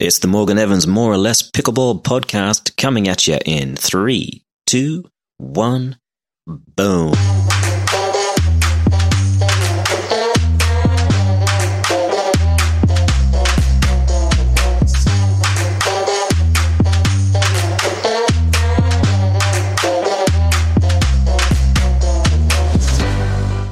It's 0.00 0.20
the 0.20 0.28
Morgan 0.28 0.58
Evans 0.58 0.86
More 0.86 1.12
or 1.12 1.16
Less 1.16 1.42
Pickleball 1.42 2.04
podcast 2.04 2.76
coming 2.76 3.08
at 3.08 3.26
you 3.26 3.36
in 3.44 3.74
three, 3.74 4.44
two, 4.64 5.02
one, 5.38 5.98
boom. 6.46 7.14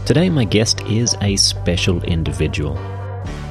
Today, 0.05 0.29
my 0.29 0.45
guest 0.45 0.81
is 0.89 1.17
a 1.21 1.37
special 1.37 2.03
individual. 2.03 2.96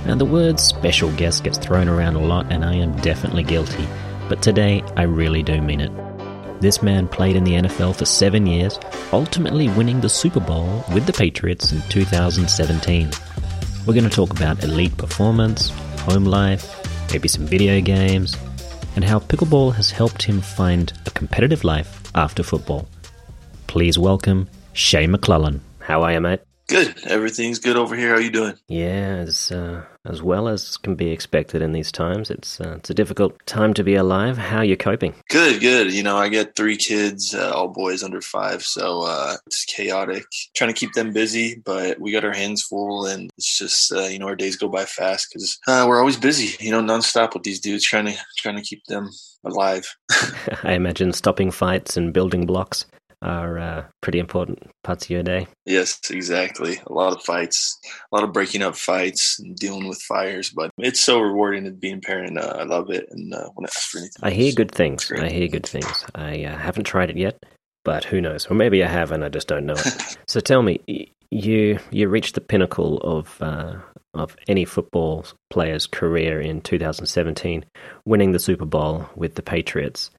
Now, 0.05 0.13
the 0.13 0.23
word 0.25 0.59
special 0.59 1.11
guest 1.13 1.43
gets 1.43 1.57
thrown 1.57 1.89
around 1.89 2.15
a 2.15 2.23
lot, 2.23 2.51
and 2.51 2.63
I 2.63 2.75
am 2.75 2.95
definitely 2.97 3.41
guilty, 3.41 3.87
but 4.29 4.39
today 4.39 4.83
I 4.95 5.01
really 5.01 5.41
do 5.41 5.59
mean 5.59 5.81
it. 5.81 5.91
This 6.61 6.83
man 6.83 7.07
played 7.07 7.35
in 7.35 7.43
the 7.43 7.53
NFL 7.53 7.95
for 7.95 8.05
seven 8.05 8.45
years, 8.45 8.79
ultimately 9.11 9.67
winning 9.69 10.01
the 10.01 10.09
Super 10.09 10.39
Bowl 10.39 10.85
with 10.93 11.07
the 11.07 11.13
Patriots 11.13 11.71
in 11.71 11.81
2017. 11.89 13.09
We're 13.87 13.93
going 13.95 14.07
to 14.07 14.15
talk 14.15 14.29
about 14.29 14.63
elite 14.63 14.95
performance, 14.95 15.69
home 16.01 16.25
life, 16.25 17.11
maybe 17.11 17.27
some 17.27 17.47
video 17.47 17.81
games, 17.81 18.37
and 18.95 19.03
how 19.03 19.17
pickleball 19.17 19.73
has 19.73 19.89
helped 19.89 20.21
him 20.21 20.39
find 20.39 20.93
a 21.07 21.09
competitive 21.09 21.63
life 21.63 22.11
after 22.13 22.43
football. 22.43 22.87
Please 23.65 23.97
welcome 23.97 24.49
Shea 24.73 25.07
McClellin. 25.07 25.61
How 25.79 26.03
are 26.03 26.13
you, 26.13 26.21
mate? 26.21 26.41
Good. 26.67 27.05
Everything's 27.05 27.59
good 27.59 27.77
over 27.77 27.95
here. 27.95 28.13
How 28.15 28.19
you 28.19 28.31
doing? 28.31 28.55
Yeah, 28.67 29.17
as 29.17 29.51
uh, 29.51 29.83
as 30.03 30.23
well 30.23 30.47
as 30.47 30.77
can 30.77 30.95
be 30.95 31.11
expected 31.11 31.61
in 31.61 31.73
these 31.73 31.91
times. 31.91 32.31
It's 32.31 32.59
uh, 32.59 32.75
it's 32.77 32.89
a 32.89 32.95
difficult 32.95 33.33
time 33.45 33.73
to 33.75 33.83
be 33.83 33.93
alive. 33.93 34.37
How 34.37 34.57
are 34.57 34.65
you 34.65 34.75
coping? 34.75 35.13
Good, 35.29 35.61
good. 35.61 35.93
You 35.93 36.01
know, 36.01 36.17
I 36.17 36.29
got 36.29 36.55
three 36.55 36.77
kids, 36.77 37.35
uh, 37.35 37.51
all 37.51 37.67
boys 37.67 38.01
under 38.01 38.19
five, 38.19 38.63
so 38.63 39.03
uh, 39.03 39.35
it's 39.45 39.63
chaotic. 39.65 40.25
Trying 40.55 40.73
to 40.73 40.79
keep 40.79 40.93
them 40.93 41.13
busy, 41.13 41.61
but 41.63 41.99
we 41.99 42.11
got 42.11 42.25
our 42.25 42.33
hands 42.33 42.63
full, 42.63 43.05
and 43.05 43.29
it's 43.37 43.59
just 43.59 43.91
uh, 43.91 44.05
you 44.05 44.17
know 44.17 44.27
our 44.27 44.35
days 44.35 44.55
go 44.55 44.67
by 44.67 44.85
fast 44.85 45.27
because 45.31 45.59
uh, 45.67 45.85
we're 45.87 45.99
always 45.99 46.17
busy. 46.17 46.55
You 46.63 46.71
know, 46.71 46.81
nonstop 46.81 47.35
with 47.35 47.43
these 47.43 47.59
dudes, 47.59 47.83
trying 47.83 48.07
to 48.07 48.15
trying 48.37 48.55
to 48.55 48.63
keep 48.63 48.83
them 48.85 49.11
alive. 49.43 49.85
I 50.63 50.73
imagine 50.73 51.13
stopping 51.13 51.51
fights 51.51 51.95
and 51.95 52.11
building 52.13 52.45
blocks 52.45 52.85
are 53.25 53.57
uh, 53.57 53.85
pretty 54.01 54.19
important 54.19 54.69
parts 54.83 55.05
of 55.05 55.09
your 55.09 55.23
day. 55.23 55.47
Yes, 55.65 55.99
exactly. 56.09 56.79
A 56.85 56.93
lot 56.93 57.11
of 57.11 57.23
fights, 57.23 57.77
a 58.11 58.15
lot 58.15 58.23
of 58.23 58.31
breaking 58.31 58.61
up 58.61 58.75
fights 58.75 59.39
and 59.39 59.55
dealing 59.55 59.87
with 59.87 60.01
fires, 60.01 60.51
but 60.51 60.69
it's 60.77 61.01
so 61.01 61.19
rewarding 61.19 61.65
to 61.65 61.71
be 61.71 61.91
a 61.91 61.97
parent. 61.97 62.37
Uh, 62.37 62.55
I 62.59 62.63
love 62.63 62.91
it 62.91 63.07
and 63.09 63.33
uh, 63.33 63.49
want 63.55 63.67
to 63.67 63.75
ask 63.75 63.89
for 63.89 63.97
anything. 63.97 64.21
I 64.21 64.29
hear 64.29 64.53
good 64.53 64.71
things. 64.71 65.11
I 65.11 65.29
hear 65.29 65.47
good 65.47 65.65
things. 65.65 66.05
I 66.13 66.43
uh, 66.43 66.55
haven't 66.55 66.83
tried 66.83 67.09
it 67.09 67.17
yet, 67.17 67.43
but 67.83 68.03
who 68.03 68.21
knows? 68.21 68.45
Or 68.45 68.53
maybe 68.53 68.83
I 68.83 68.87
have 68.87 69.11
and 69.11 69.25
I 69.25 69.29
just 69.29 69.47
don't 69.47 69.65
know 69.65 69.75
it. 69.75 70.17
so 70.27 70.39
tell 70.39 70.61
me, 70.61 70.79
you 71.31 71.79
you 71.89 72.07
reached 72.07 72.35
the 72.35 72.41
pinnacle 72.41 72.99
of 72.99 73.41
uh, 73.41 73.77
of 74.13 74.35
any 74.47 74.65
football 74.65 75.25
player's 75.49 75.87
career 75.87 76.39
in 76.39 76.61
2017, 76.61 77.65
winning 78.05 78.31
the 78.31 78.39
Super 78.39 78.65
Bowl 78.65 79.09
with 79.15 79.35
the 79.35 79.41
Patriots. 79.41 80.11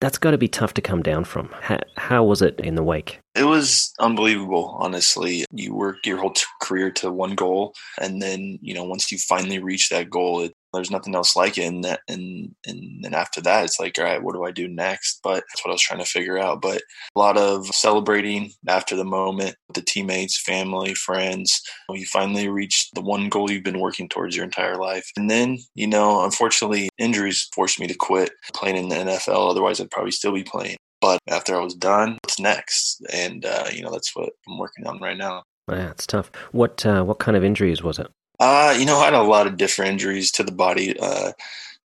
That's 0.00 0.18
got 0.18 0.30
to 0.30 0.38
be 0.38 0.48
tough 0.48 0.74
to 0.74 0.80
come 0.80 1.02
down 1.02 1.24
from. 1.24 1.50
How, 1.60 1.78
how 1.96 2.24
was 2.24 2.40
it 2.40 2.58
in 2.60 2.74
the 2.74 2.82
wake? 2.82 3.20
It 3.34 3.44
was 3.44 3.92
unbelievable, 4.00 4.76
honestly. 4.78 5.44
You 5.52 5.74
work 5.74 6.06
your 6.06 6.18
whole 6.18 6.32
t- 6.32 6.44
career 6.62 6.90
to 6.92 7.12
one 7.12 7.34
goal, 7.34 7.74
and 8.00 8.20
then 8.20 8.58
you 8.62 8.74
know 8.74 8.84
once 8.84 9.12
you 9.12 9.18
finally 9.18 9.58
reach 9.58 9.90
that 9.90 10.10
goal, 10.10 10.40
it, 10.40 10.54
there's 10.72 10.90
nothing 10.90 11.14
else 11.14 11.36
like 11.36 11.58
it. 11.58 11.64
And 11.64 11.84
that, 11.84 12.00
and 12.08 12.54
and 12.66 13.04
then 13.04 13.14
after 13.14 13.40
that, 13.42 13.64
it's 13.64 13.80
like, 13.80 13.98
all 13.98 14.04
right, 14.04 14.22
what 14.22 14.34
do 14.34 14.44
I 14.44 14.50
do 14.50 14.68
next? 14.68 15.20
But 15.22 15.44
that's 15.48 15.64
what 15.64 15.70
I 15.70 15.74
was 15.74 15.82
trying 15.82 16.00
to 16.00 16.10
figure 16.10 16.38
out. 16.38 16.60
But 16.62 16.82
a 17.14 17.18
lot 17.18 17.36
of 17.36 17.66
celebrating 17.68 18.52
after 18.68 18.96
the 18.96 19.04
moment 19.04 19.56
with 19.68 19.76
the 19.76 19.82
teammates, 19.82 20.40
family, 20.40 20.94
friends. 20.94 21.60
You 21.90 22.06
finally 22.06 22.48
reach 22.48 22.88
the 22.94 23.02
one 23.02 23.28
goal 23.28 23.50
you've 23.50 23.64
been 23.64 23.80
working 23.80 24.08
towards 24.08 24.36
your 24.36 24.44
entire 24.44 24.76
life. 24.76 25.10
And 25.16 25.28
then, 25.28 25.58
you 25.74 25.86
know, 25.86 26.24
unfortunately, 26.24 26.88
injuries 26.98 27.48
forced 27.54 27.80
me 27.80 27.86
to 27.86 27.94
quit 27.94 28.30
playing 28.54 28.76
in 28.76 28.88
the 28.88 28.96
NFL. 28.96 29.50
Otherwise, 29.50 29.80
I'd 29.80 29.90
probably 29.90 30.12
still 30.12 30.32
be 30.32 30.44
playing. 30.44 30.76
But 31.00 31.18
after 31.28 31.56
I 31.56 31.64
was 31.64 31.74
done, 31.74 32.18
what's 32.22 32.38
next? 32.38 33.02
And 33.12 33.44
uh, 33.44 33.66
you 33.72 33.82
know, 33.82 33.90
that's 33.90 34.14
what 34.14 34.30
I'm 34.48 34.58
working 34.58 34.86
on 34.86 35.00
right 35.00 35.16
now. 35.16 35.42
Yeah, 35.68 35.90
it's 35.90 36.06
tough. 36.06 36.30
What 36.52 36.84
uh, 36.84 37.02
what 37.04 37.18
kind 37.18 37.36
of 37.36 37.44
injuries 37.44 37.82
was 37.82 37.98
it? 37.98 38.08
Uh, 38.40 38.74
you 38.78 38.86
know, 38.86 38.98
I 38.98 39.04
had 39.04 39.14
a 39.14 39.22
lot 39.22 39.46
of 39.46 39.58
different 39.58 39.92
injuries 39.92 40.32
to 40.32 40.42
the 40.42 40.52
body, 40.52 40.98
uh, 40.98 41.32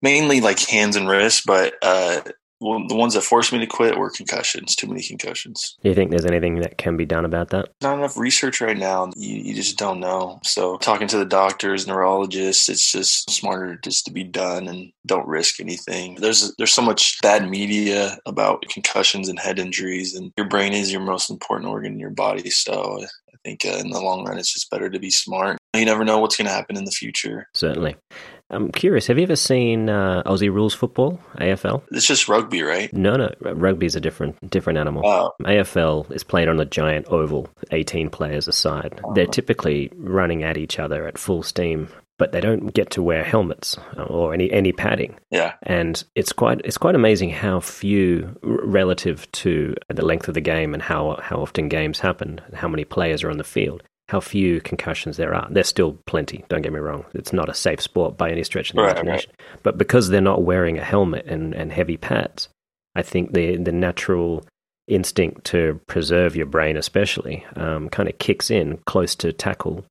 mainly 0.02 0.42
like 0.42 0.60
hands 0.60 0.96
and 0.96 1.08
wrists, 1.08 1.44
but 1.46 1.76
uh, 1.84 2.22
well, 2.62 2.86
the 2.88 2.96
ones 2.96 3.14
that 3.14 3.22
forced 3.22 3.54
me 3.54 3.60
to 3.60 3.68
quit 3.68 3.98
were 3.98 4.10
concussions, 4.10 4.76
too 4.76 4.88
many 4.88 5.02
concussions. 5.02 5.78
Do 5.82 5.90
you 5.90 5.96
think 5.96 6.12
there's 6.12 6.26
anything 6.26 6.56
that 6.60 6.78
can 6.78 6.98
be 6.98 7.06
done 7.06 7.26
about 7.26 7.50
that? 7.50 7.70
Not 7.82 7.98
enough 7.98 8.18
research 8.18 8.60
right 8.60 8.78
now. 8.78 9.12
You, 9.16 9.36
you 9.38 9.54
just 9.54 9.78
don't 9.78 10.00
know. 10.00 10.40
So, 10.44 10.78
talking 10.78 11.08
to 11.08 11.18
the 11.18 11.26
doctors, 11.26 11.88
neurologists, 11.88 12.68
it's 12.68 12.92
just 12.92 13.30
smarter 13.30 13.76
just 13.78 14.06
to 14.06 14.12
be 14.12 14.24
done 14.24 14.68
and 14.68 14.92
don't 15.06 15.28
risk 15.28 15.60
anything. 15.60 16.16
There's 16.16 16.54
there's 16.58 16.74
so 16.74 16.82
much 16.82 17.20
bad 17.22 17.50
media 17.50 18.18
about 18.26 18.66
concussions 18.70 19.30
and 19.30 19.40
head 19.40 19.60
injuries, 19.60 20.16
and 20.16 20.32
your 20.38 20.48
brain 20.48 20.74
is 20.74 20.92
your 20.92 21.02
most 21.02 21.30
important 21.30 21.70
organ 21.70 21.94
in 21.94 22.00
your 22.00 22.10
body. 22.10 22.50
So, 22.50 23.02
I 23.04 23.38
think 23.44 23.66
uh, 23.66 23.78
in 23.78 23.90
the 23.90 24.02
long 24.02 24.26
run, 24.26 24.38
it's 24.38 24.54
just 24.54 24.70
better 24.70 24.90
to 24.90 25.00
be 25.00 25.12
smart. 25.12 25.58
You 25.74 25.86
never 25.86 26.04
know 26.04 26.20
what's 26.20 26.36
going 26.36 26.48
to 26.48 26.54
happen 26.54 26.76
in 26.76 26.84
the 26.84 26.92
future. 26.92 27.48
Certainly. 27.54 27.96
I'm 28.50 28.72
curious. 28.72 29.08
Have 29.08 29.18
you 29.18 29.24
ever 29.24 29.36
seen 29.36 29.90
uh, 29.90 30.24
Aussie 30.26 30.52
rules 30.52 30.74
football 30.74 31.20
(AFL)? 31.38 31.84
It's 31.92 32.08
just 32.08 32.28
rugby, 32.28 32.64
right? 32.64 32.92
No, 32.94 33.16
no. 33.16 33.32
Rugby 33.42 33.86
is 33.86 33.96
a 33.96 34.02
different 34.02 34.50
different 34.50 34.80
animal. 34.80 35.06
Oh. 35.06 35.32
AFL 35.44 36.12
is 36.12 36.24
played 36.24 36.48
on 36.48 36.60
a 36.60 36.66
giant 36.66 37.08
oval, 37.10 37.50
18 37.72 38.10
players 38.10 38.48
aside. 38.48 39.00
Oh. 39.04 39.14
They're 39.14 39.28
typically 39.28 39.92
running 39.98 40.44
at 40.44 40.58
each 40.58 40.80
other 40.80 41.08
at 41.08 41.18
full 41.18 41.44
steam, 41.44 41.90
but 42.18 42.32
they 42.32 42.42
don't 42.42 42.74
get 42.74 42.92
to 42.92 43.04
wear 43.04 43.24
helmets 43.24 43.78
or 44.08 44.34
any 44.34 44.52
any 44.52 44.72
padding. 44.72 45.16
Yeah. 45.30 45.54
And 45.64 46.04
it's 46.16 46.34
quite 46.34 46.62
it's 46.64 46.78
quite 46.78 46.96
amazing 46.96 47.30
how 47.30 47.60
few 47.60 48.36
r- 48.44 48.66
relative 48.66 49.32
to 49.34 49.76
the 49.90 50.06
length 50.06 50.28
of 50.28 50.34
the 50.34 50.42
game 50.42 50.74
and 50.74 50.82
how 50.82 51.20
how 51.22 51.42
often 51.42 51.70
games 51.70 52.00
happen, 52.00 52.42
and 52.48 52.56
how 52.56 52.68
many 52.68 52.84
players 52.84 53.24
are 53.24 53.30
on 53.30 53.38
the 53.38 53.44
field 53.44 53.84
how 54.10 54.20
few 54.20 54.60
concussions 54.62 55.18
there 55.18 55.36
are. 55.36 55.48
There's 55.52 55.68
still 55.68 55.96
plenty, 56.08 56.44
don't 56.50 56.64
get 56.64 56.74
me 56.74 56.80
wrong. 56.80 57.06
It's 57.14 57.32
not 57.32 57.48
a 57.48 57.54
safe 57.54 57.80
sport 57.80 58.18
by 58.18 58.32
any 58.32 58.44
stretch 58.44 58.72
of 58.72 58.76
the 58.76 58.82
Right, 58.82 58.98
imagination. 58.98 59.32
But 59.62 59.78
because 59.78 60.10
they're 60.10 60.20
not 60.20 60.42
wearing 60.42 60.80
a 60.80 60.84
helmet 60.84 61.26
and, 61.28 61.54
and 61.54 61.72
heavy 61.72 61.96
pads, 61.96 62.50
I 62.96 63.04
think 63.04 63.34
the, 63.34 63.58
the 63.58 63.72
natural 63.72 64.44
instinct 64.88 65.44
to 65.46 65.80
preserve 65.86 66.36
your 66.36 66.48
brain, 66.48 66.76
especially, 66.76 67.46
um, 67.56 67.88
kind 67.90 68.10
of 68.10 68.18
kicks 68.18 68.50
in 68.50 68.80
close 68.88 69.14
to 69.14 69.32
tackle. 69.32 69.86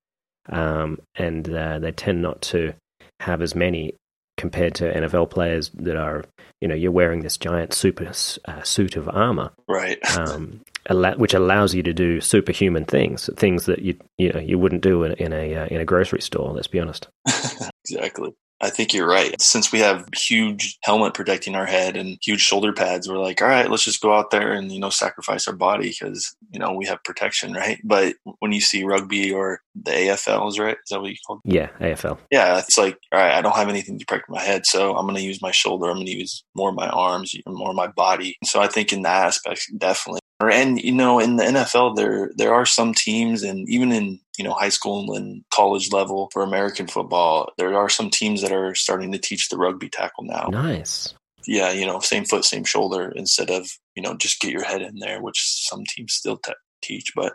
Um, 0.49 0.99
and 1.15 1.49
uh, 1.49 1.79
they 1.79 1.93
tend 1.93 2.21
not 2.21 2.43
to 2.43 2.75
have 3.21 3.41
as 3.41 3.55
many 3.55 3.95
compared 4.37 4.75
to 4.77 4.93
NFL 4.93 5.31
players 5.31 5.71
that 5.75 5.97
are, 5.97 6.25
you 6.61 6.67
know, 6.67 6.75
you're 6.75 6.91
wearing 6.91 7.21
this 7.21 7.37
giant 7.37 7.73
super 7.73 8.11
uh, 8.47 8.63
suit 8.63 8.97
of 8.97 9.09
armor 9.09 9.53
Right. 9.69 9.99
um, 10.19 10.63
which 10.89 11.35
allows 11.35 11.75
you 11.75 11.83
to 11.83 11.93
do 11.93 12.21
superhuman 12.21 12.85
things, 12.85 13.29
things 13.37 13.67
that 13.67 13.81
you 13.81 13.99
you 14.17 14.33
know 14.33 14.41
you 14.41 14.59
wouldn't 14.59 14.83
do 14.83 15.05
in, 15.05 15.13
in 15.13 15.33
a 15.33 15.55
uh, 15.55 15.67
in 15.67 15.81
a 15.81 15.85
grocery 15.85 16.21
store. 16.21 16.53
Let's 16.53 16.67
be 16.67 16.81
honest. 16.81 17.09
exactly. 17.85 18.35
I 18.61 18.71
think 18.71 18.93
you're 18.93 19.09
right. 19.09 19.41
Since 19.41 19.71
we 19.71 19.79
have 19.81 20.09
huge 20.13 20.79
helmet 20.83 21.15
protecting 21.15 21.55
our 21.55 21.67
head 21.67 21.97
and 21.97 22.19
huge 22.21 22.41
shoulder 22.41 22.73
pads, 22.73 23.09
we're 23.09 23.19
like, 23.19 23.41
all 23.41 23.47
right, 23.47 23.71
let's 23.71 23.85
just 23.85 24.01
go 24.01 24.13
out 24.13 24.31
there 24.31 24.53
and 24.53 24.73
you 24.73 24.81
know 24.81 24.91
sacrifice 24.91 25.47
our 25.47 25.55
body 25.55 25.91
because 25.91 26.35
you 26.51 26.59
know 26.59 26.73
we 26.73 26.87
have 26.87 27.05
protection, 27.05 27.53
right? 27.53 27.81
But 27.85 28.17
when 28.41 28.53
you 28.53 28.61
see 28.61 28.83
rugby 28.83 29.33
or 29.33 29.61
the 29.77 29.93
AFLs, 29.93 30.59
right? 30.59 30.77
Is 30.77 30.91
that 30.91 31.01
what 31.01 31.11
you 31.11 31.17
call? 31.25 31.41
It? 31.45 31.55
Yeah, 31.55 31.69
AFL. 31.81 32.19
Yeah, 32.31 32.59
it's 32.59 32.77
like, 32.77 32.99
all 33.13 33.21
right, 33.21 33.35
I 33.35 33.43
don't 33.43 33.55
have 33.55 33.69
anything 33.69 33.99
to 33.99 34.05
protect 34.05 34.29
my 34.29 34.43
head, 34.43 34.67
so 34.67 34.97
I'm 34.97 35.07
going 35.07 35.17
to 35.17 35.23
use 35.23 35.41
my 35.41 35.53
shoulder. 35.53 35.89
I'm 35.89 35.97
going 35.97 36.07
to 36.07 36.19
use 36.19 36.45
more 36.57 36.71
of 36.71 36.75
my 36.75 36.89
arms, 36.89 37.35
more 37.47 37.71
of 37.71 37.77
my 37.77 37.87
body. 37.87 38.37
So 38.45 38.61
I 38.61 38.67
think 38.67 38.93
in 38.93 39.03
that 39.03 39.27
aspect, 39.27 39.71
definitely. 39.77 40.21
And 40.41 40.81
you 40.81 40.93
know, 40.93 41.19
in 41.19 41.37
the 41.37 41.45
NFL, 41.45 41.97
there 41.97 42.31
there 42.37 42.55
are 42.55 42.67
some 42.67 42.95
teams, 42.95 43.43
and 43.43 43.69
even 43.69 43.91
in 43.91 44.21
you 44.37 44.45
know 44.45 44.53
high 44.53 44.69
school 44.69 45.15
and 45.15 45.45
college 45.53 45.91
level 45.91 46.29
for 46.33 46.43
American 46.43 46.87
football, 46.87 47.51
there 47.59 47.77
are 47.77 47.89
some 47.89 48.09
teams 48.09 48.41
that 48.43 48.53
are 48.53 48.75
starting 48.75 49.11
to 49.13 49.19
teach 49.19 49.49
the 49.49 49.57
rugby 49.57 49.89
tackle 49.89 50.25
now. 50.25 50.49
Nice. 50.51 51.13
Yeah, 51.47 51.73
you 51.73 51.87
know, 51.87 51.99
same 52.01 52.25
foot, 52.25 52.45
same 52.45 52.65
shoulder, 52.65 53.13
instead 53.17 53.51
of 53.51 53.69
you 53.97 54.03
know 54.03 54.17
just 54.17 54.41
get 54.41 54.53
your 54.53 54.65
head 54.65 54.83
in 54.83 55.01
there, 55.01 55.21
which 55.21 55.41
some 55.43 55.85
teams 55.85 56.13
still 56.13 56.37
te- 56.37 56.53
teach. 56.83 57.13
But 57.15 57.33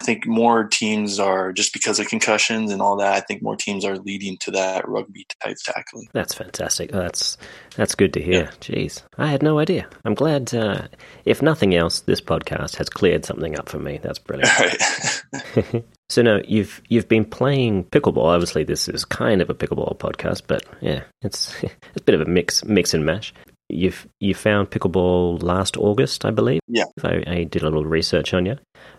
I 0.00 0.04
think 0.04 0.26
more 0.26 0.64
teams 0.64 1.18
are 1.18 1.52
just 1.52 1.72
because 1.72 1.98
of 1.98 2.08
concussions 2.08 2.72
and 2.72 2.82
all 2.82 2.96
that. 2.96 3.14
I 3.14 3.20
think 3.20 3.42
more 3.42 3.56
teams 3.56 3.84
are 3.84 3.96
leading 3.96 4.36
to 4.38 4.50
that 4.52 4.88
rugby 4.88 5.26
type 5.42 5.56
tackling. 5.64 6.08
That's 6.12 6.34
fantastic. 6.34 6.90
That's 6.92 7.36
that's 7.76 7.94
good 7.94 8.12
to 8.14 8.22
hear. 8.22 8.44
Yeah. 8.44 8.50
Jeez, 8.60 9.02
I 9.18 9.26
had 9.28 9.42
no 9.42 9.58
idea. 9.58 9.88
I'm 10.04 10.14
glad. 10.14 10.54
Uh, 10.54 10.88
if 11.24 11.42
nothing 11.42 11.74
else, 11.74 12.00
this 12.00 12.20
podcast 12.20 12.76
has 12.76 12.88
cleared 12.88 13.24
something 13.24 13.58
up 13.58 13.68
for 13.68 13.78
me. 13.78 13.98
That's 14.02 14.18
brilliant. 14.20 14.58
Right. 14.58 15.84
so 16.08 16.22
now 16.22 16.40
you've 16.46 16.80
you've 16.88 17.08
been 17.08 17.24
playing 17.24 17.84
pickleball. 17.84 18.24
Obviously, 18.24 18.64
this 18.64 18.88
is 18.88 19.04
kind 19.04 19.40
of 19.40 19.50
a 19.50 19.54
pickleball 19.54 19.98
podcast, 19.98 20.42
but 20.46 20.64
yeah, 20.80 21.02
it's 21.22 21.54
it's 21.62 21.96
a 21.96 22.02
bit 22.02 22.14
of 22.14 22.20
a 22.20 22.30
mix 22.30 22.64
mix 22.64 22.94
and 22.94 23.04
mash. 23.04 23.32
You've 23.72 24.08
you 24.20 24.34
found 24.34 24.70
pickleball 24.70 25.42
last 25.42 25.76
August, 25.76 26.24
I 26.24 26.30
believe. 26.30 26.60
Yeah, 26.66 26.84
I, 27.02 27.22
I 27.26 27.44
did 27.44 27.62
a 27.62 27.66
little 27.66 27.84
research 27.84 28.34
on 28.34 28.46
you. 28.46 28.56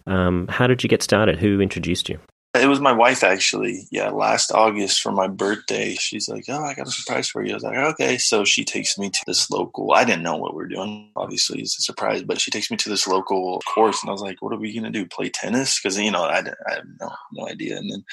Um, 0.08 0.48
how 0.48 0.68
did 0.68 0.84
you 0.84 0.90
get 0.90 1.04
started? 1.04 1.40
Who 1.40 1.62
introduced 1.62 2.10
you? 2.10 2.20
It 2.54 2.68
was 2.68 2.82
my 2.82 2.92
wife 2.92 3.24
actually. 3.24 3.88
Yeah, 3.92 4.10
last 4.10 4.52
August 4.52 5.02
for 5.02 5.14
my 5.14 5.28
birthday, 5.28 5.96
she's 5.96 6.28
like, 6.28 6.44
"Oh, 6.50 6.62
I 6.62 6.74
got 6.74 6.88
a 6.88 6.92
surprise 6.92 7.30
for 7.30 7.44
you." 7.44 7.52
I 7.52 7.54
was 7.54 7.64
like, 7.64 7.78
"Okay." 7.78 8.18
So 8.18 8.44
she 8.44 8.66
takes 8.66 8.98
me 8.98 9.10
to 9.10 9.20
this 9.26 9.50
local. 9.50 9.94
I 9.94 10.04
didn't 10.04 10.24
know 10.24 10.36
what 10.36 10.54
we 10.54 10.64
are 10.64 10.68
doing. 10.68 11.12
Obviously, 11.16 11.62
it's 11.62 11.80
a 11.80 11.82
surprise, 11.82 12.24
but 12.24 12.42
she 12.42 12.52
takes 12.52 12.70
me 12.70 12.76
to 12.78 12.90
this 12.90 13.08
local 13.08 13.62
course, 13.74 14.02
and 14.04 14.10
I 14.10 14.12
was 14.12 14.22
like, 14.22 14.42
"What 14.42 14.54
are 14.54 14.60
we 14.60 14.76
gonna 14.76 14.92
do? 14.92 15.06
Play 15.06 15.30
tennis?" 15.30 15.80
Because 15.80 15.98
you 15.98 16.12
know, 16.12 16.24
I, 16.24 16.40
I 16.40 16.74
have 16.76 16.84
no 17.00 17.10
no 17.32 17.48
idea. 17.48 17.78
And 17.78 17.90
then 17.90 18.04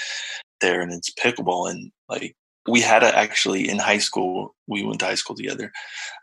there, 0.60 0.82
and 0.82 0.92
it's 0.92 1.12
pickleball, 1.12 1.70
and 1.72 1.90
like 2.08 2.36
we 2.68 2.80
had 2.80 3.02
a, 3.02 3.16
actually 3.16 3.68
in 3.68 3.78
high 3.78 3.98
school. 3.98 4.54
We 4.66 4.84
went 4.84 5.00
to 5.00 5.06
high 5.06 5.14
school 5.14 5.36
together. 5.36 5.72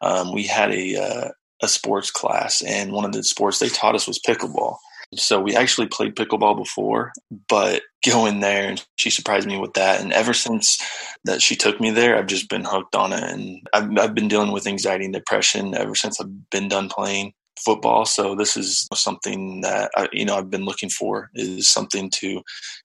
Um, 0.02 0.34
we 0.34 0.44
had 0.44 0.72
a 0.72 0.96
uh, 0.96 1.30
a 1.62 1.68
sports 1.68 2.12
class, 2.12 2.62
and 2.62 2.92
one 2.92 3.06
of 3.06 3.14
the 3.14 3.24
sports 3.24 3.60
they 3.60 3.70
taught 3.70 3.96
us 3.96 4.08
was 4.08 4.20
pickleball. 4.20 4.78
So 5.14 5.40
we 5.40 5.56
actually 5.56 5.88
played 5.88 6.16
pickleball 6.16 6.58
before, 6.58 7.14
but 7.48 7.84
going 8.06 8.40
there 8.40 8.70
and 8.70 8.84
she 8.98 9.10
surprised 9.10 9.48
me 9.48 9.58
with 9.58 9.74
that. 9.74 10.02
And 10.02 10.12
ever 10.12 10.34
since 10.34 10.80
that 11.26 11.42
she 11.42 11.56
took 11.56 11.80
me 11.80 11.92
there, 11.92 12.18
I've 12.18 12.28
just 12.28 12.50
been 12.50 12.66
hooked 12.66 12.96
on 12.96 13.14
it. 13.14 13.24
And 13.24 13.68
I've, 13.74 13.90
I've 13.98 14.16
been 14.16 14.28
dealing 14.28 14.52
with 14.52 14.68
anxiety 14.68 15.06
and 15.06 15.14
depression 15.14 15.76
ever 15.76 15.96
since 15.96 16.20
I've 16.20 16.50
been 16.50 16.68
done 16.68 16.90
playing 16.90 17.34
football. 17.64 18.06
So 18.06 18.36
this 18.36 18.58
is 18.58 18.88
something 18.94 19.62
that 19.62 19.92
I, 19.96 20.08
you 20.12 20.26
know 20.26 20.36
I've 20.38 20.50
been 20.50 20.66
looking 20.66 20.90
for 20.90 21.30
is 21.34 21.70
something 21.70 22.10
to 22.16 22.42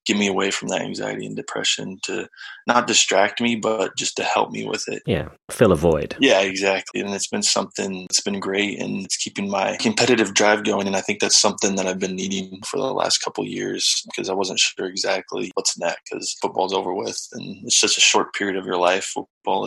get 0.06 0.16
me 0.16 0.28
away 0.28 0.50
from 0.50 0.68
that 0.68 0.82
anxiety 0.82 1.26
and 1.26 1.36
depression 1.36 1.98
to 2.04 2.28
not 2.66 2.86
distract 2.86 3.40
me, 3.40 3.56
but 3.56 3.96
just 3.96 4.16
to 4.16 4.24
help 4.24 4.50
me 4.50 4.66
with 4.66 4.88
it. 4.88 5.02
Yeah, 5.06 5.28
fill 5.50 5.72
a 5.72 5.76
void. 5.76 6.16
Yeah, 6.20 6.40
exactly. 6.40 7.00
And 7.00 7.10
it's 7.10 7.28
been 7.28 7.42
something 7.42 8.06
that's 8.08 8.20
been 8.20 8.40
great, 8.40 8.80
and 8.80 9.04
it's 9.04 9.16
keeping 9.16 9.50
my 9.50 9.76
competitive 9.80 10.34
drive 10.34 10.64
going. 10.64 10.86
And 10.86 10.96
I 10.96 11.00
think 11.00 11.20
that's 11.20 11.40
something 11.40 11.76
that 11.76 11.86
I've 11.86 11.98
been 11.98 12.16
needing 12.16 12.60
for 12.66 12.78
the 12.78 12.92
last 12.92 13.18
couple 13.18 13.44
years 13.46 14.02
because 14.06 14.28
I 14.28 14.34
wasn't 14.34 14.58
sure 14.58 14.86
exactly 14.86 15.50
what's 15.54 15.78
next 15.78 16.02
because 16.10 16.36
football's 16.40 16.72
over 16.72 16.94
with, 16.94 17.20
and 17.32 17.64
it's 17.64 17.80
such 17.80 17.96
a 17.96 18.00
short 18.00 18.34
period 18.34 18.56
of 18.56 18.66
your 18.66 18.78
life 18.78 19.12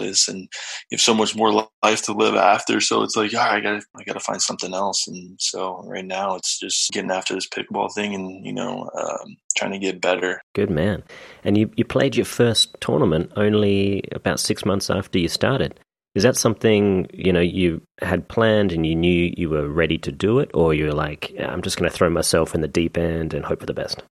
is, 0.02 0.28
and 0.28 0.42
you 0.90 0.96
have 0.96 1.02
so 1.02 1.14
much 1.14 1.36
more 1.36 1.52
life 1.84 2.04
to 2.04 2.14
live 2.14 2.36
after. 2.36 2.80
So 2.80 3.04
it's 3.04 3.16
like, 3.16 3.34
all 3.34 3.40
right, 3.40 3.54
I 3.54 3.60
gotta, 3.60 3.82
I 3.98 4.04
gotta 4.04 4.20
find 4.20 4.42
something 4.42 4.74
else. 4.74 5.08
And 5.08 5.38
so 5.40 5.84
right 5.86 6.06
now, 6.06 6.36
it's 6.36 6.60
just 6.60 6.92
getting 6.92 7.12
after 7.12 7.34
this 7.34 7.48
pickleball 7.48 7.94
thing, 7.94 8.14
and 8.16 8.46
you 8.46 8.54
know, 8.54 8.90
um, 8.98 9.36
trying 9.58 9.72
to 9.72 9.80
get 9.80 10.02
better. 10.02 10.42
Good 10.54 10.70
man. 10.70 11.04
And 11.44 11.58
you 11.58 11.72
you 11.76 11.86
played 11.86 12.16
your 12.16 12.26
first 12.26 12.76
tournament 12.80 13.32
only 13.36 14.04
about 14.12 14.40
six 14.40 14.66
months 14.66 14.90
after 14.90 15.20
you 15.20 15.28
started. 15.28 15.80
Is 16.16 16.24
that 16.24 16.38
something 16.38 17.08
you 17.12 17.34
know 17.34 17.42
you 17.42 17.82
had 18.02 18.28
planned 18.28 18.72
and 18.72 18.86
you 18.86 18.96
knew 18.96 19.34
you 19.36 19.50
were 19.50 19.68
ready 19.68 19.98
to 20.00 20.12
do 20.12 20.40
it, 20.40 20.52
or 20.54 20.74
you're 20.74 20.94
like, 20.94 21.34
I'm 21.40 21.62
just 21.62 21.78
going 21.78 21.90
to 21.90 21.96
throw 21.96 22.10
myself 22.10 22.54
in 22.54 22.62
the 22.62 22.68
deep 22.68 22.98
end 22.98 23.34
and 23.34 23.46
hope 23.46 23.62
for 23.62 23.66
the 23.66 23.74
best? 23.74 24.04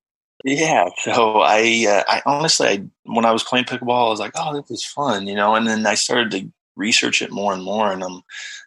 Yeah, 0.44 0.88
so 1.04 1.40
I, 1.40 1.86
uh, 1.88 2.02
I 2.08 2.22
honestly, 2.26 2.66
I, 2.68 2.84
when 3.04 3.24
I 3.24 3.32
was 3.32 3.44
playing 3.44 3.66
pickleball, 3.66 4.06
I 4.06 4.10
was 4.10 4.20
like, 4.20 4.32
"Oh, 4.36 4.54
this 4.60 4.70
is 4.70 4.84
fun," 4.84 5.26
you 5.28 5.34
know. 5.34 5.54
And 5.54 5.66
then 5.66 5.86
I 5.86 5.94
started 5.94 6.30
to 6.32 6.52
research 6.74 7.22
it 7.22 7.30
more 7.30 7.52
and 7.52 7.62
more, 7.62 7.92
and 7.92 8.02
um, 8.02 8.22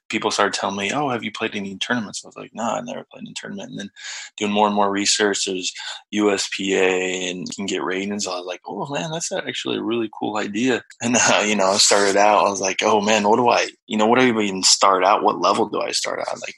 people 0.10 0.31
started 0.31 0.54
telling 0.54 0.77
me, 0.77 0.92
"Oh, 0.94 1.10
have 1.10 1.24
you 1.24 1.31
played 1.33 1.54
any 1.54 1.77
tournaments?" 1.77 2.24
I 2.24 2.30
was 2.30 2.38
like, 2.38 2.51
"No, 2.54 2.63
I 2.63 2.80
never 2.81 3.04
played 3.12 3.24
in 3.25 3.31
a 3.31 3.33
tournament." 3.33 3.72
And 3.72 3.80
then 3.80 3.89
doing 4.38 4.54
more 4.54 4.68
and 4.68 4.75
more 4.75 4.89
research, 4.89 5.45
there's 5.45 5.74
USPA 6.13 7.30
and 7.30 7.39
you 7.42 7.54
can 7.56 7.66
get 7.66 7.83
ratings. 7.83 8.25
I 8.25 8.36
was 8.38 8.45
like, 8.45 8.62
"Oh 8.66 8.88
man, 8.94 9.12
that's 9.12 9.31
actually 9.33 9.75
a 9.77 9.83
really 9.83 10.10
cool 10.18 10.38
idea." 10.38 10.81
And 11.01 11.18
uh, 11.19 11.44
you 11.45 11.56
know, 11.57 11.72
I 11.72 11.77
started 11.77 12.16
out. 12.16 12.45
I 12.45 12.50
was 12.50 12.62
like, 12.62 12.77
"Oh 12.83 13.01
man, 13.01 13.27
what 13.27 13.36
do 13.38 13.50
I? 13.50 13.68
You 13.88 13.98
know, 13.98 14.06
what 14.07 14.19
do 14.19 14.25
I 14.25 14.44
even 14.44 14.63
start 14.63 15.04
out? 15.04 15.24
What 15.24 15.42
level 15.42 15.68
do 15.68 15.81
I 15.81 15.92
start 15.92 16.19
out?" 16.22 16.39
Like, 16.39 16.56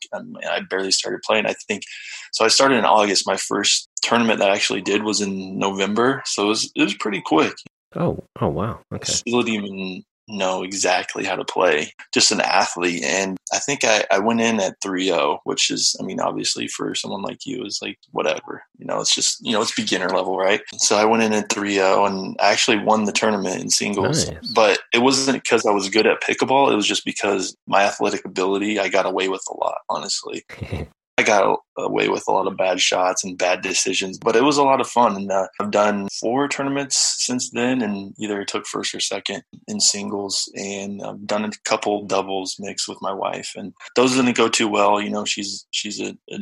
I 0.47 0.59
barely 0.69 0.91
started 0.91 1.21
playing. 1.25 1.47
I 1.47 1.53
think 1.67 1.83
so. 2.31 2.45
I 2.45 2.49
started 2.49 2.77
in 2.77 2.85
August. 2.85 3.27
My 3.27 3.37
first 3.37 3.89
tournament 4.01 4.39
that 4.39 4.49
I 4.49 4.53
actually 4.53 4.81
did 4.81 5.03
was 5.03 5.21
in 5.21 5.57
November, 5.57 6.21
so 6.25 6.45
it 6.45 6.47
was 6.47 6.71
it 6.75 6.83
was 6.83 6.93
pretty 6.95 7.21
quick. 7.21 7.53
Oh, 7.95 8.23
oh 8.41 8.49
wow! 8.49 8.79
Okay. 8.93 9.11
Still 9.11 9.41
didn't 9.43 9.65
even 9.65 10.03
know 10.27 10.63
exactly 10.63 11.23
how 11.23 11.35
to 11.35 11.45
play. 11.45 11.93
Just 12.13 12.31
an 12.31 12.41
athlete, 12.41 13.03
and 13.03 13.37
I 13.53 13.59
think 13.59 13.83
I, 13.83 14.05
I 14.11 14.19
went 14.19 14.41
in 14.41 14.59
at 14.59 14.79
3-0, 14.81 15.39
which 15.45 15.69
is, 15.69 15.95
I 15.99 16.03
mean, 16.03 16.19
obviously 16.19 16.67
for 16.67 16.93
someone 16.95 17.21
like 17.21 17.45
you 17.45 17.63
is 17.63 17.79
like 17.81 17.97
whatever. 18.11 18.63
You 18.77 18.85
know, 18.85 18.99
it's 18.99 19.15
just 19.15 19.37
you 19.41 19.53
know 19.53 19.61
it's 19.61 19.75
beginner 19.75 20.09
level, 20.09 20.37
right? 20.37 20.61
So 20.77 20.97
I 20.97 21.05
went 21.05 21.23
in 21.23 21.33
at 21.33 21.49
3-0 21.49 22.07
and 22.07 22.35
I 22.39 22.51
actually 22.51 22.79
won 22.79 23.05
the 23.05 23.11
tournament 23.11 23.61
in 23.61 23.69
singles. 23.69 24.29
Nice. 24.29 24.47
But 24.53 24.79
it 24.93 24.99
wasn't 24.99 25.41
because 25.41 25.65
I 25.65 25.71
was 25.71 25.89
good 25.89 26.07
at 26.07 26.21
pickleball. 26.21 26.71
It 26.71 26.75
was 26.75 26.87
just 26.87 27.05
because 27.05 27.55
my 27.67 27.83
athletic 27.83 28.25
ability, 28.25 28.79
I 28.79 28.89
got 28.89 29.05
away 29.05 29.29
with 29.29 29.43
a 29.49 29.57
lot, 29.57 29.79
honestly. 29.89 30.45
I 31.17 31.23
got 31.23 31.59
away 31.77 32.09
with 32.09 32.25
a 32.27 32.31
lot 32.31 32.45
of 32.45 32.57
bad 32.57 32.79
shots 32.79 33.23
and 33.23 33.37
bad 33.37 33.61
decisions, 33.61 34.19
but 34.19 34.35
it 34.35 34.43
was 34.43 34.57
a 34.57 34.63
lot 34.63 34.79
of 34.79 34.87
fun. 34.87 35.15
And 35.15 35.31
uh, 35.31 35.47
I've 35.59 35.71
done 35.71 36.07
four 36.19 36.47
tournaments 36.47 37.15
since 37.25 37.49
then, 37.49 37.81
and 37.81 38.13
either 38.19 38.43
took 38.45 38.67
first 38.67 38.93
or 38.93 38.99
second 38.99 39.41
in 39.67 39.79
singles, 39.79 40.51
and 40.55 41.01
I've 41.01 41.25
done 41.25 41.43
a 41.43 41.51
couple 41.65 42.05
doubles 42.05 42.57
mixed 42.59 42.87
with 42.87 42.99
my 43.01 43.13
wife, 43.13 43.53
and 43.55 43.73
those 43.95 44.15
didn't 44.15 44.37
go 44.37 44.47
too 44.47 44.67
well. 44.67 45.01
You 45.01 45.09
know, 45.09 45.25
she's 45.25 45.65
she's 45.71 45.99
a, 45.99 46.15
a 46.31 46.37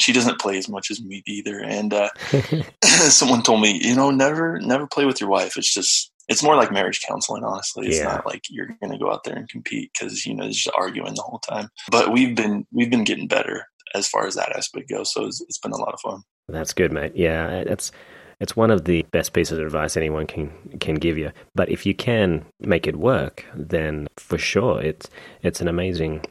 she 0.00 0.12
doesn't 0.12 0.40
play 0.40 0.58
as 0.58 0.68
much 0.68 0.90
as 0.90 1.00
me 1.00 1.22
either, 1.26 1.60
and 1.60 1.94
uh, 1.94 2.08
someone 2.82 3.42
told 3.42 3.62
me, 3.62 3.80
you 3.80 3.94
know, 3.94 4.10
never 4.10 4.58
never 4.60 4.88
play 4.88 5.04
with 5.04 5.20
your 5.20 5.30
wife. 5.30 5.56
It's 5.56 5.72
just 5.72 6.10
it's 6.28 6.42
more 6.42 6.56
like 6.56 6.72
marriage 6.72 7.00
counseling 7.08 7.44
honestly 7.44 7.86
it's 7.86 7.98
yeah. 7.98 8.04
not 8.04 8.26
like 8.26 8.42
you're 8.50 8.76
going 8.80 8.90
to 8.90 8.98
go 8.98 9.12
out 9.12 9.22
there 9.22 9.36
and 9.36 9.48
compete 9.48 9.92
because 9.92 10.26
you 10.26 10.34
know 10.34 10.48
just 10.48 10.68
arguing 10.76 11.14
the 11.14 11.22
whole 11.22 11.38
time 11.38 11.68
but 11.88 12.12
we've 12.12 12.34
been 12.34 12.66
we've 12.72 12.90
been 12.90 13.04
getting 13.04 13.28
better 13.28 13.64
as 13.94 14.08
far 14.08 14.26
as 14.26 14.34
that 14.34 14.54
aspect 14.56 14.88
goes. 14.88 15.12
So 15.12 15.26
it's, 15.26 15.40
it's 15.42 15.58
been 15.58 15.72
a 15.72 15.78
lot 15.78 15.94
of 15.94 16.00
fun. 16.00 16.22
That's 16.48 16.72
good, 16.72 16.92
mate. 16.92 17.12
Yeah, 17.14 17.48
it's 17.48 17.92
it's 18.40 18.54
one 18.54 18.70
of 18.70 18.84
the 18.84 19.04
best 19.12 19.32
pieces 19.32 19.58
of 19.58 19.64
advice 19.64 19.96
anyone 19.96 20.26
can 20.26 20.52
can 20.80 20.96
give 20.96 21.18
you. 21.18 21.32
But 21.54 21.68
if 21.68 21.86
you 21.86 21.94
can 21.94 22.44
make 22.60 22.86
it 22.86 22.96
work, 22.96 23.44
then 23.54 24.08
for 24.16 24.38
sure 24.38 24.80
it's 24.80 25.08
it's 25.42 25.60
an 25.60 25.68
amazing 25.68 26.24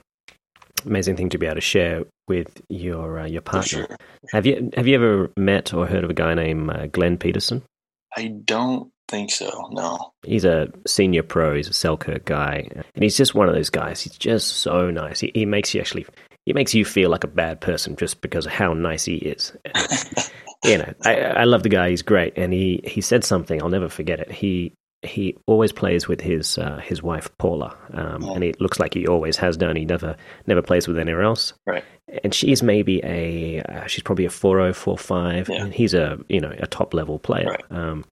amazing 0.86 1.16
thing 1.16 1.30
to 1.30 1.38
be 1.38 1.48
able 1.48 1.56
to 1.56 1.62
share 1.62 2.04
with 2.28 2.62
your 2.70 3.20
uh, 3.20 3.26
your 3.26 3.42
partner. 3.42 3.88
Sure. 3.88 3.98
Have 4.32 4.46
you 4.46 4.72
have 4.76 4.88
you 4.88 4.96
ever 4.96 5.32
met 5.38 5.74
or 5.74 5.86
heard 5.88 6.04
of 6.04 6.10
a 6.10 6.14
guy 6.14 6.34
named 6.34 6.70
uh, 6.70 6.88
Glenn 6.88 7.18
Peterson? 7.18 7.64
I 8.16 8.28
don't 8.28 8.92
think 9.08 9.32
so. 9.32 9.70
No. 9.72 10.14
He's 10.24 10.46
a 10.46 10.70
senior 10.88 11.24
pro. 11.24 11.56
He's 11.56 11.68
a 11.68 11.74
Selkirk 11.74 12.26
guy, 12.26 12.70
and 12.74 13.04
he's 13.04 13.18
just 13.18 13.36
one 13.36 13.50
of 13.50 13.56
those 13.56 13.70
guys. 13.70 14.02
He's 14.02 14.18
just 14.18 14.58
so 14.58 14.90
nice. 14.90 15.20
He, 15.20 15.32
he 15.34 15.46
makes 15.46 15.74
you 15.74 15.82
actually 15.82 16.06
it 16.46 16.56
makes 16.56 16.74
you 16.74 16.86
feel 16.86 17.10
like 17.10 17.24
a 17.24 17.28
bad 17.28 17.62
person 17.62 17.96
just 17.96 18.22
because 18.22 18.46
of 18.46 18.52
how 18.52 18.74
nice 18.74 19.06
he 19.06 19.16
is. 19.16 19.54
you 20.64 20.78
know, 20.78 20.94
I, 21.04 21.16
I 21.22 21.44
love 21.46 21.64
the 21.64 21.70
guy. 21.70 21.90
He's 21.90 22.02
great, 22.02 22.38
and 22.38 22.54
he 22.54 22.82
he 22.84 23.02
said 23.02 23.24
something 23.24 23.62
I'll 23.62 23.70
never 23.70 23.90
forget 23.90 24.20
it. 24.20 24.32
He 24.32 24.74
he 25.06 25.38
always 25.46 25.72
plays 25.72 26.08
with 26.08 26.22
his 26.22 26.58
uh, 26.58 26.78
his 26.78 27.02
wife 27.02 27.30
Paula, 27.38 27.76
um, 27.94 28.24
and 28.24 28.44
it 28.44 28.60
looks 28.60 28.80
like 28.80 28.94
he 28.94 29.08
always 29.08 29.38
has 29.38 29.58
done. 29.58 29.76
He 29.76 29.86
never 29.86 30.16
never 30.48 30.62
plays 30.62 30.88
with 30.88 30.98
anyone 30.98 31.24
else. 31.24 31.54
Right. 31.66 31.84
And 32.24 32.34
she's 32.34 32.62
maybe 32.62 33.02
a 33.04 33.62
uh, 33.62 33.88
she's 33.88 34.04
probably 34.04 34.26
a 34.26 34.30
four 34.30 34.60
oh 34.60 34.74
four 34.74 34.98
five, 34.98 35.50
yeah. 35.50 35.64
and 35.64 35.74
he's 35.74 35.94
a 35.94 36.18
you 36.30 36.42
know 36.42 36.54
a 36.60 36.68
top 36.68 36.94
level 36.94 37.20
player. 37.20 37.48
Right. 37.48 37.66
Um, 37.72 38.06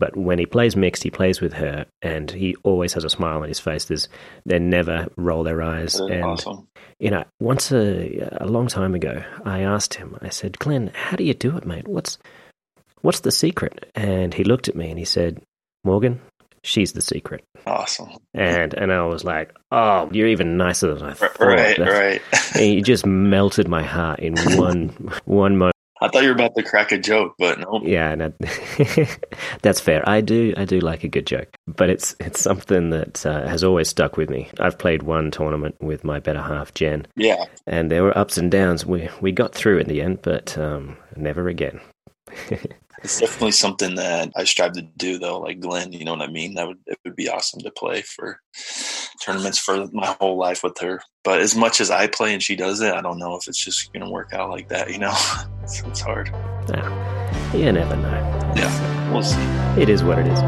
but 0.00 0.16
when 0.16 0.38
he 0.38 0.46
plays 0.46 0.74
mixed, 0.74 1.02
he 1.02 1.10
plays 1.10 1.40
with 1.42 1.52
her, 1.52 1.84
and 2.00 2.30
he 2.30 2.56
always 2.64 2.94
has 2.94 3.04
a 3.04 3.10
smile 3.10 3.42
on 3.42 3.48
his 3.48 3.60
face. 3.60 3.84
There's, 3.84 4.08
they 4.46 4.58
never 4.58 5.06
roll 5.16 5.44
their 5.44 5.62
eyes. 5.62 6.00
and 6.00 6.24
awesome. 6.24 6.66
you 6.98 7.10
know, 7.10 7.24
once 7.38 7.70
a 7.70 8.28
a 8.40 8.46
long 8.46 8.66
time 8.66 8.94
ago, 8.94 9.22
I 9.44 9.60
asked 9.60 9.94
him. 9.94 10.16
I 10.22 10.30
said, 10.30 10.58
"Glenn, 10.58 10.90
how 10.94 11.16
do 11.16 11.22
you 11.22 11.34
do 11.34 11.56
it, 11.56 11.66
mate? 11.66 11.86
What's 11.86 12.18
what's 13.02 13.20
the 13.20 13.30
secret?" 13.30 13.90
And 13.94 14.32
he 14.32 14.42
looked 14.42 14.68
at 14.68 14.74
me 14.74 14.88
and 14.88 14.98
he 14.98 15.04
said, 15.04 15.42
"Morgan, 15.84 16.20
she's 16.64 16.92
the 16.92 17.02
secret." 17.02 17.44
Awesome. 17.66 18.08
And 18.32 18.72
and 18.72 18.90
I 18.90 19.04
was 19.04 19.22
like, 19.22 19.54
"Oh, 19.70 20.08
you're 20.12 20.28
even 20.28 20.56
nicer 20.56 20.94
than 20.94 21.10
I 21.10 21.12
thought." 21.12 21.38
Right, 21.38 21.78
right. 21.78 22.22
he 22.56 22.80
just 22.80 23.04
melted 23.04 23.68
my 23.68 23.82
heart 23.82 24.20
in 24.20 24.34
one 24.56 24.88
one 25.26 25.58
moment. 25.58 25.76
I 26.00 26.08
thought 26.08 26.22
you 26.22 26.28
were 26.28 26.34
about 26.34 26.54
to 26.56 26.62
crack 26.62 26.92
a 26.92 26.98
joke, 26.98 27.34
but 27.38 27.58
no. 27.58 27.80
Yeah, 27.82 28.14
no, 28.14 28.32
that's 29.62 29.80
fair. 29.80 30.08
I 30.08 30.20
do, 30.20 30.54
I 30.56 30.64
do 30.64 30.80
like 30.80 31.04
a 31.04 31.08
good 31.08 31.26
joke, 31.26 31.56
but 31.66 31.90
it's 31.90 32.16
it's 32.20 32.40
something 32.40 32.90
that 32.90 33.24
uh, 33.26 33.46
has 33.46 33.62
always 33.62 33.88
stuck 33.88 34.16
with 34.16 34.30
me. 34.30 34.48
I've 34.58 34.78
played 34.78 35.02
one 35.02 35.30
tournament 35.30 35.76
with 35.80 36.02
my 36.04 36.18
better 36.18 36.42
half, 36.42 36.72
Jen. 36.74 37.06
Yeah, 37.16 37.44
and 37.66 37.90
there 37.90 38.02
were 38.02 38.16
ups 38.16 38.38
and 38.38 38.50
downs. 38.50 38.86
We 38.86 39.08
we 39.20 39.32
got 39.32 39.54
through 39.54 39.78
in 39.78 39.88
the 39.88 40.00
end, 40.00 40.20
but 40.22 40.56
um, 40.56 40.96
never 41.16 41.48
again. 41.48 41.80
it's 43.02 43.20
definitely 43.20 43.52
something 43.52 43.96
that 43.96 44.32
I 44.36 44.44
strive 44.44 44.72
to 44.72 44.82
do, 44.82 45.18
though. 45.18 45.40
Like 45.40 45.60
Glenn, 45.60 45.92
you 45.92 46.04
know 46.04 46.12
what 46.12 46.28
I 46.28 46.32
mean? 46.32 46.54
That 46.54 46.66
would 46.66 46.78
it 46.86 46.98
would 47.04 47.16
be 47.16 47.28
awesome 47.28 47.60
to 47.60 47.70
play 47.70 48.02
for 48.02 48.40
tournaments 49.20 49.58
for 49.58 49.86
my 49.92 50.16
whole 50.20 50.36
life 50.36 50.62
with 50.62 50.78
her. 50.78 51.02
But 51.22 51.40
as 51.40 51.54
much 51.54 51.80
as 51.80 51.90
I 51.90 52.06
play 52.06 52.32
and 52.32 52.42
she 52.42 52.56
does 52.56 52.80
it, 52.80 52.92
I 52.92 53.00
don't 53.00 53.18
know 53.18 53.36
if 53.36 53.46
it's 53.46 53.62
just 53.62 53.92
going 53.92 54.04
to 54.04 54.10
work 54.10 54.32
out 54.32 54.50
like 54.50 54.68
that. 54.68 54.90
You 54.90 54.98
know, 54.98 55.14
it's, 55.62 55.82
it's 55.82 56.00
hard. 56.00 56.28
Yeah, 56.68 57.54
you 57.54 57.70
never 57.72 57.96
know. 57.96 58.52
Yeah, 58.56 59.12
we'll 59.12 59.22
see. 59.22 59.40
It 59.80 59.88
is 59.88 60.02
what 60.02 60.18
it 60.18 60.26
is. 60.26 60.40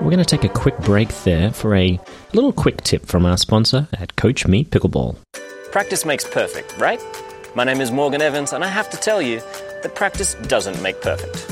We're 0.00 0.12
going 0.12 0.18
to 0.18 0.24
take 0.24 0.44
a 0.44 0.48
quick 0.48 0.78
break 0.78 1.08
there 1.24 1.50
for 1.50 1.74
a 1.74 1.98
little 2.32 2.52
quick 2.52 2.82
tip 2.82 3.06
from 3.06 3.26
our 3.26 3.36
sponsor 3.36 3.88
at 3.94 4.14
Coach 4.14 4.46
Me 4.46 4.62
Pickleball. 4.62 5.16
Practice 5.72 6.04
makes 6.04 6.24
perfect, 6.24 6.78
right? 6.78 7.00
My 7.56 7.64
name 7.64 7.80
is 7.80 7.90
Morgan 7.90 8.22
Evans, 8.22 8.52
and 8.52 8.62
I 8.62 8.68
have 8.68 8.88
to 8.90 8.96
tell 8.96 9.20
you 9.20 9.40
that 9.82 9.94
practice 9.96 10.34
doesn't 10.46 10.80
make 10.80 11.00
perfect. 11.00 11.48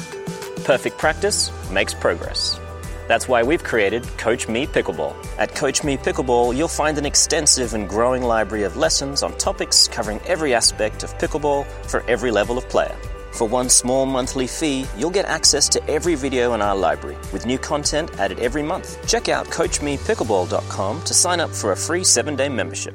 Perfect 0.65 0.99
practice 0.99 1.51
makes 1.71 1.95
progress. 1.95 2.61
That's 3.07 3.29
why 3.29 3.43
we've 3.43 3.63
created 3.63 4.07
Coach 4.17 4.49
Me 4.49 4.67
Pickleball. 4.67 5.15
At 5.39 5.55
Coach 5.55 5.85
Me 5.85 5.97
Pickleball, 5.97 6.57
you'll 6.57 6.69
find 6.69 6.97
an 6.97 7.05
extensive 7.05 7.75
and 7.75 7.89
growing 7.89 8.23
library 8.23 8.65
of 8.65 8.77
lessons 8.77 9.23
on 9.23 9.37
topics 9.37 9.89
covering 9.89 10.21
every 10.27 10.55
aspect 10.55 11.03
of 11.03 11.17
pickleball 11.19 11.67
for 11.87 12.03
every 12.09 12.31
level 12.31 12.57
of 12.57 12.69
player. 12.69 12.97
For 13.33 13.49
one 13.49 13.69
small 13.69 14.07
monthly 14.07 14.47
fee, 14.47 14.87
you'll 14.97 15.11
get 15.11 15.27
access 15.27 15.69
to 15.71 15.91
every 15.91 16.15
video 16.15 16.55
in 16.55 16.63
our 16.63 16.77
library, 16.77 17.17
with 17.33 17.47
new 17.47 17.59
content 17.59 18.11
added 18.21 18.39
every 18.39 18.63
month. 18.63 19.05
Check 19.09 19.29
out 19.29 19.47
CoachMePickleball.com 19.47 21.03
to 21.03 21.15
sign 21.15 21.41
up 21.41 21.51
for 21.51 21.73
a 21.73 21.77
free 21.77 22.05
seven 22.05 22.37
day 22.37 22.49
membership. 22.49 22.95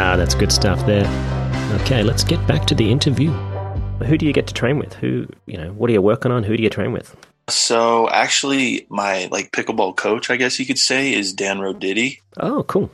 Ah, 0.00 0.14
that's 0.16 0.34
good 0.34 0.52
stuff 0.52 0.84
there. 0.86 1.37
Okay, 1.70 2.02
let's 2.02 2.24
get 2.24 2.44
back 2.46 2.66
to 2.66 2.74
the 2.74 2.90
interview. 2.90 3.30
Who 4.04 4.16
do 4.16 4.24
you 4.24 4.32
get 4.32 4.46
to 4.46 4.54
train 4.54 4.78
with? 4.78 4.94
Who, 4.94 5.26
you 5.46 5.58
know, 5.58 5.70
what 5.72 5.90
are 5.90 5.92
you 5.92 6.00
working 6.00 6.32
on? 6.32 6.42
Who 6.42 6.56
do 6.56 6.62
you 6.62 6.70
train 6.70 6.92
with? 6.92 7.14
So 7.48 8.08
actually, 8.08 8.86
my 8.88 9.28
like 9.30 9.52
pickleball 9.52 9.96
coach, 9.96 10.30
I 10.30 10.36
guess 10.36 10.58
you 10.58 10.66
could 10.66 10.78
say, 10.78 11.12
is 11.12 11.32
Dan 11.32 11.58
Roditi. 11.58 12.20
Oh, 12.38 12.62
cool. 12.64 12.90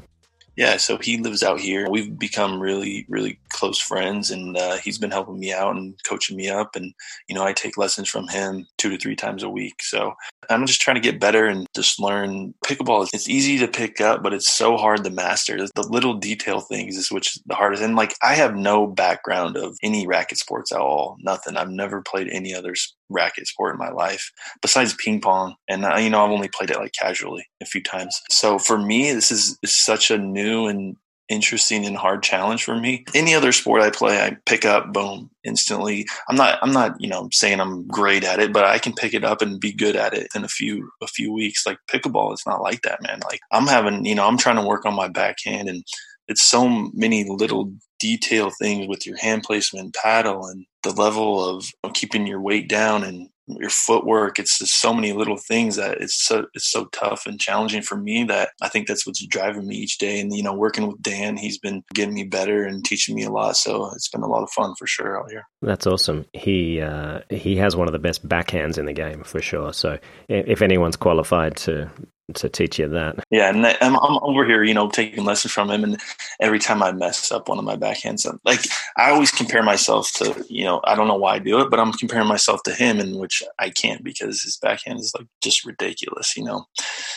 Yeah, 0.56 0.76
so 0.76 0.98
he 0.98 1.16
lives 1.18 1.42
out 1.42 1.60
here. 1.60 1.88
We've 1.90 2.16
become 2.16 2.60
really, 2.60 3.06
really 3.08 3.38
close 3.48 3.78
friends, 3.78 4.30
and 4.30 4.56
uh, 4.56 4.76
he's 4.76 4.98
been 4.98 5.10
helping 5.10 5.38
me 5.38 5.52
out 5.52 5.74
and 5.74 5.94
coaching 6.06 6.36
me 6.36 6.48
up. 6.48 6.76
And 6.76 6.94
you 7.28 7.34
know, 7.34 7.44
I 7.44 7.52
take 7.52 7.76
lessons 7.76 8.08
from 8.08 8.28
him 8.28 8.66
two 8.78 8.90
to 8.90 8.98
three 8.98 9.16
times 9.16 9.42
a 9.42 9.48
week. 9.48 9.82
So 9.82 10.14
I'm 10.50 10.66
just 10.66 10.80
trying 10.80 10.96
to 10.96 11.00
get 11.00 11.20
better 11.20 11.46
and 11.46 11.66
just 11.74 12.00
learn 12.00 12.54
pickleball. 12.64 13.08
It's 13.12 13.28
easy 13.28 13.58
to 13.58 13.68
pick 13.68 14.00
up, 14.00 14.22
but 14.22 14.32
it's 14.32 14.48
so 14.48 14.76
hard 14.76 15.02
to 15.04 15.10
master. 15.10 15.56
The 15.56 15.88
little 15.88 16.14
detail 16.14 16.60
things 16.60 16.96
is 16.96 17.10
which 17.10 17.38
the 17.46 17.54
hardest. 17.54 17.82
And 17.82 17.96
like, 17.96 18.14
I 18.22 18.34
have 18.34 18.54
no 18.54 18.86
background 18.86 19.56
of 19.56 19.76
any 19.82 20.06
racket 20.06 20.38
sports 20.38 20.70
at 20.70 20.78
all. 20.78 21.16
Nothing. 21.20 21.56
I've 21.56 21.70
never 21.70 22.02
played 22.02 22.28
any 22.30 22.54
other 22.54 22.74
racket 23.10 23.46
sport 23.46 23.74
in 23.74 23.78
my 23.78 23.90
life 23.90 24.30
besides 24.62 24.94
ping 24.94 25.20
pong. 25.20 25.54
And 25.68 25.84
uh, 25.84 25.96
you 25.96 26.10
know, 26.10 26.24
I've 26.24 26.30
only 26.30 26.48
played 26.48 26.70
it 26.70 26.78
like 26.78 26.92
casually 27.00 27.46
a 27.62 27.66
few 27.66 27.82
times. 27.82 28.20
So 28.30 28.58
for 28.58 28.78
me, 28.78 29.12
this 29.12 29.30
is, 29.30 29.58
is 29.62 29.74
such 29.74 30.10
a 30.10 30.18
new 30.18 30.43
and 30.66 30.96
interesting 31.28 31.86
and 31.86 31.96
hard 31.96 32.22
challenge 32.22 32.64
for 32.64 32.76
me. 32.76 33.04
Any 33.14 33.34
other 33.34 33.52
sport 33.52 33.82
I 33.82 33.90
play, 33.90 34.20
I 34.20 34.36
pick 34.46 34.64
up, 34.64 34.92
boom, 34.92 35.30
instantly. 35.42 36.06
I'm 36.28 36.36
not, 36.36 36.58
I'm 36.62 36.72
not, 36.72 37.00
you 37.00 37.08
know, 37.08 37.28
saying 37.32 37.60
I'm 37.60 37.86
great 37.86 38.24
at 38.24 38.40
it, 38.40 38.52
but 38.52 38.64
I 38.64 38.78
can 38.78 38.92
pick 38.92 39.14
it 39.14 39.24
up 39.24 39.40
and 39.40 39.60
be 39.60 39.72
good 39.72 39.96
at 39.96 40.14
it 40.14 40.28
in 40.34 40.44
a 40.44 40.48
few, 40.48 40.90
a 41.02 41.06
few 41.06 41.32
weeks. 41.32 41.66
Like 41.66 41.78
pickleball, 41.90 42.32
it's 42.32 42.46
not 42.46 42.62
like 42.62 42.82
that, 42.82 43.02
man. 43.02 43.20
Like 43.24 43.40
I'm 43.52 43.66
having, 43.66 44.04
you 44.04 44.14
know, 44.14 44.26
I'm 44.26 44.38
trying 44.38 44.56
to 44.56 44.66
work 44.66 44.84
on 44.84 44.94
my 44.94 45.08
backhand 45.08 45.68
and 45.68 45.82
it's 46.28 46.42
so 46.42 46.90
many 46.94 47.24
little 47.28 47.72
detail 48.00 48.50
things 48.50 48.86
with 48.88 49.06
your 49.06 49.16
hand 49.18 49.42
placement, 49.44 49.94
paddle, 49.94 50.46
and 50.46 50.66
the 50.82 50.90
level 50.90 51.44
of 51.44 51.66
keeping 51.94 52.26
your 52.26 52.40
weight 52.40 52.68
down 52.68 53.02
and 53.04 53.28
your 53.46 53.70
footwork. 53.70 54.38
It's 54.38 54.58
just 54.58 54.80
so 54.80 54.94
many 54.94 55.12
little 55.12 55.36
things 55.36 55.76
that 55.76 56.00
it's 56.00 56.26
so 56.26 56.46
it's 56.54 56.70
so 56.70 56.86
tough 56.86 57.26
and 57.26 57.40
challenging 57.40 57.82
for 57.82 57.96
me 57.96 58.24
that 58.24 58.50
I 58.62 58.68
think 58.68 58.86
that's 58.86 59.06
what's 59.06 59.24
driving 59.26 59.66
me 59.66 59.76
each 59.76 59.98
day. 59.98 60.20
And 60.20 60.34
you 60.34 60.42
know, 60.42 60.54
working 60.54 60.86
with 60.86 61.02
Dan, 61.02 61.36
he's 61.36 61.58
been 61.58 61.82
getting 61.92 62.14
me 62.14 62.24
better 62.24 62.64
and 62.64 62.84
teaching 62.84 63.14
me 63.14 63.24
a 63.24 63.30
lot. 63.30 63.56
So 63.56 63.90
it's 63.94 64.08
been 64.08 64.22
a 64.22 64.28
lot 64.28 64.42
of 64.42 64.50
fun 64.50 64.74
for 64.78 64.86
sure 64.86 65.20
out 65.20 65.30
here. 65.30 65.46
That's 65.62 65.86
awesome. 65.86 66.26
He 66.32 66.80
uh, 66.80 67.20
he 67.30 67.56
has 67.56 67.76
one 67.76 67.88
of 67.88 67.92
the 67.92 67.98
best 67.98 68.26
backhands 68.26 68.78
in 68.78 68.86
the 68.86 68.92
game 68.92 69.24
for 69.24 69.40
sure. 69.40 69.72
So 69.72 69.98
if 70.28 70.62
anyone's 70.62 70.96
qualified 70.96 71.56
to 71.58 71.90
to 72.32 72.48
teach 72.48 72.78
you 72.78 72.88
that. 72.88 73.16
Yeah, 73.30 73.50
and 73.50 73.66
I'm, 73.66 73.96
I'm 73.96 74.18
over 74.22 74.46
here, 74.46 74.64
you 74.64 74.72
know, 74.72 74.88
taking 74.88 75.24
lessons 75.24 75.52
from 75.52 75.70
him, 75.70 75.84
and 75.84 76.00
every 76.40 76.58
time 76.58 76.82
I 76.82 76.92
mess 76.92 77.30
up 77.30 77.48
one 77.48 77.58
of 77.58 77.64
my 77.64 77.76
backhands, 77.76 78.26
like 78.44 78.60
I 78.96 79.10
always 79.10 79.30
compare 79.30 79.62
myself 79.62 80.12
to, 80.14 80.44
you 80.48 80.64
know, 80.64 80.80
I 80.84 80.94
don't 80.94 81.08
know 81.08 81.16
why 81.16 81.34
I 81.34 81.38
do 81.38 81.60
it, 81.60 81.70
but 81.70 81.80
I'm 81.80 81.92
comparing 81.92 82.28
myself 82.28 82.62
to 82.64 82.74
him, 82.74 82.98
in 82.98 83.18
which 83.18 83.42
I 83.58 83.70
can't 83.70 84.02
because 84.02 84.42
his 84.42 84.56
backhand 84.56 85.00
is 85.00 85.12
like 85.16 85.26
just 85.42 85.64
ridiculous. 85.66 86.36
You 86.36 86.44
know, 86.44 86.64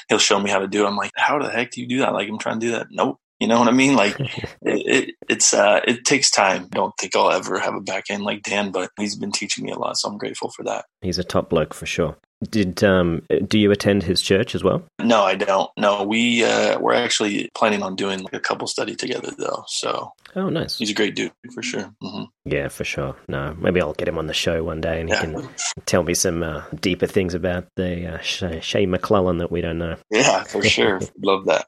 he'll 0.10 0.18
show 0.18 0.40
me 0.40 0.50
how 0.50 0.60
to 0.60 0.68
do 0.68 0.86
it. 0.86 0.88
I'm 0.88 0.98
like, 0.98 1.12
how 1.16 1.40
the 1.40 1.50
heck 1.50 1.72
do 1.72 1.82
you 1.82 1.88
do 1.88 2.00
that? 2.00 2.14
Like 2.14 2.28
I'm 2.28 2.40
trying 2.40 2.60
to 2.60 2.66
do 2.66 2.72
that. 2.74 2.88
Nope. 2.92 3.20
You 3.40 3.48
know 3.48 3.60
what 3.60 3.68
I 3.68 3.72
mean? 3.72 3.96
Like 3.96 4.20
it, 4.20 4.48
it, 4.64 5.16
it's 5.30 5.54
uh, 5.54 5.82
it 5.88 6.06
takes 6.06 6.32
time. 6.32 6.64
I 6.66 6.76
Don't 6.76 6.94
think 7.00 7.16
I'll 7.16 7.32
ever 7.32 7.60
have 7.60 7.76
a 7.76 7.82
backhand 7.82 8.24
like 8.24 8.44
Dan, 8.44 8.72
but 8.72 8.92
he's 8.98 9.16
been 9.16 9.32
teaching 9.32 9.64
me 9.64 9.72
a 9.72 9.78
lot, 9.78 9.98
so 9.98 10.10
I'm 10.10 10.18
grateful 10.18 10.50
for 10.50 10.64
that. 10.64 10.86
He's 11.02 11.20
a 11.20 11.24
top 11.24 11.50
bloke 11.50 11.74
for 11.74 11.86
sure. 11.86 12.18
Did 12.44 12.84
um 12.84 13.24
do 13.48 13.58
you 13.58 13.72
attend 13.72 14.04
his 14.04 14.22
church 14.22 14.54
as 14.54 14.64
well? 14.64 14.84
No, 15.02 15.24
I 15.24 15.34
don't. 15.36 15.72
No, 15.76 16.04
we 16.04 16.44
uh, 16.44 16.80
we're 16.80 16.94
actually 16.94 17.50
planning 17.56 17.82
on 17.82 17.96
doing 17.96 18.20
like 18.20 18.34
a 18.34 18.40
couple 18.40 18.68
study 18.68 18.96
together 18.96 19.32
though. 19.38 19.64
So 19.68 20.14
oh, 20.36 20.50
nice. 20.50 20.78
He's 20.78 20.92
a 20.92 20.94
great 20.94 21.16
dude 21.16 21.32
for 21.56 21.64
sure. 21.64 21.92
Mm-hmm. 22.04 22.24
Yeah, 22.46 22.68
for 22.68 22.84
sure. 22.84 23.16
No, 23.28 23.56
maybe 23.60 23.82
I'll 23.82 23.94
get 23.94 24.08
him 24.08 24.20
on 24.20 24.28
the 24.28 24.36
show 24.36 24.64
one 24.64 24.82
day 24.82 25.00
and 25.00 25.10
yeah. 25.10 25.26
he 25.26 25.32
can 25.34 25.50
tell 25.88 26.04
me 26.04 26.14
some 26.14 26.44
uh, 26.44 26.64
deeper 26.80 27.08
things 27.08 27.34
about 27.34 27.68
the 27.76 28.16
uh, 28.16 28.20
Shea 28.20 28.86
McClellin 28.86 29.40
that 29.40 29.52
we 29.52 29.62
don't 29.62 29.80
know. 29.80 29.96
Yeah, 30.12 30.44
for 30.44 30.64
sure. 30.64 31.02
Love 31.22 31.46
that. 31.46 31.66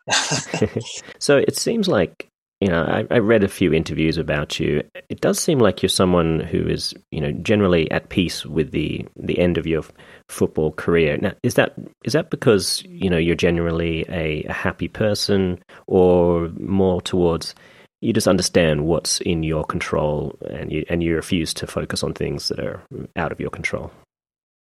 so 1.19 1.37
it 1.37 1.57
seems 1.57 1.87
like 1.87 2.28
you 2.61 2.67
know, 2.67 2.83
I, 2.83 3.05
I, 3.09 3.19
read 3.19 3.43
a 3.43 3.47
few 3.47 3.73
interviews 3.73 4.17
about 4.17 4.59
you. 4.59 4.83
It 5.07 5.21
does 5.21 5.39
seem 5.39 5.59
like 5.59 5.81
you're 5.81 5.89
someone 5.89 6.41
who 6.41 6.67
is, 6.67 6.93
you 7.09 7.21
know, 7.21 7.31
generally 7.31 7.89
at 7.89 8.09
peace 8.09 8.45
with 8.45 8.71
the 8.71 9.05
the 9.15 9.39
end 9.39 9.57
of 9.57 9.65
your 9.65 9.83
football 10.27 10.73
career. 10.73 11.17
Now, 11.17 11.31
is 11.41 11.53
that 11.53 11.75
is 12.03 12.13
that 12.13 12.29
because 12.29 12.83
you 12.85 13.09
know 13.09 13.17
you're 13.17 13.35
generally 13.35 14.05
a, 14.09 14.43
a 14.43 14.53
happy 14.53 14.89
person, 14.89 15.63
or 15.87 16.49
more 16.59 17.01
towards 17.01 17.55
you 18.01 18.11
just 18.11 18.27
understand 18.27 18.85
what's 18.85 19.21
in 19.21 19.43
your 19.43 19.63
control 19.63 20.37
and 20.49 20.71
you 20.71 20.85
and 20.89 21.01
you 21.01 21.15
refuse 21.15 21.53
to 21.55 21.67
focus 21.67 22.03
on 22.03 22.13
things 22.13 22.49
that 22.49 22.59
are 22.59 22.81
out 23.15 23.31
of 23.31 23.39
your 23.39 23.51
control? 23.51 23.89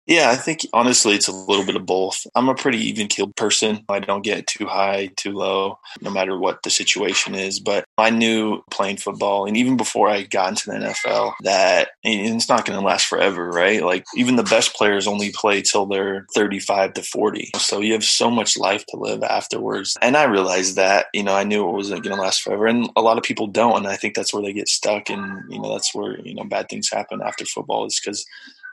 Yeah, 0.09 0.31
I 0.31 0.37
think 0.37 0.67
honestly, 0.73 1.15
it's 1.15 1.29
a 1.29 1.33
little 1.33 1.67
bit 1.67 1.77
of 1.77 1.85
both. 1.85 2.27
I'm 2.35 2.49
a 2.49 2.55
pretty 2.55 2.79
even 2.79 3.09
keeled 3.09 3.37
person. 3.37 3.85
I 3.91 4.01
don't 4.01 4.23
get 4.23 4.47
too 4.47 4.65
high, 4.65 5.11
too 5.17 5.33
low, 5.33 5.79
no 6.01 6.11
matter 6.11 6.39
what 6.39 6.63
the 6.63 6.71
situation 6.71 7.35
is. 7.35 7.61
But 7.61 7.85
I 7.99 8.09
knew 8.09 8.63
playing 8.71 8.97
football, 8.97 9.45
and 9.45 9.55
even 9.55 9.77
before 9.77 10.09
I 10.09 10.23
got 10.23 10.49
into 10.49 10.71
the 10.71 10.79
NFL, 10.79 11.35
that 11.43 11.91
it's 12.03 12.49
not 12.49 12.65
going 12.65 12.79
to 12.79 12.85
last 12.85 13.07
forever, 13.07 13.51
right? 13.51 13.85
Like, 13.85 14.07
even 14.17 14.37
the 14.37 14.45
best 14.45 14.75
players 14.75 15.07
only 15.07 15.31
play 15.31 15.61
till 15.61 15.85
they're 15.85 16.25
35 16.35 16.95
to 16.95 17.03
40. 17.03 17.51
So 17.59 17.81
you 17.83 17.93
have 17.93 18.05
so 18.05 18.31
much 18.31 18.57
life 18.57 18.87
to 18.87 18.97
live 18.97 19.23
afterwards. 19.23 19.95
And 20.01 20.17
I 20.17 20.25
realized 20.25 20.77
that, 20.77 21.09
you 21.13 21.23
know, 21.23 21.35
I 21.35 21.45
knew 21.45 21.69
it 21.69 21.73
wasn't 21.73 22.03
going 22.03 22.17
to 22.17 22.23
last 22.23 22.41
forever. 22.41 22.67
And 22.67 22.89
a 22.97 23.03
lot 23.03 23.19
of 23.19 23.25
people 23.25 23.47
don't. 23.47 23.77
And 23.77 23.87
I 23.87 23.97
think 23.97 24.15
that's 24.15 24.33
where 24.33 24.43
they 24.43 24.55
get 24.55 24.69
stuck. 24.69 25.11
And, 25.11 25.43
you 25.53 25.61
know, 25.61 25.71
that's 25.71 25.95
where, 25.95 26.19
you 26.21 26.35
know, 26.35 26.45
bad 26.45 26.71
things 26.71 26.89
happen 26.91 27.21
after 27.23 27.45
football 27.45 27.85
is 27.85 28.01
because 28.03 28.25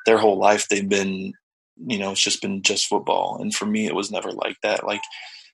their 0.06 0.18
whole 0.18 0.40
life 0.40 0.68
they've 0.68 0.90
been 0.90 1.34
you 1.78 1.98
know 1.98 2.12
it's 2.12 2.22
just 2.22 2.42
been 2.42 2.62
just 2.62 2.88
football. 2.88 3.38
And 3.42 3.54
for 3.54 3.66
me 3.66 3.86
it 3.86 3.96
was 3.96 4.12
never 4.12 4.32
like 4.32 4.58
that. 4.64 4.86
Like 4.86 5.02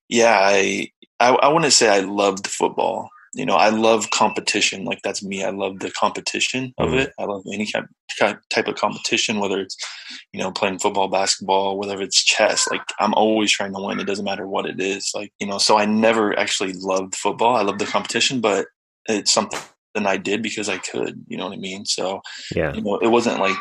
yeah 0.10 0.38
i 0.42 0.90
i, 1.20 1.30
I 1.30 1.48
wouldn't 1.48 1.74
say 1.74 1.90
i 1.90 2.00
loved 2.02 2.48
football. 2.48 3.10
You 3.34 3.46
know 3.46 3.56
i 3.56 3.70
love 3.70 4.12
competition. 4.12 4.86
Like 4.86 5.02
that's 5.04 5.24
me. 5.24 5.44
I 5.44 5.50
love 5.50 5.80
the 5.80 5.92
competition 5.92 6.74
of 6.78 6.90
mm-hmm. 6.90 7.00
it. 7.00 7.14
I 7.20 7.26
love 7.26 7.44
any 7.52 7.70
kind 7.72 7.88
type 8.50 8.68
of 8.68 8.76
competition 8.76 9.40
whether 9.40 9.60
it's 9.60 9.78
you 10.34 10.40
know 10.40 10.52
playing 10.52 10.78
football 10.80 11.08
basketball 11.08 11.78
whether 11.78 12.02
it's 12.02 12.24
chess. 12.24 12.68
Like 12.70 12.82
i'm 13.00 13.14
always 13.14 13.52
trying 13.52 13.74
to 13.74 13.82
win. 13.82 14.00
It 14.00 14.08
doesn't 14.08 14.26
matter 14.26 14.48
what 14.48 14.66
it 14.66 14.80
is. 14.80 15.12
Like 15.16 15.32
you 15.40 15.48
know 15.48 15.58
so 15.58 15.78
i 15.78 15.86
never 15.86 16.38
actually 16.38 16.74
loved 16.74 17.16
football. 17.16 17.56
I 17.56 17.62
love 17.62 17.80
the 17.80 17.86
competition 17.86 18.42
but 18.42 18.68
it's 19.08 19.32
something 19.32 19.60
I 19.96 20.18
did 20.18 20.42
because 20.42 20.70
I 20.70 20.78
could, 20.78 21.26
you 21.28 21.38
know 21.38 21.46
what 21.46 21.54
I 21.54 21.58
mean? 21.58 21.86
So, 21.86 22.22
yeah, 22.56 22.74
you 22.74 22.82
know, 22.82 22.98
it 23.00 23.08
wasn't 23.08 23.40
like 23.40 23.58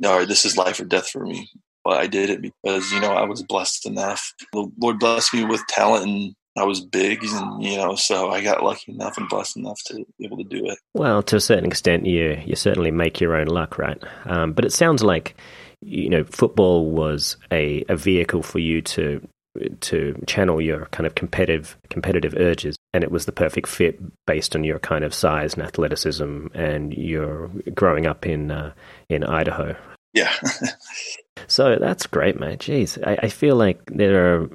no, 0.00 0.24
this 0.24 0.44
is 0.44 0.56
life 0.56 0.80
or 0.80 0.84
death 0.84 1.08
for 1.08 1.24
me. 1.24 1.48
but 1.84 1.98
I 1.98 2.06
did 2.06 2.30
it 2.30 2.42
because 2.42 2.90
you 2.92 3.00
know 3.00 3.12
I 3.12 3.24
was 3.24 3.42
blessed 3.42 3.86
enough. 3.86 4.32
The 4.52 4.70
Lord 4.78 4.98
blessed 4.98 5.34
me 5.34 5.44
with 5.44 5.66
talent 5.68 6.04
and 6.06 6.34
I 6.56 6.64
was 6.64 6.80
big, 6.80 7.24
and 7.24 7.62
you 7.62 7.76
know, 7.76 7.96
so 7.96 8.30
I 8.30 8.40
got 8.40 8.62
lucky 8.62 8.92
enough 8.92 9.18
and 9.18 9.28
blessed 9.28 9.56
enough 9.56 9.80
to 9.86 10.04
be 10.18 10.24
able 10.24 10.36
to 10.38 10.44
do 10.44 10.64
it. 10.66 10.78
Well, 10.94 11.22
to 11.24 11.36
a 11.36 11.40
certain 11.40 11.66
extent, 11.66 12.06
you 12.06 12.40
you 12.44 12.54
certainly 12.54 12.90
make 12.90 13.20
your 13.20 13.34
own 13.34 13.48
luck, 13.48 13.76
right? 13.78 14.02
Um, 14.26 14.52
but 14.52 14.64
it 14.64 14.72
sounds 14.72 15.02
like 15.02 15.36
you 15.80 16.08
know 16.08 16.24
football 16.24 16.90
was 16.90 17.36
a, 17.50 17.84
a 17.88 17.96
vehicle 17.96 18.42
for 18.42 18.60
you 18.60 18.82
to 18.82 19.26
to 19.80 20.20
channel 20.26 20.60
your 20.60 20.86
kind 20.86 21.06
of 21.06 21.14
competitive 21.14 21.76
competitive 21.90 22.34
urges, 22.36 22.76
and 22.92 23.04
it 23.04 23.10
was 23.10 23.26
the 23.26 23.32
perfect 23.32 23.68
fit 23.68 24.00
based 24.26 24.54
on 24.56 24.64
your 24.64 24.78
kind 24.78 25.04
of 25.04 25.14
size 25.14 25.54
and 25.54 25.62
athleticism, 25.62 26.46
and 26.54 26.92
your 26.94 27.48
growing 27.74 28.06
up 28.06 28.26
in 28.26 28.50
uh, 28.50 28.72
in 29.08 29.24
Idaho. 29.24 29.76
Yeah. 30.12 30.32
so 31.46 31.76
that's 31.80 32.06
great, 32.06 32.38
mate. 32.38 32.60
Jeez, 32.60 32.98
I, 33.06 33.26
I 33.26 33.28
feel 33.28 33.56
like 33.56 33.80
there 33.86 34.42
are 34.42 34.50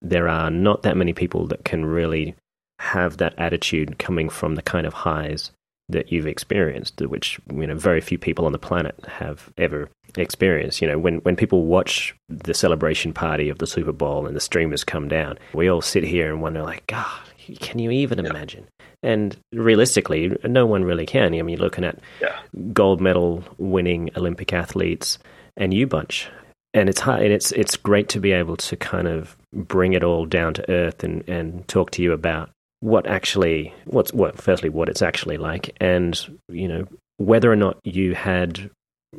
there 0.00 0.28
are 0.28 0.50
not 0.50 0.82
that 0.82 0.96
many 0.96 1.12
people 1.12 1.46
that 1.48 1.64
can 1.64 1.84
really 1.84 2.34
have 2.78 3.18
that 3.18 3.34
attitude 3.38 3.98
coming 3.98 4.28
from 4.28 4.56
the 4.56 4.62
kind 4.62 4.86
of 4.86 4.92
highs 4.92 5.52
that 5.88 6.10
you've 6.10 6.26
experienced, 6.26 7.00
which 7.00 7.40
you 7.52 7.66
know 7.66 7.74
very 7.74 8.00
few 8.00 8.18
people 8.18 8.46
on 8.46 8.52
the 8.52 8.58
planet 8.58 8.94
have 9.06 9.52
ever 9.58 9.88
experienced. 10.16 10.80
You 10.80 10.88
know, 10.88 10.98
when 10.98 11.18
when 11.18 11.36
people 11.36 11.64
watch 11.66 12.14
the 12.28 12.54
celebration 12.54 13.12
party 13.12 13.48
of 13.48 13.58
the 13.58 13.66
Super 13.66 13.92
Bowl 13.92 14.26
and 14.26 14.36
the 14.36 14.40
streamers 14.40 14.84
come 14.84 15.08
down, 15.08 15.38
we 15.52 15.68
all 15.68 15.82
sit 15.82 16.04
here 16.04 16.30
and 16.30 16.42
wonder, 16.42 16.62
like, 16.62 16.86
God, 16.86 17.20
can 17.60 17.78
you 17.78 17.90
even 17.90 18.18
imagine? 18.18 18.66
And 19.02 19.36
realistically, 19.52 20.36
no 20.44 20.64
one 20.64 20.84
really 20.84 21.06
can. 21.06 21.34
I 21.34 21.42
mean, 21.42 21.48
you're 21.50 21.58
looking 21.58 21.84
at 21.84 21.98
yeah. 22.20 22.38
gold 22.72 23.00
medal 23.00 23.42
winning 23.58 24.10
Olympic 24.16 24.52
athletes 24.52 25.18
and 25.56 25.74
you 25.74 25.86
bunch 25.86 26.30
and 26.74 26.88
it's 26.88 27.00
hard, 27.00 27.22
and 27.22 27.32
it's 27.32 27.52
it's 27.52 27.76
great 27.76 28.08
to 28.10 28.20
be 28.20 28.32
able 28.32 28.56
to 28.56 28.76
kind 28.76 29.08
of 29.08 29.36
bring 29.52 29.92
it 29.92 30.02
all 30.02 30.26
down 30.26 30.54
to 30.54 30.70
earth 30.70 31.04
and, 31.04 31.26
and 31.28 31.66
talk 31.68 31.90
to 31.92 32.02
you 32.02 32.12
about 32.12 32.50
what 32.82 33.06
actually 33.06 33.72
what's 33.84 34.12
what 34.12 34.40
firstly 34.40 34.68
what 34.68 34.88
it's 34.88 35.02
actually 35.02 35.36
like. 35.36 35.74
And 35.80 36.38
you 36.48 36.66
know 36.66 36.86
whether 37.16 37.50
or 37.50 37.56
not 37.56 37.78
you 37.84 38.14
had 38.14 38.68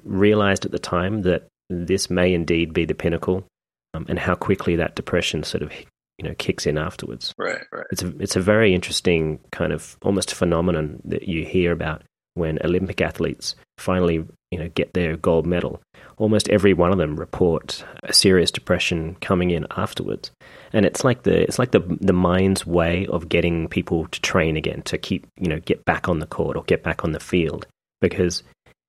realized 0.03 0.65
at 0.65 0.71
the 0.71 0.79
time 0.79 1.21
that 1.21 1.47
this 1.69 2.09
may 2.09 2.33
indeed 2.33 2.73
be 2.73 2.83
the 2.83 2.93
pinnacle 2.93 3.45
um, 3.93 4.05
and 4.09 4.19
how 4.19 4.35
quickly 4.35 4.75
that 4.75 4.95
depression 4.95 5.43
sort 5.43 5.63
of 5.63 5.71
you 6.17 6.27
know 6.27 6.35
kicks 6.37 6.65
in 6.65 6.77
afterwards. 6.77 7.33
Right 7.37 7.63
right. 7.71 7.85
It's 7.89 8.03
a 8.03 8.13
it's 8.19 8.35
a 8.35 8.41
very 8.41 8.75
interesting 8.75 9.39
kind 9.53 9.71
of 9.71 9.97
almost 10.01 10.33
phenomenon 10.33 11.01
that 11.05 11.29
you 11.29 11.45
hear 11.45 11.71
about 11.71 12.03
when 12.35 12.57
olympic 12.65 12.99
athletes 12.99 13.55
finally 13.77 14.25
you 14.51 14.59
know 14.59 14.67
get 14.75 14.93
their 14.93 15.15
gold 15.15 15.47
medal. 15.47 15.81
Almost 16.17 16.49
every 16.49 16.73
one 16.73 16.91
of 16.91 16.97
them 16.97 17.15
report 17.15 17.85
a 18.03 18.11
serious 18.11 18.51
depression 18.51 19.15
coming 19.21 19.51
in 19.51 19.65
afterwards. 19.71 20.31
And 20.73 20.85
it's 20.85 21.03
like 21.03 21.23
the 21.23 21.41
it's 21.41 21.59
like 21.59 21.71
the 21.71 21.81
the 22.01 22.13
mind's 22.13 22.65
way 22.65 23.05
of 23.07 23.29
getting 23.29 23.67
people 23.67 24.07
to 24.07 24.21
train 24.21 24.57
again, 24.57 24.81
to 24.83 24.97
keep 24.97 25.27
you 25.39 25.47
know 25.47 25.59
get 25.59 25.85
back 25.85 26.09
on 26.09 26.19
the 26.19 26.25
court 26.25 26.57
or 26.57 26.63
get 26.63 26.83
back 26.83 27.03
on 27.03 27.11
the 27.11 27.19
field. 27.19 27.67
Because 28.01 28.43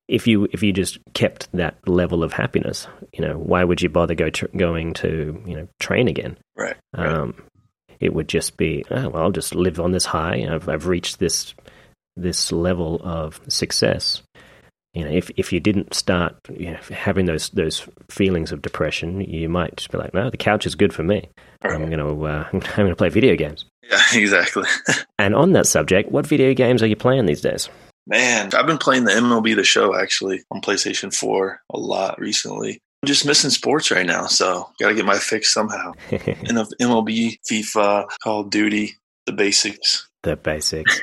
if 0.08 0.26
you 0.26 0.48
if 0.52 0.62
you 0.62 0.72
just 0.72 0.98
kept 1.14 1.50
that 1.52 1.76
level 1.86 2.24
of 2.24 2.32
happiness, 2.32 2.86
you 3.12 3.24
know, 3.24 3.36
why 3.36 3.64
would 3.64 3.82
you 3.82 3.88
bother 3.88 4.14
go 4.14 4.30
tr- 4.30 4.46
going 4.56 4.94
to 4.94 5.42
you 5.46 5.56
know 5.56 5.68
train 5.78 6.08
again? 6.08 6.36
Right. 6.56 6.76
right. 6.96 7.06
Um, 7.06 7.34
it 8.00 8.12
would 8.12 8.28
just 8.28 8.56
be, 8.56 8.84
oh, 8.90 9.08
well, 9.08 9.22
I'll 9.22 9.30
just 9.30 9.54
live 9.54 9.80
on 9.80 9.92
this 9.92 10.04
high. 10.04 10.46
I've 10.50 10.68
I've 10.68 10.86
reached 10.86 11.18
this 11.18 11.54
this 12.16 12.52
level 12.52 13.00
of 13.02 13.40
success 13.48 14.22
you 14.94 15.04
know, 15.04 15.10
if 15.10 15.30
if 15.36 15.52
you 15.52 15.60
didn't 15.60 15.92
start 15.92 16.36
you 16.56 16.70
know, 16.70 16.78
having 16.90 17.26
those 17.26 17.50
those 17.50 17.86
feelings 18.08 18.52
of 18.52 18.62
depression, 18.62 19.20
you 19.20 19.48
might 19.48 19.76
just 19.76 19.90
be 19.90 19.98
like, 19.98 20.14
"No, 20.14 20.30
the 20.30 20.36
couch 20.36 20.66
is 20.66 20.74
good 20.74 20.94
for 20.94 21.02
me. 21.02 21.28
Right. 21.62 21.72
I'm 21.74 21.90
going 21.90 21.98
to 21.98 22.26
uh, 22.26 22.48
I'm 22.52 22.60
going 22.60 22.88
to 22.88 22.96
play 22.96 23.08
video 23.08 23.36
games." 23.36 23.66
Yeah, 23.90 24.00
exactly. 24.14 24.68
and 25.18 25.34
on 25.34 25.52
that 25.52 25.66
subject, 25.66 26.10
what 26.12 26.26
video 26.26 26.54
games 26.54 26.82
are 26.82 26.86
you 26.86 26.96
playing 26.96 27.26
these 27.26 27.40
days? 27.40 27.68
Man, 28.06 28.50
I've 28.54 28.66
been 28.66 28.78
playing 28.78 29.04
the 29.04 29.12
MLB 29.12 29.56
The 29.56 29.64
Show 29.64 29.96
actually 29.96 30.42
on 30.50 30.60
PlayStation 30.60 31.14
4 31.14 31.60
a 31.70 31.78
lot 31.78 32.20
recently. 32.20 32.78
I'm 33.02 33.06
just 33.06 33.24
missing 33.24 33.50
sports 33.50 33.90
right 33.90 34.04
now, 34.04 34.26
so 34.26 34.68
got 34.78 34.88
to 34.88 34.94
get 34.94 35.06
my 35.06 35.18
fix 35.18 35.52
somehow. 35.52 35.92
And 36.10 36.58
of 36.58 36.70
MLB, 36.80 37.38
FIFA, 37.50 38.08
Call 38.22 38.40
of 38.40 38.50
Duty, 38.50 38.96
the 39.24 39.32
basics 39.32 40.06
the 40.24 40.36
basics, 40.36 41.00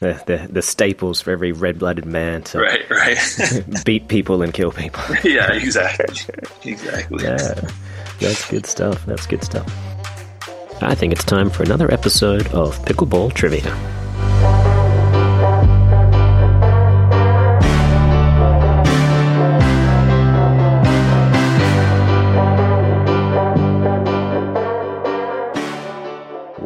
the, 0.00 0.20
the, 0.26 0.48
the 0.50 0.62
staples 0.62 1.20
for 1.20 1.30
every 1.30 1.52
red 1.52 1.78
blooded 1.78 2.04
man 2.04 2.42
to 2.42 2.58
right, 2.58 2.88
right. 2.90 3.84
beat 3.84 4.08
people 4.08 4.42
and 4.42 4.52
kill 4.52 4.72
people. 4.72 5.02
yeah, 5.24 5.52
exactly, 5.52 6.34
exactly. 6.64 7.22
Yeah, 7.22 7.60
that's 8.18 8.50
good 8.50 8.66
stuff. 8.66 9.04
That's 9.06 9.26
good 9.26 9.44
stuff. 9.44 9.70
I 10.82 10.96
think 10.96 11.12
it's 11.12 11.24
time 11.24 11.48
for 11.48 11.62
another 11.62 11.92
episode 11.92 12.48
of 12.48 12.76
Pickleball 12.84 13.34
Trivia. 13.34 14.01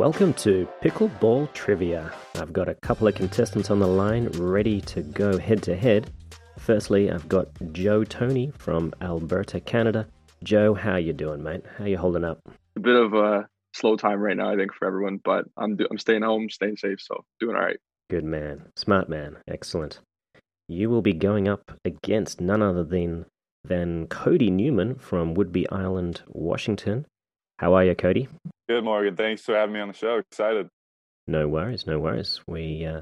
Welcome 0.06 0.34
to 0.34 0.68
Pickleball 0.84 1.52
Trivia. 1.52 2.12
I've 2.36 2.52
got 2.52 2.68
a 2.68 2.76
couple 2.76 3.08
of 3.08 3.16
contestants 3.16 3.72
on 3.72 3.80
the 3.80 3.88
line 3.88 4.28
ready 4.38 4.80
to 4.82 5.02
go 5.02 5.36
head 5.36 5.64
to 5.64 5.74
head. 5.74 6.12
Firstly, 6.60 7.10
I've 7.10 7.28
got 7.28 7.48
Joe 7.72 8.04
Tony 8.04 8.52
from 8.56 8.94
Alberta, 9.02 9.58
Canada. 9.58 10.06
Joe, 10.44 10.74
how 10.74 10.94
you 10.94 11.12
doing, 11.12 11.42
mate? 11.42 11.64
How 11.76 11.86
you 11.86 11.98
holding 11.98 12.22
up? 12.22 12.38
A 12.76 12.80
bit 12.80 12.94
of 12.94 13.14
a 13.14 13.48
slow 13.74 13.96
time 13.96 14.20
right 14.20 14.36
now, 14.36 14.48
I 14.48 14.54
think, 14.54 14.74
for 14.74 14.86
everyone, 14.86 15.18
but 15.24 15.46
I'm 15.56 15.74
do- 15.74 15.88
I'm 15.90 15.98
staying 15.98 16.22
home, 16.22 16.50
staying 16.50 16.76
safe, 16.76 17.00
so 17.00 17.24
doing 17.40 17.56
all 17.56 17.62
right. 17.62 17.80
Good 18.08 18.24
man, 18.24 18.66
smart 18.76 19.08
man, 19.08 19.38
excellent. 19.48 19.98
You 20.68 20.88
will 20.88 21.02
be 21.02 21.14
going 21.14 21.48
up 21.48 21.80
against 21.84 22.40
none 22.40 22.62
other 22.62 22.84
than 22.84 23.26
than 23.64 24.06
Cody 24.06 24.52
Newman 24.52 24.94
from 24.94 25.34
Whidbey 25.34 25.66
Island, 25.72 26.22
Washington. 26.28 27.06
How 27.58 27.74
are 27.74 27.84
you, 27.84 27.94
Cody? 27.94 28.28
Good, 28.68 28.84
Morgan. 28.84 29.16
Thanks 29.16 29.42
for 29.42 29.54
having 29.54 29.72
me 29.74 29.80
on 29.80 29.88
the 29.88 29.94
show. 29.94 30.18
Excited. 30.18 30.68
No 31.26 31.48
worries, 31.48 31.86
no 31.86 31.98
worries. 31.98 32.40
We 32.46 32.84
uh, 32.84 33.00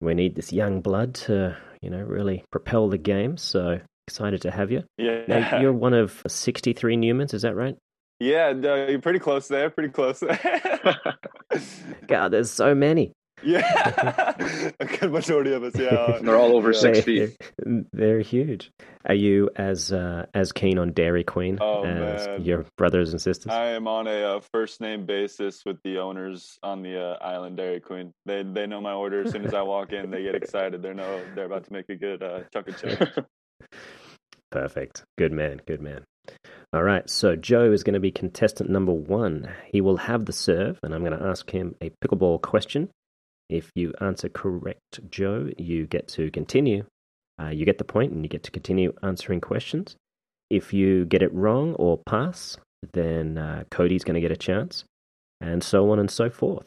we 0.00 0.14
need 0.14 0.34
this 0.34 0.52
young 0.52 0.80
blood 0.80 1.14
to 1.14 1.56
you 1.80 1.90
know 1.90 2.02
really 2.02 2.44
propel 2.50 2.88
the 2.88 2.98
game. 2.98 3.36
So 3.36 3.80
excited 4.06 4.42
to 4.42 4.50
have 4.50 4.70
you. 4.70 4.84
Yeah, 4.98 5.22
now, 5.26 5.60
you're 5.60 5.72
one 5.72 5.94
of 5.94 6.22
63 6.26 6.96
Newmans. 6.96 7.34
Is 7.34 7.42
that 7.42 7.56
right? 7.56 7.76
Yeah, 8.20 8.50
you're 8.50 9.00
pretty 9.00 9.20
close 9.20 9.48
there. 9.48 9.70
Pretty 9.70 9.90
close. 9.90 10.20
God, 12.06 12.28
there's 12.28 12.50
so 12.50 12.74
many. 12.74 13.12
Yeah, 13.42 14.34
a 14.80 14.84
good 14.84 15.12
majority 15.12 15.52
of 15.52 15.62
us. 15.62 15.74
Yeah, 15.76 16.18
they're 16.20 16.36
all 16.36 16.56
over 16.56 16.72
yeah. 16.72 16.80
six 16.80 17.00
feet. 17.00 17.36
They're, 17.58 17.84
they're, 17.92 18.20
huge. 18.20 18.70
Are 19.06 19.14
you 19.14 19.50
as 19.54 19.92
uh, 19.92 20.26
as 20.34 20.52
keen 20.52 20.78
on 20.78 20.92
Dairy 20.92 21.24
Queen 21.24 21.58
oh, 21.60 21.84
as 21.84 22.26
man. 22.26 22.44
your 22.44 22.66
brothers 22.76 23.12
and 23.12 23.20
sisters? 23.20 23.52
I 23.52 23.68
am 23.68 23.86
on 23.86 24.06
a 24.06 24.36
uh, 24.36 24.40
first 24.52 24.80
name 24.80 25.06
basis 25.06 25.62
with 25.64 25.78
the 25.84 25.98
owners 25.98 26.58
on 26.62 26.82
the 26.82 27.00
uh, 27.00 27.24
island 27.24 27.56
Dairy 27.56 27.80
Queen. 27.80 28.12
They 28.26 28.42
they 28.42 28.66
know 28.66 28.80
my 28.80 28.92
order 28.92 29.22
as 29.22 29.32
soon 29.32 29.44
as 29.44 29.54
I 29.54 29.62
walk 29.62 29.92
in. 29.92 30.10
They 30.10 30.22
get 30.22 30.34
excited. 30.34 30.82
They 30.82 30.94
know 30.94 31.22
they're 31.34 31.46
about 31.46 31.64
to 31.64 31.72
make 31.72 31.88
a 31.88 31.96
good 31.96 32.22
uh, 32.22 32.40
chunk 32.52 32.68
of 32.68 32.80
chips. 32.80 33.18
Perfect. 34.50 35.04
Good 35.16 35.32
man. 35.32 35.60
Good 35.66 35.80
man. 35.80 36.04
All 36.72 36.82
right, 36.82 37.08
so 37.08 37.34
Joe 37.34 37.72
is 37.72 37.82
going 37.82 37.94
to 37.94 38.00
be 38.00 38.10
contestant 38.10 38.68
number 38.68 38.92
one. 38.92 39.48
He 39.72 39.80
will 39.80 39.96
have 39.96 40.26
the 40.26 40.34
serve, 40.34 40.78
and 40.82 40.94
I'm 40.94 41.02
going 41.02 41.18
to 41.18 41.26
ask 41.26 41.48
him 41.50 41.74
a 41.80 41.90
pickleball 42.04 42.42
question. 42.42 42.90
If 43.48 43.70
you 43.74 43.94
answer 44.00 44.28
correct, 44.28 45.00
Joe, 45.10 45.50
you 45.56 45.86
get 45.86 46.08
to 46.08 46.30
continue. 46.30 46.84
Uh, 47.40 47.48
you 47.48 47.64
get 47.64 47.78
the 47.78 47.84
point 47.84 48.12
and 48.12 48.24
you 48.24 48.28
get 48.28 48.42
to 48.44 48.50
continue 48.50 48.92
answering 49.02 49.40
questions. 49.40 49.96
If 50.50 50.72
you 50.72 51.04
get 51.04 51.22
it 51.22 51.32
wrong 51.32 51.74
or 51.74 51.98
pass, 51.98 52.58
then 52.92 53.38
uh, 53.38 53.64
Cody's 53.70 54.04
going 54.04 54.14
to 54.14 54.20
get 54.20 54.32
a 54.32 54.36
chance, 54.36 54.84
and 55.40 55.62
so 55.62 55.90
on 55.90 55.98
and 55.98 56.10
so 56.10 56.30
forth. 56.30 56.66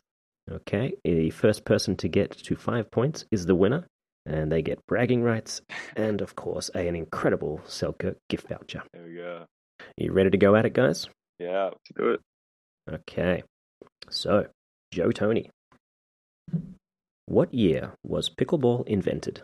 Okay, 0.49 0.93
the 1.03 1.29
first 1.29 1.65
person 1.65 1.95
to 1.97 2.07
get 2.07 2.31
to 2.31 2.55
five 2.55 2.89
points 2.91 3.25
is 3.31 3.45
the 3.45 3.55
winner, 3.55 3.85
and 4.25 4.51
they 4.51 4.61
get 4.61 4.79
bragging 4.87 5.23
rights 5.23 5.61
and, 5.95 6.21
of 6.21 6.35
course, 6.35 6.69
a, 6.75 6.87
an 6.87 6.95
incredible 6.95 7.61
Selkirk 7.65 8.17
gift 8.29 8.47
voucher. 8.47 8.83
There 8.93 9.03
we 9.03 9.15
go. 9.15 9.45
You 9.97 10.11
ready 10.11 10.29
to 10.29 10.37
go 10.37 10.55
at 10.55 10.65
it, 10.65 10.73
guys? 10.73 11.07
Yeah, 11.39 11.65
let's 11.65 11.91
do 11.95 12.09
it. 12.11 12.21
Okay, 12.91 13.43
so 14.09 14.47
Joe 14.91 15.11
Tony, 15.11 15.49
what 17.25 17.53
year 17.53 17.93
was 18.03 18.29
pickleball 18.29 18.87
invented? 18.87 19.41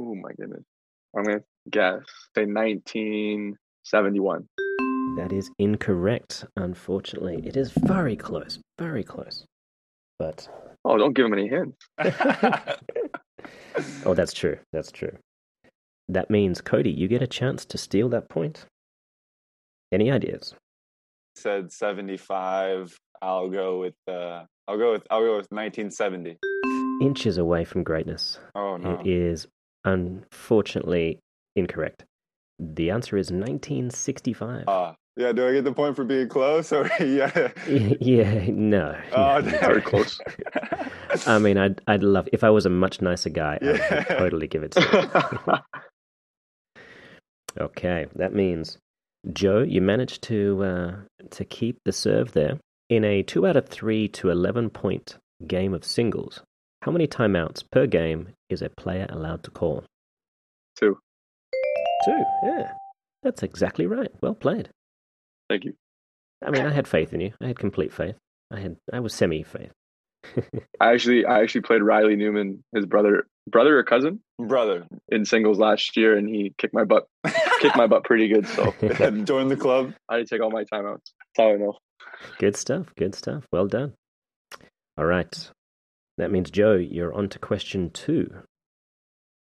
Oh 0.00 0.14
my 0.14 0.32
goodness. 0.38 0.62
I'm 1.16 1.24
going 1.24 1.38
to 1.38 1.44
guess, 1.70 2.02
say 2.34 2.46
1971. 2.46 4.48
That 5.16 5.32
is 5.32 5.50
incorrect, 5.58 6.44
unfortunately. 6.56 7.42
It 7.46 7.56
is 7.56 7.70
very 7.70 8.16
close, 8.16 8.58
very 8.78 9.04
close. 9.04 9.44
But. 10.18 10.48
Oh, 10.84 10.98
don't 10.98 11.14
give 11.14 11.26
him 11.26 11.34
any 11.34 11.48
hints. 11.48 11.86
oh, 14.04 14.14
that's 14.14 14.32
true. 14.32 14.58
That's 14.72 14.90
true. 14.90 15.16
That 16.08 16.30
means, 16.30 16.60
Cody, 16.60 16.90
you 16.90 17.06
get 17.08 17.22
a 17.22 17.26
chance 17.26 17.64
to 17.66 17.78
steal 17.78 18.08
that 18.10 18.28
point. 18.28 18.66
Any 19.92 20.10
ideas? 20.10 20.54
Said 21.36 21.72
75. 21.72 22.96
I'll 23.22 23.48
go 23.48 23.78
with 23.78 23.94
uh 24.08 24.44
I'll 24.66 24.78
go 24.78 24.92
with 24.92 25.06
I'll 25.10 25.20
go 25.20 25.36
with 25.36 25.48
1970. 25.50 26.38
Inches 27.02 27.38
away 27.38 27.64
from 27.64 27.82
greatness. 27.82 28.38
Oh 28.54 28.76
no. 28.76 28.92
It 29.00 29.06
is 29.06 29.46
unfortunately 29.84 31.18
incorrect. 31.56 32.04
The 32.58 32.90
answer 32.90 33.16
is 33.16 33.30
1965. 33.30 34.64
Ah, 34.68 34.94
yeah, 35.16 35.32
do 35.32 35.46
I 35.48 35.52
get 35.52 35.64
the 35.64 35.72
point 35.72 35.96
for 35.96 36.04
being 36.04 36.28
close 36.28 36.72
or 36.72 36.88
yeah? 37.00 37.50
yeah, 37.68 38.46
no. 38.48 38.96
Oh, 39.12 39.40
no, 39.40 39.50
Very 39.60 39.82
close. 39.82 40.20
I 41.26 41.38
mean, 41.38 41.58
I'd, 41.58 41.80
I'd 41.86 42.02
love, 42.02 42.28
if 42.32 42.42
I 42.44 42.50
was 42.50 42.64
a 42.64 42.70
much 42.70 43.02
nicer 43.02 43.30
guy, 43.30 43.58
I 43.60 43.64
Yeah. 43.64 43.94
would 43.98 44.06
totally 44.18 44.46
give 44.46 44.62
it 44.62 44.70
to 44.72 45.40
you. 45.46 45.54
Okay, 47.60 48.06
that 48.16 48.34
means 48.34 48.78
Joe, 49.32 49.62
you 49.62 49.80
managed 49.80 50.22
to 50.24 50.64
uh, 50.64 50.96
to 51.30 51.44
keep 51.44 51.78
the 51.84 51.92
serve 51.92 52.32
there 52.32 52.58
in 52.96 53.04
a 53.04 53.22
two 53.22 53.46
out 53.46 53.56
of 53.56 53.68
three 53.68 54.08
to 54.08 54.30
eleven 54.30 54.70
point 54.70 55.16
game 55.46 55.74
of 55.74 55.84
singles. 55.84 56.42
How 56.82 56.92
many 56.92 57.06
timeouts 57.06 57.62
per 57.70 57.86
game 57.86 58.28
is 58.48 58.62
a 58.62 58.68
player 58.68 59.06
allowed 59.08 59.42
to 59.44 59.50
call? 59.50 59.84
Two. 60.76 60.98
Two. 62.04 62.22
Yeah, 62.44 62.72
that's 63.22 63.42
exactly 63.42 63.86
right. 63.86 64.10
Well 64.20 64.34
played. 64.34 64.70
Thank 65.48 65.64
you. 65.64 65.74
I 66.44 66.50
mean, 66.50 66.66
I 66.66 66.72
had 66.72 66.86
faith 66.86 67.12
in 67.14 67.20
you. 67.20 67.32
I 67.40 67.46
had 67.46 67.58
complete 67.58 67.92
faith. 67.92 68.16
I 68.50 68.60
had. 68.60 68.76
I 68.92 69.00
was 69.00 69.14
semi 69.14 69.42
faith. 69.42 69.72
I 70.80 70.92
actually 70.92 71.24
I 71.26 71.40
actually 71.42 71.62
played 71.62 71.82
Riley 71.82 72.16
Newman, 72.16 72.62
his 72.74 72.86
brother 72.86 73.26
brother 73.48 73.78
or 73.78 73.82
cousin, 73.84 74.20
Brother. 74.38 74.86
in 75.10 75.24
singles 75.24 75.58
last 75.58 75.96
year, 75.96 76.16
and 76.16 76.28
he 76.28 76.54
kicked 76.58 76.74
my 76.74 76.84
butt 76.84 77.06
kicked 77.60 77.76
my 77.76 77.86
butt 77.86 78.04
pretty 78.04 78.28
good. 78.28 78.46
So 78.48 78.72
Join 79.24 79.48
the 79.48 79.56
club. 79.56 79.94
I 80.08 80.16
had 80.16 80.26
to 80.26 80.34
take 80.34 80.42
all 80.42 80.50
my 80.50 80.64
timeouts. 80.64 81.00
That's 81.36 81.38
how 81.38 81.52
I 81.52 81.56
know. 81.56 81.76
Good 82.38 82.56
stuff. 82.56 82.86
Good 82.96 83.14
stuff. 83.14 83.44
Well 83.52 83.66
done. 83.66 83.94
All 84.96 85.06
right. 85.06 85.50
That 86.16 86.30
means, 86.30 86.50
Joe, 86.50 86.74
you're 86.74 87.12
on 87.12 87.28
to 87.30 87.38
question 87.40 87.90
two. 87.90 88.32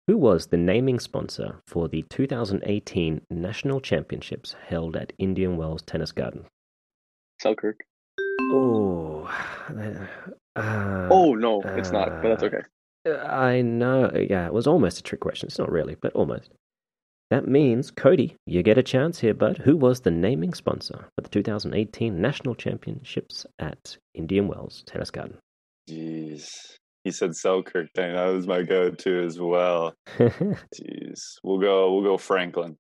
Who 0.08 0.17
was 0.17 0.47
the 0.47 0.58
naming 0.58 0.99
sponsor 0.99 1.62
for 1.67 1.88
the 1.88 2.03
2018 2.10 3.21
National 3.29 3.79
Championships 3.79 4.55
held 4.67 4.97
at 4.97 5.13
Indian 5.17 5.55
Wells 5.55 5.82
Tennis 5.84 6.12
Garden? 6.12 6.45
Selkirk. 7.41 7.77
Oh. 8.51 9.29
Uh, 10.60 11.08
Oh 11.12 11.34
no, 11.34 11.62
it's 11.62 11.91
not, 11.91 12.22
but 12.22 12.30
that's 12.30 12.43
okay. 12.43 12.62
I 13.26 13.62
know. 13.62 14.12
Yeah, 14.13 14.45
it 14.45 14.54
was 14.54 14.67
almost 14.67 15.00
a 15.00 15.04
trick 15.04 15.22
question. 15.22 15.48
It's 15.48 15.60
not 15.60 15.72
really, 15.72 15.95
but 15.95 16.13
almost. 16.13 16.52
That 17.30 17.48
means, 17.48 17.91
Cody, 17.91 18.36
you 18.45 18.63
get 18.63 18.78
a 18.78 18.84
chance 18.84 19.19
here, 19.19 19.34
bud. 19.36 19.60
Who 19.60 19.78
was 19.78 20.02
the 20.02 20.12
naming 20.12 20.54
sponsor 20.54 21.10
for 21.15 21.22
the 21.22 21.30
2018 21.30 22.19
National 22.19 22.56
Championships 22.56 23.45
at 23.60 23.98
Indian 24.15 24.48
Wells 24.48 24.84
Tennis 24.88 25.12
Garden? 25.12 25.38
Jeez. 25.89 26.50
He 27.04 27.12
said 27.12 27.36
Selkirk. 27.36 27.88
Dang, 27.93 28.15
that 28.15 28.26
was 28.26 28.48
my 28.48 28.63
go-to 28.63 29.24
as 29.24 29.39
well. 29.39 29.93
Jeez. 30.17 31.36
We'll 31.43 31.60
go. 31.60 31.93
We'll 31.93 32.04
go 32.04 32.17
Franklin. 32.17 32.78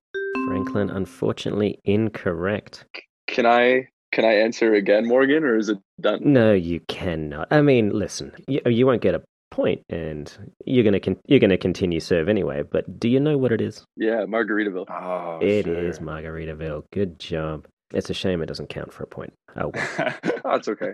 Franklin, 0.47 0.89
unfortunately, 0.89 1.79
incorrect. 1.85 2.85
Can 3.27 3.45
I 3.45 3.87
can 4.11 4.25
I 4.25 4.33
answer 4.33 4.73
again, 4.73 5.07
Morgan, 5.07 5.43
or 5.43 5.57
is 5.57 5.69
it 5.69 5.77
done? 5.99 6.19
No, 6.23 6.53
you 6.53 6.79
cannot. 6.87 7.47
I 7.51 7.61
mean, 7.61 7.91
listen, 7.91 8.31
you, 8.47 8.61
you 8.65 8.85
won't 8.85 9.01
get 9.01 9.15
a 9.15 9.21
point, 9.51 9.81
and 9.89 10.31
you're 10.65 10.83
gonna 10.83 10.99
con- 10.99 11.19
you're 11.27 11.39
gonna 11.39 11.57
continue 11.57 11.99
serve 11.99 12.29
anyway. 12.29 12.63
But 12.63 12.99
do 12.99 13.09
you 13.09 13.19
know 13.19 13.37
what 13.37 13.51
it 13.51 13.61
is? 13.61 13.83
Yeah, 13.95 14.25
Margaritaville. 14.25 14.85
Oh, 14.89 15.39
It 15.41 15.65
sure. 15.65 15.75
is 15.77 15.99
Margaritaville. 15.99 16.83
Good 16.93 17.19
job. 17.19 17.65
It's 17.93 18.09
a 18.11 18.13
shame 18.13 18.41
it 18.43 18.45
doesn't 18.45 18.69
count 18.69 18.93
for 18.93 19.03
a 19.03 19.07
point. 19.07 19.33
Oh 19.55 19.71
well. 19.73 20.13
It's 20.55 20.67
okay. 20.67 20.93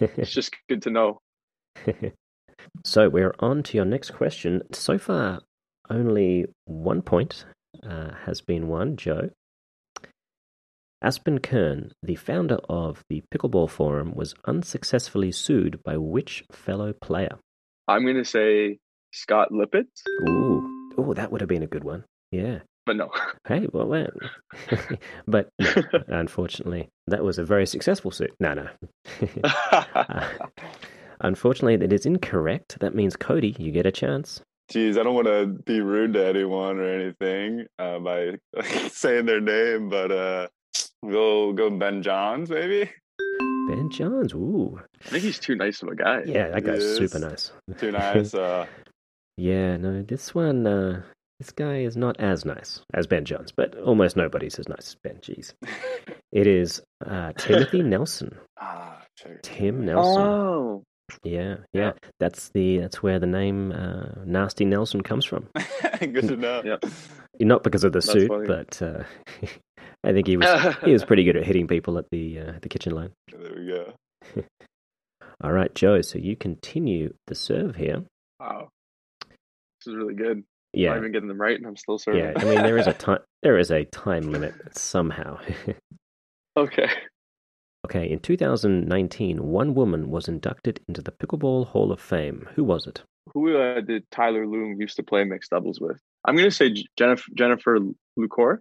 It's 0.00 0.30
just 0.32 0.54
good 0.68 0.82
to 0.82 0.90
know. 0.90 1.20
so 2.84 3.08
we're 3.08 3.34
on 3.40 3.62
to 3.64 3.76
your 3.76 3.84
next 3.86 4.10
question. 4.10 4.62
So 4.72 4.98
far, 4.98 5.40
only 5.90 6.46
one 6.66 7.02
point 7.02 7.44
uh, 7.88 8.10
has 8.26 8.40
been 8.40 8.68
won, 8.68 8.96
Joe. 8.96 9.30
Aspen 11.02 11.40
Kern, 11.40 11.90
the 12.02 12.14
founder 12.14 12.58
of 12.68 13.02
the 13.08 13.22
Pickleball 13.34 13.68
Forum, 13.68 14.12
was 14.14 14.34
unsuccessfully 14.46 15.32
sued 15.32 15.82
by 15.82 15.96
which 15.96 16.44
fellow 16.52 16.92
player? 16.92 17.38
I'm 17.88 18.06
gonna 18.06 18.24
say 18.24 18.78
Scott 19.12 19.48
Lippitt, 19.50 19.86
Ooh, 20.28 20.92
ooh, 20.98 21.12
that 21.14 21.32
would 21.32 21.40
have 21.40 21.48
been 21.48 21.64
a 21.64 21.66
good 21.66 21.84
one. 21.84 22.04
Yeah. 22.30 22.60
but 22.86 22.96
no. 22.96 23.10
Hey, 23.48 23.66
well, 23.72 23.86
well. 23.86 24.08
but 25.26 25.48
unfortunately, 26.08 26.88
that 27.08 27.24
was 27.24 27.38
a 27.38 27.44
very 27.44 27.66
successful 27.66 28.12
suit. 28.12 28.30
No, 28.38 28.54
no. 28.54 28.68
Uh, 29.42 30.28
unfortunately, 31.20 31.76
that 31.78 31.92
is 31.92 32.06
incorrect. 32.06 32.78
That 32.80 32.94
means 32.94 33.16
Cody, 33.16 33.56
you 33.58 33.72
get 33.72 33.86
a 33.86 33.92
chance. 33.92 34.40
Jeez, 34.72 34.98
I 34.98 35.02
don't 35.02 35.14
want 35.16 35.26
to 35.26 35.46
be 35.46 35.80
rude 35.80 36.12
to 36.14 36.24
anyone 36.24 36.78
or 36.78 36.86
anything 36.88 37.66
uh, 37.78 37.98
by 37.98 38.36
saying 38.88 39.26
their 39.26 39.40
name, 39.40 39.88
but 39.90 40.10
uh, 40.12 40.46
go 41.08 41.52
go 41.52 41.70
Ben 41.70 42.02
Johns 42.02 42.50
maybe. 42.50 42.90
Ben 43.68 43.90
Johns. 43.90 44.34
Ooh, 44.34 44.80
I 45.06 45.08
think 45.08 45.22
he's 45.24 45.38
too 45.38 45.54
nice 45.54 45.82
of 45.82 45.88
a 45.88 45.94
guy. 45.94 46.22
yeah, 46.26 46.48
that 46.48 46.64
guy's 46.64 46.82
Yes. 46.82 46.96
super 46.96 47.18
nice. 47.18 47.52
Too 47.78 47.92
nice. 47.92 48.34
Uh, 48.34 48.66
Yeah, 49.38 49.78
no, 49.78 50.02
this 50.02 50.34
one, 50.34 50.66
uh, 50.66 51.02
this 51.40 51.52
guy 51.52 51.78
is 51.78 51.96
not 51.96 52.20
as 52.20 52.44
nice 52.44 52.82
as 52.92 53.06
Ben 53.06 53.24
Johns, 53.24 53.50
but 53.50 53.74
almost 53.78 54.14
nobody's 54.14 54.58
as 54.58 54.68
nice 54.68 54.88
as 54.88 54.96
Ben. 55.02 55.16
Jeez, 55.22 55.54
it 56.32 56.46
is 56.46 56.82
uh, 57.04 57.32
Timothy 57.38 57.82
Nelson. 57.82 58.36
ah, 58.60 59.02
sure. 59.18 59.40
Tim 59.42 59.86
Nelson. 59.86 60.22
Oh, 60.22 60.82
Yeah, 61.24 61.56
yeah, 61.72 61.92
that's 62.20 62.50
the 62.50 62.78
that's 62.80 63.02
where 63.02 63.18
the 63.18 63.26
name 63.26 63.72
uh, 63.72 64.22
Nasty 64.26 64.66
Nelson 64.66 65.00
comes 65.00 65.24
from. 65.24 65.48
Good 65.98 66.28
to 66.28 66.36
know. 66.36 66.60
Yep. 66.62 66.84
Not 67.40 67.62
because 67.64 67.84
of 67.84 67.92
the 67.92 68.00
That's 68.00 68.12
suit, 68.12 68.28
funny. 68.28 68.46
but 68.46 68.82
uh, 68.82 69.02
I 70.04 70.12
think 70.12 70.26
he 70.26 70.36
was 70.36 70.76
he 70.84 70.92
was 70.92 71.04
pretty 71.06 71.24
good 71.24 71.36
at 71.36 71.44
hitting 71.44 71.68
people 71.68 71.98
at 71.98 72.06
the 72.10 72.40
uh, 72.40 72.52
the 72.60 72.68
kitchen 72.68 72.94
line. 72.94 73.10
There 73.30 73.54
we 73.54 73.66
go. 73.66 73.92
All 75.44 75.52
right, 75.52 75.74
Joe. 75.74 76.00
So 76.02 76.18
you 76.18 76.36
continue 76.36 77.14
the 77.26 77.34
serve 77.34 77.76
here. 77.76 78.04
wow. 78.40 78.68
This 79.28 79.92
is 79.92 79.96
really 79.96 80.14
good. 80.14 80.44
Yeah, 80.72 80.90
I'm 80.90 80.96
not 80.96 81.00
even 81.00 81.12
getting 81.12 81.28
them 81.28 81.40
right, 81.40 81.56
and 81.56 81.66
I'm 81.66 81.76
still 81.76 81.98
serving. 81.98 82.20
yeah. 82.22 82.32
I 82.36 82.44
mean, 82.44 82.62
there 82.62 82.78
is 82.78 82.86
a 82.86 82.92
time 83.06 83.20
there 83.42 83.58
is 83.58 83.70
a 83.70 83.84
time 83.84 84.30
limit 84.32 84.54
somehow. 84.76 85.38
okay. 86.56 86.88
okay, 87.84 88.10
in 88.10 88.20
2019, 88.20 89.44
one 89.44 89.74
woman 89.74 90.10
was 90.10 90.28
inducted 90.28 90.80
into 90.88 91.02
the 91.02 91.12
Pickleball 91.12 91.66
Hall 91.66 91.92
of 91.92 92.00
Fame. 92.00 92.48
Who 92.54 92.64
was 92.64 92.86
it? 92.86 93.02
Who 93.34 93.56
uh, 93.56 93.80
did 93.80 94.04
Tyler 94.10 94.46
Loong 94.46 94.80
used 94.80 94.96
to 94.96 95.02
play 95.02 95.24
mixed 95.24 95.50
doubles 95.50 95.80
with? 95.80 95.98
I'm 96.24 96.36
gonna 96.36 96.50
say 96.50 96.74
Jennifer 96.96 97.30
Jennifer 97.34 97.78
Lucore. 98.18 98.58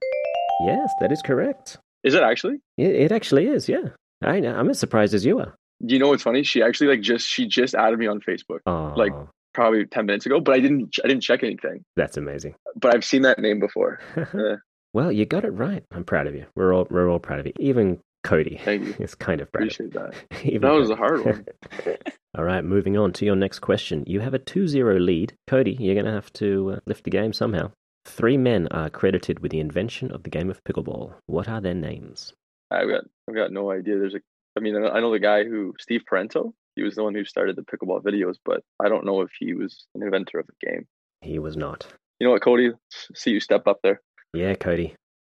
Yes, 0.66 0.92
that 1.00 1.12
is 1.12 1.22
correct. 1.22 1.78
Is 2.04 2.14
it 2.14 2.24
actually? 2.24 2.56
It, 2.78 2.96
it 2.96 3.12
actually 3.12 3.48
is. 3.48 3.70
Yeah, 3.70 3.90
I 4.24 4.40
know. 4.40 4.54
I'm 4.56 4.70
as 4.70 4.80
surprised 4.80 5.14
as 5.14 5.26
you 5.26 5.40
are. 5.40 5.56
Do 5.86 5.94
you 5.96 6.00
know 6.00 6.10
what's 6.10 6.24
funny? 6.24 6.44
She 6.44 6.62
actually 6.62 6.88
like 6.88 7.02
just 7.02 7.28
she 7.28 7.48
just 7.48 7.74
added 7.76 7.98
me 8.00 8.08
on 8.08 8.20
Facebook 8.22 8.60
Oh, 8.66 8.94
Like- 8.96 9.14
probably 9.54 9.86
ten 9.86 10.06
minutes 10.06 10.26
ago, 10.26 10.40
but 10.40 10.56
I 10.56 10.60
didn't 10.60 10.96
I 11.04 11.08
didn't 11.08 11.24
check 11.24 11.44
anything. 11.44 11.84
that's 11.96 12.18
amazing. 12.18 12.56
But 12.76 12.96
I've 12.96 13.04
seen 13.06 13.24
that 13.24 13.40
name 13.40 13.60
before. 13.60 14.00
Well, 14.94 15.10
you 15.10 15.26
got 15.26 15.46
it 15.46 15.52
right. 15.52 15.86
I'm 15.94 16.04
proud 16.04 16.28
of 16.28 16.36
you. 16.36 16.46
We're 16.54 16.74
all 16.76 16.86
we're 16.90 17.10
all 17.10 17.18
proud 17.20 17.40
of 17.40 17.46
you. 17.48 17.54
Even 17.60 18.00
Cody 18.26 18.60
Thank 18.66 18.88
you. 18.88 18.96
is 19.00 19.16
kind 19.16 19.40
of 19.40 19.50
proud. 19.50 19.62
of 19.68 19.74
Appreciate 19.74 19.94
that. 19.94 20.14
Even 20.44 20.62
That 20.64 20.74
was 20.74 20.90
Cody. 20.90 20.94
a 20.94 20.96
hard 20.98 21.26
one. 21.26 21.46
all 22.38 22.44
right, 22.44 22.62
moving 22.66 22.98
on 22.98 23.14
to 23.14 23.26
your 23.26 23.38
next 23.38 23.60
question. 23.60 24.04
You 24.06 24.20
have 24.20 24.34
a 24.34 24.40
2-0 24.40 25.00
lead. 25.00 25.32
Cody, 25.48 25.78
you're 25.80 25.96
going 25.96 26.08
to 26.08 26.12
have 26.12 26.32
to 26.34 26.74
uh, 26.76 26.80
lift 26.86 27.06
the 27.06 27.10
game 27.10 27.32
somehow. 27.32 27.72
Three 28.06 28.38
men 28.38 28.68
are 28.72 28.90
credited 28.90 29.40
with 29.40 29.52
the 29.52 29.60
invention 29.60 30.12
of 30.12 30.24
the 30.24 30.30
game 30.30 30.50
of 30.50 30.64
pickleball. 30.64 31.14
What 31.28 31.48
are 31.48 31.62
their 31.62 31.76
names? 31.76 32.34
I've 32.72 32.90
got 32.90 33.04
I've 33.30 33.36
got 33.36 33.52
no 33.52 33.72
idea. 33.72 34.00
There's 34.00 34.16
a 34.16 34.22
I 34.58 34.60
mean 34.62 34.76
I 34.76 35.00
know 35.00 35.12
the 35.12 35.20
guy 35.20 35.44
who 35.44 35.74
Steve 35.80 36.02
Paranto. 36.12 36.54
He 36.76 36.84
was 36.84 36.96
the 36.96 37.04
one 37.04 37.14
who 37.14 37.26
started 37.26 37.58
the 37.58 37.64
pickleball 37.64 38.02
videos, 38.02 38.36
but 38.46 38.64
I 38.80 38.88
don't 38.88 39.06
know 39.06 39.22
if 39.22 39.32
he 39.38 39.54
was 39.54 39.86
an 39.94 40.04
inventor 40.04 40.40
of 40.40 40.48
the 40.48 40.68
game. 40.68 40.88
He 41.22 41.38
was 41.38 41.58
not. 41.58 41.86
You 42.20 42.28
know 42.28 42.32
what, 42.32 42.42
Cody? 42.42 42.72
See 42.90 43.32
you 43.32 43.40
step 43.40 43.68
up 43.68 43.80
there. 43.84 44.02
Yeah, 44.34 44.56
Cody. 44.56 44.96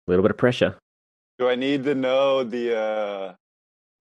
A 0.08 0.12
little 0.12 0.23
bit 0.23 0.32
of 0.32 0.38
pressure. 0.38 0.76
Do 1.39 1.49
I 1.49 1.56
need 1.56 1.84
to 1.86 1.95
know 1.95 2.43
the 2.43 2.78
uh 2.78 3.34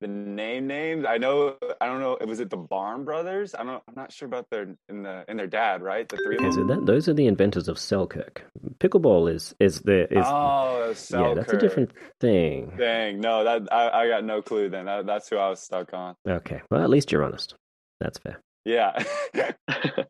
the 0.03 0.09
name 0.09 0.67
names? 0.67 1.07
I 1.09 1.17
know 1.17 1.57
I 1.81 1.87
don't 1.87 2.01
know. 2.01 2.12
It 2.21 2.29
was 2.29 2.41
it 2.41 2.51
the 2.51 2.57
Barn 2.57 3.05
brothers? 3.05 3.55
I 3.55 3.65
don't. 3.65 3.83
I'm 3.88 3.95
not 3.97 4.12
sure 4.12 4.27
about 4.27 4.51
their 4.51 4.75
in 4.88 5.03
the 5.03 5.25
and 5.29 5.38
their 5.38 5.47
dad. 5.47 5.83
Right, 5.83 6.09
the 6.09 6.19
three 6.19 6.37
of 6.37 6.43
Okay, 6.43 6.51
so 6.51 6.59
them. 6.59 6.69
that, 6.69 6.87
those 6.87 7.09
are 7.09 7.15
the 7.15 7.27
inventors 7.27 7.69
of 7.69 7.79
Selkirk. 7.79 8.45
Pickleball 8.79 9.33
is 9.33 9.55
is 9.59 9.81
the 9.81 10.12
is 10.12 10.27
oh, 10.27 10.95
yeah, 11.11 11.35
that's 11.35 11.53
a 11.53 11.59
different 11.59 11.93
thing. 12.21 12.73
Dang, 12.77 13.21
no, 13.21 13.45
that 13.45 13.73
I, 13.73 14.03
I 14.03 14.09
got 14.09 14.25
no 14.25 14.43
clue. 14.43 14.69
Then 14.69 14.87
that, 14.87 15.07
that's 15.07 15.29
who 15.29 15.37
I 15.37 15.49
was 15.49 15.61
stuck 15.61 15.95
on. 15.95 16.15
Okay, 16.29 16.61
well 16.71 16.83
at 16.83 16.91
least 16.91 17.11
you're 17.11 17.25
honest. 17.25 17.55
That's 18.01 18.19
fair. 18.19 18.41
Yeah. 18.65 19.03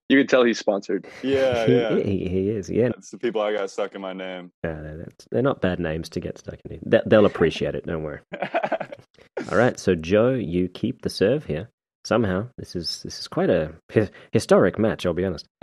you 0.09 0.19
can 0.19 0.27
tell 0.27 0.45
he's 0.45 0.59
sponsored. 0.59 1.07
yeah, 1.23 1.67
he, 1.67 1.75
yeah. 1.75 1.97
he, 1.97 2.29
he 2.29 2.51
is. 2.51 2.69
Yeah, 2.69 2.89
That's 2.89 3.11
the 3.11 3.19
people 3.19 3.41
I 3.41 3.55
got 3.55 3.71
stuck 3.71 3.95
in 3.95 4.01
my 4.01 4.13
name. 4.13 4.51
No, 4.63 4.75
no, 4.75 4.99
that's, 4.99 5.27
they're 5.31 5.43
not 5.43 5.61
bad 5.61 5.81
names 5.81 6.09
to 6.11 6.21
get 6.21 6.39
stuck 6.39 6.59
in. 6.69 6.79
They, 6.85 7.01
they'll 7.07 7.27
appreciate 7.27 7.75
it. 7.75 7.87
Don't 7.87 8.03
worry. 8.03 8.21
All 9.51 9.59
right, 9.59 9.79
so 9.79 9.95
Joe, 9.95 10.31
you 10.31 10.69
keep 10.69 11.03
the 11.03 11.11
serve 11.11 11.45
here. 11.45 11.69
Somehow, 12.05 12.49
this 12.57 12.75
is 12.75 13.03
this 13.05 13.21
is 13.21 13.29
quite 13.29 13.51
a 13.51 13.73
hi- 13.93 14.11
historic 14.33 14.79
match. 14.79 15.07
I'll 15.07 15.15
be 15.15 15.25
honest. 15.25 15.47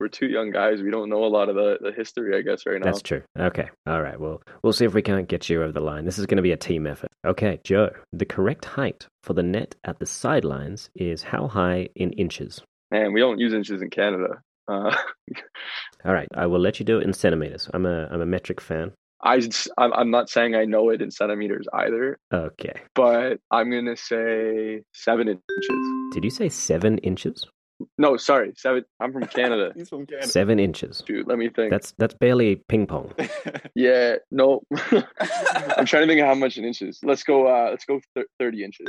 We're 0.00 0.08
two 0.08 0.26
young 0.26 0.50
guys. 0.50 0.82
We 0.82 0.90
don't 0.90 1.08
know 1.08 1.24
a 1.24 1.26
lot 1.28 1.48
of 1.48 1.54
the, 1.54 1.78
the 1.80 1.92
history, 1.92 2.36
I 2.36 2.42
guess, 2.42 2.66
right 2.66 2.80
now. 2.80 2.86
That's 2.86 3.02
true. 3.02 3.22
Okay. 3.38 3.68
All 3.86 4.02
right. 4.02 4.18
Well, 4.18 4.42
we'll 4.62 4.72
see 4.72 4.84
if 4.84 4.94
we 4.94 5.02
can't 5.02 5.28
get 5.28 5.48
you 5.48 5.62
over 5.62 5.70
the 5.70 5.80
line. 5.80 6.04
This 6.04 6.18
is 6.18 6.26
going 6.26 6.38
to 6.38 6.42
be 6.42 6.50
a 6.50 6.56
team 6.56 6.88
effort. 6.88 7.08
Okay, 7.24 7.60
Joe. 7.62 7.90
The 8.12 8.24
correct 8.24 8.64
height 8.64 9.06
for 9.22 9.32
the 9.32 9.44
net 9.44 9.76
at 9.84 10.00
the 10.00 10.06
sidelines 10.06 10.90
is 10.96 11.22
how 11.22 11.46
high 11.46 11.88
in 11.94 12.12
inches? 12.14 12.60
Man, 12.90 13.12
we 13.12 13.20
don't 13.20 13.38
use 13.38 13.52
inches 13.54 13.80
in 13.80 13.90
Canada. 13.90 14.40
Uh, 14.66 14.94
All 16.04 16.12
right. 16.12 16.28
I 16.34 16.46
will 16.46 16.60
let 16.60 16.80
you 16.80 16.84
do 16.84 16.98
it 16.98 17.04
in 17.04 17.12
centimeters. 17.12 17.70
I'm 17.72 17.86
a 17.86 18.08
I'm 18.10 18.20
a 18.20 18.26
metric 18.26 18.60
fan. 18.60 18.92
I, 19.24 19.40
I'm, 19.78 19.92
I'm 19.92 20.10
not 20.10 20.28
saying 20.30 20.54
I 20.54 20.64
know 20.64 20.90
it 20.90 21.00
in 21.00 21.10
centimeters 21.10 21.66
either, 21.72 22.18
Okay. 22.32 22.80
but 22.94 23.38
I'm 23.50 23.70
going 23.70 23.86
to 23.86 23.96
say 23.96 24.82
seven 24.92 25.28
inches. 25.28 26.12
Did 26.12 26.24
you 26.24 26.30
say 26.30 26.48
seven 26.48 26.98
inches? 26.98 27.46
No, 27.98 28.16
sorry, 28.16 28.52
seven. 28.56 28.84
I'm 29.00 29.12
from 29.12 29.24
Canada. 29.26 29.72
He's 29.74 29.88
from 29.88 30.06
Canada. 30.06 30.26
Seven 30.28 30.58
inches. 30.60 31.02
Dude, 31.06 31.26
let 31.26 31.38
me 31.38 31.48
think. 31.48 31.70
That's 31.70 31.94
that's 31.98 32.14
barely 32.14 32.56
ping 32.68 32.86
pong. 32.86 33.12
yeah, 33.74 34.16
no. 34.30 34.62
I'm 34.90 35.86
trying 35.86 36.02
to 36.02 36.06
think 36.06 36.20
of 36.20 36.26
how 36.26 36.34
much 36.34 36.56
in 36.58 36.64
inches. 36.64 37.00
Let's 37.02 37.24
go. 37.24 37.46
Uh, 37.48 37.70
let's 37.70 37.84
go 37.84 38.00
thir- 38.14 38.26
thirty 38.38 38.62
inches. 38.64 38.86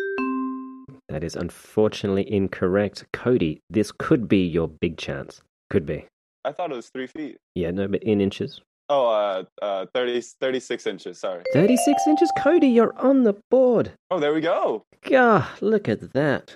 That 1.10 1.24
is 1.24 1.36
unfortunately 1.36 2.32
incorrect. 2.32 3.06
Cody, 3.13 3.62
this 3.69 3.91
could 3.91 4.28
be 4.28 4.46
your 4.46 4.67
big 4.67 4.98
chance. 4.98 5.41
Could 5.69 5.86
be. 5.86 6.06
I 6.46 6.52
thought 6.52 6.72
it 6.72 6.76
was 6.76 6.89
three 6.89 7.08
feet. 7.08 7.38
Yeah, 7.56 7.72
no, 7.72 7.88
but 7.88 8.04
in 8.04 8.22
inches. 8.22 8.62
Oh, 8.93 9.08
uh, 9.08 9.43
uh, 9.65 9.86
30, 9.95 10.21
36 10.39 10.86
inches. 10.86 11.19
Sorry. 11.19 11.41
36 11.51 12.06
inches. 12.08 12.32
Cody, 12.38 12.67
you're 12.67 12.95
on 12.99 13.23
the 13.23 13.34
board. 13.49 13.91
Oh, 14.12 14.19
there 14.19 14.36
we 14.36 14.41
go. 14.41 14.86
God, 15.10 15.47
look 15.62 15.89
at 15.89 16.13
that. 16.13 16.56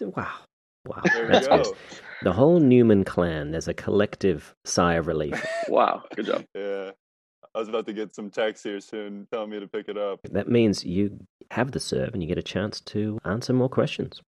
Wow. 0.00 0.32
Wow. 0.86 1.02
There 1.12 1.26
we 1.26 1.32
That's 1.32 1.46
go. 1.46 1.62
good. 1.62 1.74
The 2.22 2.32
whole 2.32 2.58
Newman 2.58 3.04
clan, 3.04 3.50
there's 3.50 3.68
a 3.68 3.74
collective 3.74 4.54
sigh 4.64 4.94
of 4.94 5.06
relief. 5.06 5.44
Wow, 5.68 6.04
good 6.16 6.24
job. 6.26 6.44
yeah. 6.54 6.92
I 7.54 7.58
was 7.58 7.68
about 7.68 7.84
to 7.86 7.92
get 7.92 8.14
some 8.14 8.30
texts 8.30 8.64
here 8.64 8.80
soon 8.80 9.26
telling 9.30 9.50
me 9.50 9.60
to 9.60 9.68
pick 9.68 9.88
it 9.88 9.98
up. 9.98 10.20
That 10.30 10.48
means 10.48 10.84
you 10.86 11.18
have 11.50 11.72
the 11.72 11.80
serve 11.80 12.14
and 12.14 12.22
you 12.22 12.28
get 12.28 12.38
a 12.38 12.42
chance 12.42 12.80
to 12.80 13.18
answer 13.26 13.52
more 13.52 13.68
questions. 13.68 14.22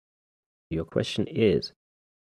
Your 0.70 0.84
question 0.84 1.26
is 1.28 1.72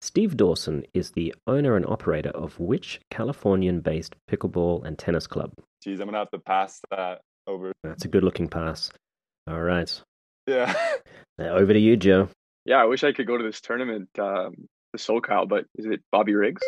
Steve 0.00 0.36
Dawson 0.36 0.84
is 0.94 1.10
the 1.10 1.34
owner 1.46 1.74
and 1.76 1.84
operator 1.86 2.30
of 2.30 2.58
which 2.60 3.00
Californian 3.10 3.80
based 3.80 4.14
pickleball 4.30 4.84
and 4.84 4.96
tennis 4.98 5.26
club? 5.26 5.52
Jeez, 5.84 6.00
I'm 6.00 6.06
gonna 6.06 6.18
have 6.18 6.30
to 6.30 6.38
pass 6.38 6.80
that 6.90 7.20
over. 7.46 7.72
That's 7.82 8.04
a 8.04 8.08
good 8.08 8.22
looking 8.22 8.48
pass. 8.48 8.92
All 9.48 9.60
right. 9.60 10.00
Yeah. 10.46 10.72
Now 11.36 11.54
over 11.56 11.72
to 11.72 11.78
you, 11.78 11.96
Joe. 11.96 12.28
Yeah, 12.64 12.76
I 12.76 12.84
wish 12.84 13.02
I 13.02 13.12
could 13.12 13.26
go 13.26 13.36
to 13.36 13.44
this 13.44 13.60
tournament, 13.60 14.08
um, 14.18 14.68
the 14.92 14.98
SoCal, 14.98 15.48
but 15.48 15.64
is 15.76 15.86
it 15.86 16.00
Bobby 16.12 16.34
Riggs? 16.34 16.62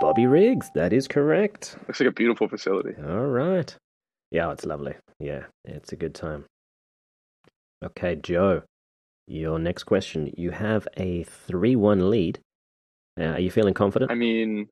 Bobby 0.00 0.26
Riggs, 0.26 0.70
that 0.74 0.92
is 0.92 1.06
correct. 1.06 1.76
Looks 1.86 2.00
like 2.00 2.08
a 2.08 2.12
beautiful 2.12 2.48
facility. 2.48 2.94
All 3.00 3.26
right. 3.26 3.74
Yeah, 4.30 4.50
it's 4.52 4.64
lovely. 4.64 4.94
Yeah, 5.20 5.44
it's 5.64 5.92
a 5.92 5.96
good 5.96 6.14
time. 6.14 6.44
Okay, 7.84 8.16
Joe, 8.16 8.62
your 9.26 9.58
next 9.58 9.84
question. 9.84 10.32
You 10.36 10.50
have 10.50 10.88
a 10.96 11.22
3 11.24 11.76
1 11.76 12.10
lead. 12.10 12.40
Uh, 13.18 13.32
are 13.34 13.40
you 13.40 13.50
feeling 13.50 13.74
confident? 13.74 14.10
I 14.10 14.14
mean, 14.14 14.68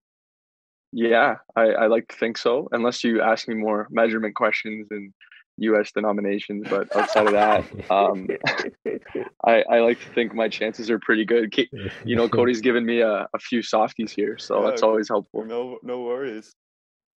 yeah, 0.93 1.37
I, 1.55 1.63
I 1.63 1.87
like 1.87 2.09
to 2.09 2.17
think 2.17 2.39
so, 2.39 2.69
unless 2.73 3.05
you 3.05 3.21
ask 3.21 3.49
me 3.49 3.55
more 3.55 3.89
measurement 3.91 4.35
questions 4.35 4.89
and 4.91 5.13
U.S. 5.59 5.93
denominations. 5.93 6.67
But 6.69 6.95
outside 6.95 7.27
of 7.27 7.33
that, 7.33 7.91
um, 7.91 8.29
I, 9.45 9.63
I 9.71 9.81
like 9.81 10.01
to 10.01 10.09
think 10.15 10.35
my 10.35 10.49
chances 10.49 10.91
are 10.91 10.99
pretty 10.99 11.25
good. 11.25 11.55
You 12.05 12.17
know, 12.17 12.29
Cody's 12.31 12.61
given 12.61 12.85
me 12.85 13.01
a, 13.01 13.29
a 13.33 13.39
few 13.39 13.63
softies 13.63 14.13
here, 14.13 14.39
so 14.39 14.61
Yeah, 14.63 14.71
that's 14.71 14.83
always 14.83 15.09
helpful. 15.09 15.45
No, 15.45 15.79
no 15.83 16.03
worries. 16.03 16.53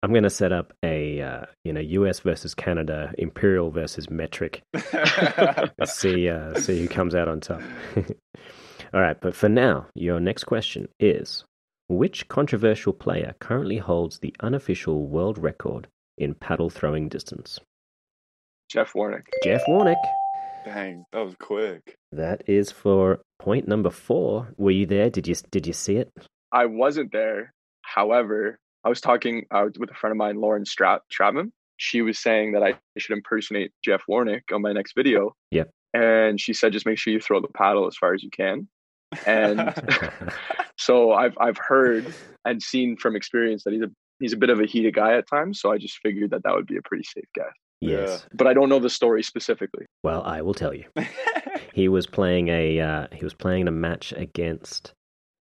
I'm 0.02 0.10
going 0.10 0.22
to 0.22 0.30
set 0.30 0.52
up 0.52 0.72
a 0.84 1.20
uh, 1.20 1.46
you 1.64 1.72
know 1.72 1.80
US 1.80 2.20
versus 2.20 2.54
Canada, 2.54 3.12
imperial 3.18 3.70
versus 3.70 4.08
metric. 4.08 4.62
Let's 4.92 5.94
see 5.94 6.28
uh, 6.28 6.54
see 6.54 6.80
who 6.80 6.88
comes 6.88 7.16
out 7.16 7.26
on 7.26 7.40
top. 7.40 7.62
All 8.94 9.00
right, 9.00 9.20
but 9.20 9.34
for 9.34 9.48
now, 9.48 9.86
your 9.94 10.20
next 10.20 10.44
question 10.44 10.88
is: 10.98 11.44
Which 11.88 12.28
controversial 12.28 12.92
player 12.92 13.34
currently 13.38 13.78
holds 13.78 14.18
the 14.18 14.34
unofficial 14.40 15.06
world 15.06 15.38
record 15.38 15.88
in 16.16 16.34
paddle 16.34 16.70
throwing 16.70 17.08
distance? 17.08 17.60
Jeff 18.68 18.92
Warnick. 18.94 19.26
Jeff 19.44 19.62
Warnick. 19.68 20.02
Dang, 20.64 21.04
that 21.12 21.24
was 21.24 21.34
quick. 21.40 21.96
That 22.12 22.42
is 22.46 22.70
for 22.70 23.20
point 23.38 23.68
number 23.68 23.90
four. 23.90 24.48
Were 24.56 24.70
you 24.70 24.86
there? 24.86 25.10
Did 25.10 25.26
you 25.26 25.34
did 25.50 25.66
you 25.66 25.72
see 25.72 25.96
it? 25.96 26.10
I 26.52 26.66
wasn't 26.66 27.12
there. 27.12 27.52
However, 27.82 28.58
I 28.84 28.88
was 28.88 29.00
talking 29.00 29.44
uh, 29.50 29.66
with 29.78 29.90
a 29.90 29.94
friend 29.94 30.12
of 30.12 30.16
mine, 30.16 30.40
Lauren 30.40 30.64
Strat- 30.64 31.00
Stratman. 31.12 31.52
She 31.76 32.02
was 32.02 32.18
saying 32.18 32.52
that 32.52 32.62
I 32.62 32.74
should 32.98 33.16
impersonate 33.16 33.72
Jeff 33.84 34.02
Warnick 34.08 34.52
on 34.52 34.62
my 34.62 34.72
next 34.72 34.94
video. 34.96 35.34
Yep. 35.50 35.70
And 35.94 36.40
she 36.40 36.52
said, 36.52 36.72
just 36.72 36.86
make 36.86 36.98
sure 36.98 37.12
you 37.12 37.20
throw 37.20 37.40
the 37.40 37.48
paddle 37.48 37.86
as 37.86 37.96
far 37.96 38.14
as 38.14 38.22
you 38.22 38.30
can. 38.30 38.68
And 39.26 39.74
so 40.76 41.12
I've 41.12 41.36
I've 41.40 41.58
heard 41.58 42.12
and 42.44 42.62
seen 42.62 42.96
from 42.96 43.16
experience 43.16 43.64
that 43.64 43.72
he's 43.72 43.82
a 43.82 43.90
he's 44.20 44.32
a 44.32 44.36
bit 44.36 44.50
of 44.50 44.60
a 44.60 44.66
heated 44.66 44.94
guy 44.94 45.16
at 45.16 45.28
times. 45.28 45.60
So 45.60 45.72
I 45.72 45.78
just 45.78 45.98
figured 45.98 46.30
that 46.30 46.42
that 46.44 46.54
would 46.54 46.66
be 46.66 46.76
a 46.76 46.82
pretty 46.82 47.04
safe 47.04 47.24
guess. 47.34 47.52
yes. 47.80 48.26
But 48.34 48.46
I 48.46 48.54
don't 48.54 48.68
know 48.68 48.78
the 48.78 48.90
story 48.90 49.22
specifically. 49.22 49.86
Well, 50.02 50.22
I 50.22 50.42
will 50.42 50.54
tell 50.54 50.74
you. 50.74 50.84
He 51.78 51.86
was 51.86 52.08
playing 52.08 52.48
a 52.48 52.80
uh, 52.80 53.06
he 53.12 53.22
was 53.22 53.34
playing 53.34 53.68
a 53.68 53.70
match 53.70 54.12
against 54.16 54.94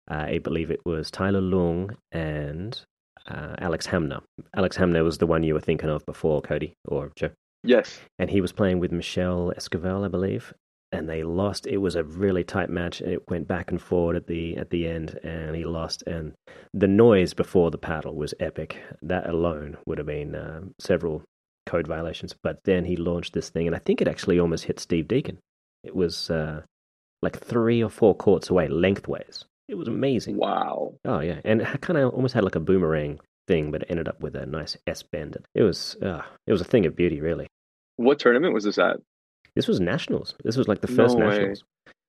uh, 0.09 0.25
I 0.27 0.37
believe 0.37 0.71
it 0.71 0.79
was 0.85 1.11
Tyler 1.11 1.41
Loong 1.41 1.97
and 2.13 2.79
uh, 3.27 3.55
Alex 3.59 3.85
Hamner. 3.87 4.21
Alex 4.55 4.77
Hamner 4.77 5.03
was 5.03 5.17
the 5.17 5.27
one 5.27 5.43
you 5.43 5.53
were 5.53 5.59
thinking 5.59 5.89
of 5.89 6.05
before, 6.05 6.41
Cody 6.41 6.75
or 6.87 7.11
Joe. 7.17 7.31
Yes. 7.65 7.99
And 8.19 8.29
he 8.29 8.39
was 8.39 8.53
playing 8.53 8.79
with 8.79 8.93
Michelle 8.93 9.51
Esquivel, 9.57 10.05
I 10.05 10.07
believe, 10.07 10.53
and 10.93 11.10
they 11.10 11.23
lost. 11.23 11.65
It 11.65 11.77
was 11.77 11.95
a 11.95 12.03
really 12.03 12.43
tight 12.43 12.69
match. 12.69 13.01
It 13.01 13.29
went 13.29 13.47
back 13.47 13.71
and 13.71 13.82
forward 13.82 14.15
at 14.15 14.27
the 14.27 14.56
at 14.58 14.69
the 14.69 14.88
end, 14.88 15.19
and 15.23 15.56
he 15.56 15.65
lost. 15.65 16.03
And 16.08 16.34
the 16.73 16.88
noise 16.88 17.34
before 17.34 17.71
the 17.71 17.77
paddle 17.77 18.15
was 18.15 18.34
epic. 18.39 18.82
That 19.01 19.27
alone 19.27 19.77
would 19.86 19.97
have 19.97 20.08
been 20.08 20.36
um, 20.36 20.75
several 20.79 21.23
code 21.65 21.88
violations. 21.88 22.36
But 22.41 22.60
then 22.63 22.86
he 22.86 22.95
launched 22.95 23.34
this 23.34 23.49
thing, 23.49 23.67
and 23.67 23.75
I 23.75 23.79
think 23.79 24.01
it 24.01 24.08
actually 24.08 24.39
almost 24.39 24.65
hit 24.65 24.79
Steve 24.79 25.08
Deacon. 25.08 25.39
It 25.84 25.95
was 25.95 26.29
uh, 26.29 26.62
like 27.21 27.39
three 27.39 27.84
or 27.84 27.89
four 27.89 28.15
courts 28.15 28.49
away, 28.49 28.67
lengthways. 28.67 29.45
It 29.67 29.75
was 29.75 29.88
amazing. 29.88 30.38
Wow. 30.38 30.93
Oh 31.06 31.19
yeah, 31.19 31.39
and 31.43 31.62
it 31.62 31.82
kind 31.82 31.97
of 31.97 32.13
almost 32.13 32.36
had 32.36 32.43
like 32.43 32.56
a 32.56 32.60
boomerang 32.60 33.19
thing, 33.47 33.71
but 33.71 33.82
it 33.82 33.88
ended 33.89 34.08
up 34.08 34.21
with 34.21 34.36
a 34.36 34.45
nice 34.45 34.77
S 34.86 35.03
bend. 35.03 35.38
It 35.56 35.63
was 35.63 35.95
uh, 36.01 36.21
it 36.45 36.51
was 36.51 36.62
a 36.62 36.65
thing 36.65 36.86
of 36.86 36.95
beauty, 36.95 37.19
really. 37.19 37.47
What 37.95 38.19
tournament 38.19 38.53
was 38.53 38.63
this 38.63 38.77
at? 38.77 38.97
This 39.55 39.67
was 39.67 39.79
nationals. 39.79 40.35
This 40.43 40.57
was 40.57 40.67
like 40.67 40.81
the 40.81 40.87
first 40.87 41.17
No 41.17 41.27
nationals. 41.27 41.63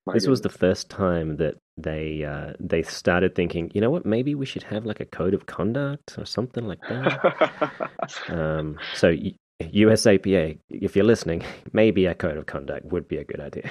My 0.07 0.13
This 0.13 0.27
was 0.27 0.43
the 0.43 0.51
first 0.51 0.91
time 0.91 1.39
that 1.39 1.57
they 1.79 2.25
uh, 2.25 2.53
they 2.61 2.83
started 2.83 3.35
thinking, 3.35 3.71
you 3.75 3.81
know 3.81 3.91
what, 3.91 4.05
maybe 4.05 4.35
we 4.35 4.45
should 4.45 4.63
have 4.65 4.85
like 4.85 5.01
a 5.01 5.07
code 5.07 5.33
of 5.35 5.47
conduct 5.47 6.19
or 6.19 6.27
something 6.27 6.67
like 6.67 6.81
that. 6.89 7.91
um, 8.29 8.79
so 8.95 9.15
USAPA, 9.63 10.59
if 10.71 10.97
you're 10.97 11.05
listening, 11.05 11.43
maybe 11.73 12.07
a 12.07 12.15
code 12.15 12.37
of 12.37 12.47
conduct 12.47 12.87
would 12.87 13.09
be 13.09 13.17
a 13.17 13.25
good 13.25 13.41
idea. 13.41 13.71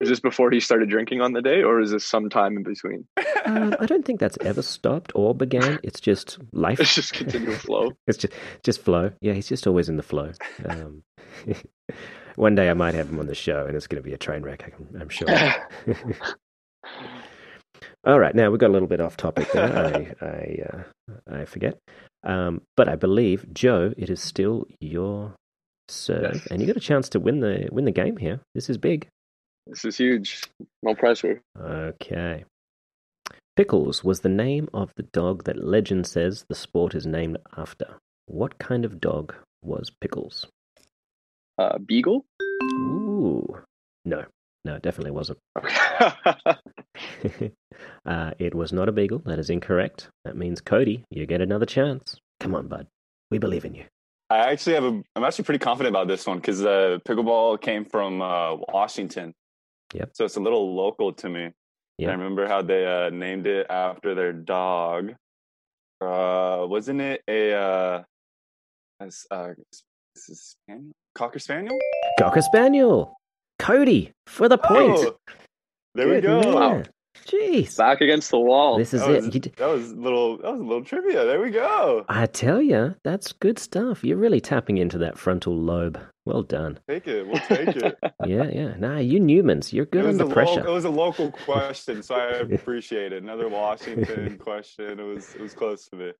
is 0.00 0.08
this 0.08 0.20
before 0.20 0.50
he 0.50 0.60
started 0.60 0.88
drinking 0.88 1.20
on 1.20 1.32
the 1.32 1.42
day, 1.42 1.62
or 1.62 1.80
is 1.80 1.90
this 1.90 2.04
some 2.04 2.30
time 2.30 2.56
in 2.56 2.62
between? 2.62 3.06
Um, 3.44 3.74
I 3.78 3.86
don't 3.86 4.04
think 4.04 4.18
that's 4.18 4.38
ever 4.40 4.62
stopped 4.62 5.12
or 5.14 5.34
began. 5.34 5.78
It's 5.82 6.00
just 6.00 6.38
life. 6.52 6.80
It's 6.80 6.94
just 6.94 7.12
continual 7.12 7.54
flow. 7.54 7.92
It's 8.06 8.18
just 8.18 8.34
just 8.62 8.82
flow. 8.82 9.10
Yeah, 9.20 9.34
he's 9.34 9.48
just 9.48 9.66
always 9.66 9.88
in 9.88 9.96
the 9.96 10.02
flow. 10.02 10.32
Um, 10.64 11.02
one 12.36 12.54
day 12.54 12.70
I 12.70 12.74
might 12.74 12.94
have 12.94 13.08
him 13.10 13.18
on 13.18 13.26
the 13.26 13.34
show, 13.34 13.66
and 13.66 13.76
it's 13.76 13.86
going 13.86 14.02
to 14.02 14.06
be 14.08 14.14
a 14.14 14.18
train 14.18 14.42
wreck. 14.42 14.72
I'm, 14.78 15.00
I'm 15.02 15.08
sure. 15.08 15.28
All 18.04 18.20
right, 18.20 18.34
now 18.34 18.50
we've 18.50 18.60
got 18.60 18.70
a 18.70 18.72
little 18.72 18.88
bit 18.88 19.00
off 19.00 19.16
topic 19.16 19.50
there. 19.52 20.14
I 20.20 20.24
I, 20.24 20.58
uh, 20.72 20.82
I 21.40 21.44
forget, 21.44 21.76
um, 22.24 22.62
but 22.76 22.88
I 22.88 22.94
believe 22.96 23.52
Joe, 23.52 23.92
it 23.96 24.08
is 24.08 24.22
still 24.22 24.66
your 24.80 25.34
serve, 25.88 26.34
Yes. 26.34 26.46
and 26.46 26.60
you 26.60 26.66
got 26.68 26.76
a 26.76 26.80
chance 26.80 27.08
to 27.10 27.20
win 27.20 27.40
the 27.40 27.68
win 27.72 27.84
the 27.84 27.90
game 27.90 28.16
here. 28.16 28.40
This 28.54 28.70
is 28.70 28.78
big. 28.78 29.08
This 29.66 29.84
is 29.84 29.96
huge. 29.96 30.42
No 30.84 30.94
pressure. 30.94 31.40
Okay. 31.60 32.44
Pickles 33.56 34.04
was 34.04 34.20
the 34.20 34.28
name 34.28 34.68
of 34.72 34.92
the 34.96 35.02
dog 35.02 35.44
that 35.44 35.56
legend 35.64 36.06
says 36.06 36.44
the 36.48 36.54
sport 36.54 36.94
is 36.94 37.06
named 37.06 37.38
after. 37.56 37.96
What 38.26 38.58
kind 38.58 38.84
of 38.84 39.00
dog 39.00 39.34
was 39.62 39.90
Pickles? 40.00 40.46
Uh, 41.58 41.78
Beagle? 41.78 42.24
Ooh. 42.52 43.62
No, 44.04 44.24
No, 44.64 44.74
it 44.76 44.82
definitely 44.82 45.12
wasn't. 45.12 45.38
Okay. 47.24 47.52
uh, 48.06 48.30
it 48.38 48.54
was 48.54 48.72
not 48.72 48.88
a 48.88 48.92
beagle. 48.92 49.20
That 49.24 49.38
is 49.38 49.50
incorrect. 49.50 50.08
That 50.24 50.36
means 50.36 50.60
Cody, 50.60 51.04
you 51.10 51.26
get 51.26 51.40
another 51.40 51.66
chance. 51.66 52.16
Come 52.40 52.54
on, 52.54 52.68
bud. 52.68 52.86
We 53.30 53.38
believe 53.38 53.64
in 53.64 53.74
you. 53.74 53.84
I 54.28 54.38
actually 54.50 54.74
have 54.74 54.84
a. 54.84 55.02
I'm 55.14 55.24
actually 55.24 55.44
pretty 55.44 55.58
confident 55.58 55.94
about 55.94 56.08
this 56.08 56.26
one 56.26 56.38
because 56.38 56.64
uh, 56.64 56.98
pickleball 57.06 57.60
came 57.60 57.84
from 57.84 58.20
uh, 58.20 58.56
Washington. 58.72 59.34
Yep. 59.94 60.10
So 60.14 60.24
it's 60.24 60.36
a 60.36 60.40
little 60.40 60.74
local 60.74 61.12
to 61.14 61.28
me. 61.28 61.50
Yeah. 61.98 62.08
I 62.08 62.12
remember 62.12 62.46
how 62.46 62.62
they 62.62 62.86
uh, 62.86 63.10
named 63.10 63.46
it 63.46 63.66
after 63.70 64.14
their 64.14 64.32
dog. 64.32 65.14
Uh, 66.00 66.66
wasn't 66.68 67.00
it 67.00 67.22
a 67.28 67.54
uh, 67.54 68.02
as, 69.00 69.26
uh, 69.30 69.50
is 69.50 69.64
this 69.70 69.82
spaniel? 70.16 70.92
cocker 71.14 71.38
spaniel? 71.38 71.78
Cocker 72.18 72.42
Spaniel. 72.42 73.14
Cody 73.58 74.12
for 74.26 74.48
the 74.48 74.58
point. 74.58 74.98
Oh, 74.98 75.16
there 75.94 76.08
we 76.08 76.20
go. 76.20 76.40
man. 76.40 76.54
Wow. 76.54 76.82
Jeez. 77.26 77.76
Back 77.78 78.02
against 78.02 78.30
the 78.30 78.38
wall. 78.38 78.76
This 78.78 78.92
is 78.92 79.00
That 79.00 79.10
it. 79.10 79.16
was, 79.24 79.34
You 79.34 79.40
d- 79.40 79.52
that 79.56 79.66
was 79.66 79.90
a 79.92 79.94
little. 79.96 80.36
That 80.36 80.52
was 80.52 80.60
a 80.60 80.64
little 80.64 80.84
trivia. 80.84 81.24
There 81.24 81.40
we 81.40 81.50
go. 81.50 82.04
I 82.08 82.26
tell 82.26 82.60
you, 82.60 82.94
that's 83.04 83.32
good 83.32 83.58
stuff. 83.58 84.04
You're 84.04 84.18
really 84.18 84.40
tapping 84.40 84.76
into 84.76 84.98
that 84.98 85.18
frontal 85.18 85.56
lobe. 85.56 85.98
Well 86.26 86.42
done. 86.42 86.78
Take 86.88 87.08
it. 87.08 87.26
We'll 87.26 87.38
take 87.40 87.68
it. 87.76 87.96
Yeah, 88.26 88.44
yeah. 88.52 88.74
Nah, 88.78 88.98
you 88.98 89.18
Newmans, 89.20 89.72
you're 89.72 89.86
good 89.86 90.04
under 90.06 90.26
pressure. 90.26 90.62
Lo- 90.62 90.70
it 90.70 90.74
was 90.74 90.84
a 90.84 90.90
local 90.90 91.30
question, 91.44 92.02
so 92.02 92.14
I 92.14 92.32
appreciate 92.54 93.12
it. 93.12 93.22
Another 93.22 93.48
Washington 93.48 94.36
question. 94.42 95.00
It 95.00 95.02
was 95.02 95.34
it 95.34 95.40
was 95.40 95.54
close 95.54 95.86
to 95.88 95.96
me. 95.96 96.12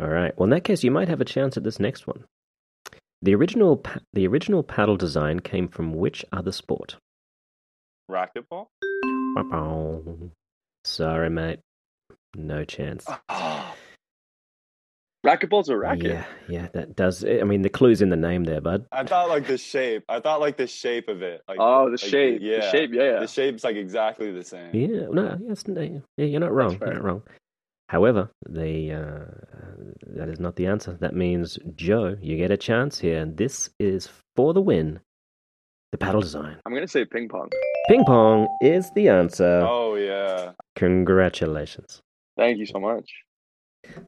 All 0.00 0.08
right. 0.08 0.36
Well, 0.36 0.44
in 0.44 0.50
that 0.50 0.64
case, 0.64 0.84
you 0.84 0.90
might 0.90 1.08
have 1.08 1.20
a 1.20 1.24
chance 1.24 1.56
at 1.56 1.64
this 1.64 1.80
next 1.80 2.06
one. 2.06 2.24
The 3.22 3.34
original, 3.34 3.78
pa- 3.78 4.00
the 4.12 4.26
original 4.26 4.62
paddle 4.62 4.96
design 4.96 5.40
came 5.40 5.68
from 5.68 5.92
which 5.92 6.24
other 6.32 6.52
sport? 6.52 6.96
Racquetball. 8.10 8.66
Wow. 9.36 10.02
Sorry, 10.84 11.28
mate. 11.30 11.60
No 12.34 12.64
chance. 12.64 13.06
Oh, 13.28 13.74
Racquetball's 15.26 15.68
a 15.68 15.76
racket. 15.76 16.04
Yeah, 16.04 16.24
yeah, 16.48 16.68
that 16.74 16.94
does. 16.94 17.24
I 17.24 17.42
mean, 17.42 17.62
the 17.62 17.68
clue's 17.68 18.00
in 18.00 18.08
the 18.08 18.16
name 18.16 18.44
there, 18.44 18.60
bud. 18.60 18.86
I 18.92 19.02
thought 19.04 19.28
like 19.28 19.46
the 19.48 19.58
shape. 19.58 20.04
I 20.08 20.20
thought 20.20 20.40
like 20.40 20.56
the 20.56 20.68
shape 20.68 21.08
of 21.08 21.22
it. 21.22 21.42
Like 21.48 21.58
Oh, 21.60 21.86
the 21.86 21.90
like, 21.92 22.00
shape. 22.00 22.38
Yeah, 22.40 22.60
The 22.60 22.70
shape. 22.70 22.90
Yeah. 22.92 23.02
yeah. 23.02 23.20
The 23.20 23.26
shape's 23.26 23.64
like 23.64 23.76
exactly 23.76 24.30
the 24.30 24.44
same. 24.44 24.74
Yeah, 24.74 25.06
no, 25.10 25.36
yes, 25.44 25.66
no, 25.66 25.82
yeah, 26.16 26.24
you're 26.24 26.40
not 26.40 26.52
wrong. 26.54 26.78
You're 26.80 26.94
not 26.94 27.02
wrong. 27.02 27.22
However, 27.88 28.30
the 28.48 28.92
uh, 28.92 30.14
that 30.16 30.28
is 30.28 30.38
not 30.38 30.56
the 30.56 30.66
answer. 30.66 30.96
That 31.00 31.14
means 31.14 31.58
Joe, 31.74 32.16
you 32.20 32.36
get 32.36 32.50
a 32.50 32.56
chance 32.56 32.98
here. 32.98 33.24
This 33.24 33.70
is 33.78 34.08
for 34.36 34.52
the 34.52 34.60
win. 34.60 35.00
The 35.92 35.98
paddle 35.98 36.20
design. 36.20 36.58
I'm 36.66 36.74
gonna 36.74 36.86
say 36.86 37.06
ping 37.06 37.28
pong. 37.28 37.48
Ping 37.88 38.04
pong 38.04 38.46
is 38.60 38.90
the 38.94 39.08
answer. 39.08 39.66
Oh 39.66 39.94
yeah. 39.94 40.52
Congratulations. 40.76 42.02
Thank 42.36 42.58
you 42.58 42.66
so 42.66 42.78
much. 42.78 43.10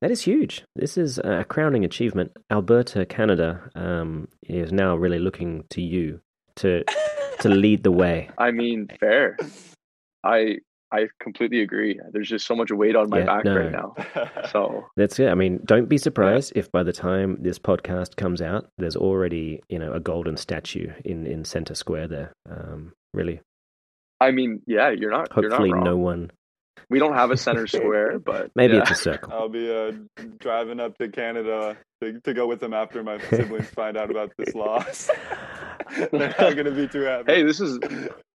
That 0.03 0.11
is 0.11 0.23
huge. 0.23 0.62
This 0.77 0.99
is 0.99 1.19
a 1.19 1.45
crowning 1.49 1.85
achievement. 1.85 2.33
Alberta, 2.51 3.07
Canada, 3.07 3.71
um, 3.75 4.29
is 4.43 4.73
now 4.73 4.95
really 4.95 5.19
looking 5.19 5.64
to 5.71 5.81
you 5.81 6.21
to 6.57 6.85
to 7.40 7.49
lead 7.49 7.83
the 7.83 7.90
way. 7.90 8.29
I 8.37 8.51
mean, 8.51 8.88
fair. 9.01 9.38
I 10.23 10.59
I 10.92 11.07
completely 11.20 11.61
agree. 11.62 12.00
There's 12.12 12.29
just 12.29 12.46
so 12.46 12.57
much 12.57 12.70
weight 12.72 12.96
on 12.96 13.11
my 13.11 13.20
Yeah, 13.20 13.24
back 13.26 13.44
no. 13.44 13.57
right 13.57 13.70
now. 13.72 13.94
So 14.50 14.87
That's 14.96 15.18
it. 15.20 15.29
I 15.29 15.35
mean, 15.35 15.61
don't 15.64 15.88
be 15.88 15.98
surprised 15.98 16.53
if 16.57 16.70
by 16.72 16.83
the 16.83 16.92
time 16.92 17.37
this 17.40 17.59
podcast 17.59 18.16
comes 18.16 18.42
out, 18.42 18.68
there's 18.79 18.96
already 18.96 19.61
you 19.68 19.79
know 19.79 19.92
a 19.92 20.00
golden 20.00 20.37
statue 20.37 20.90
in 21.05 21.26
in 21.26 21.44
center 21.44 21.74
square 21.74 22.09
there. 22.09 22.33
Um, 22.50 22.92
really, 23.14 23.40
I 24.20 24.33
mean, 24.33 24.62
yeah, 24.66 24.90
you're 24.90 25.11
not. 25.12 25.33
hopefully, 25.33 25.68
you're 25.68 25.79
not 25.79 25.85
no 25.85 25.96
one. 25.96 26.31
We 26.88 26.98
don't 26.98 27.14
have 27.14 27.31
a 27.31 27.37
center 27.37 27.66
square, 27.79 28.18
but 28.18 28.50
Maybe 28.57 28.74
yeah. 28.74 28.81
it's 28.83 28.90
a 28.90 28.94
circle. 28.96 29.33
I'll 29.33 29.48
be 29.48 29.72
uh, 29.72 29.92
driving 30.40 30.81
up 30.81 30.98
to 30.98 31.09
Canada 31.09 31.76
to, 32.03 32.18
to 32.20 32.35
go 32.35 32.48
with 32.48 32.59
them 32.59 32.74
after 32.74 33.05
my 33.05 33.18
siblings 33.31 33.68
find 33.68 33.96
out 33.96 34.11
about 34.11 34.33
this 34.37 34.55
loss. 34.57 35.09
They're 36.11 36.35
not 36.40 36.57
gonna 36.57 36.72
be 36.72 36.88
too 36.88 37.03
happy. 37.03 37.33
Hey, 37.33 37.42
this 37.44 37.61
is 37.61 37.79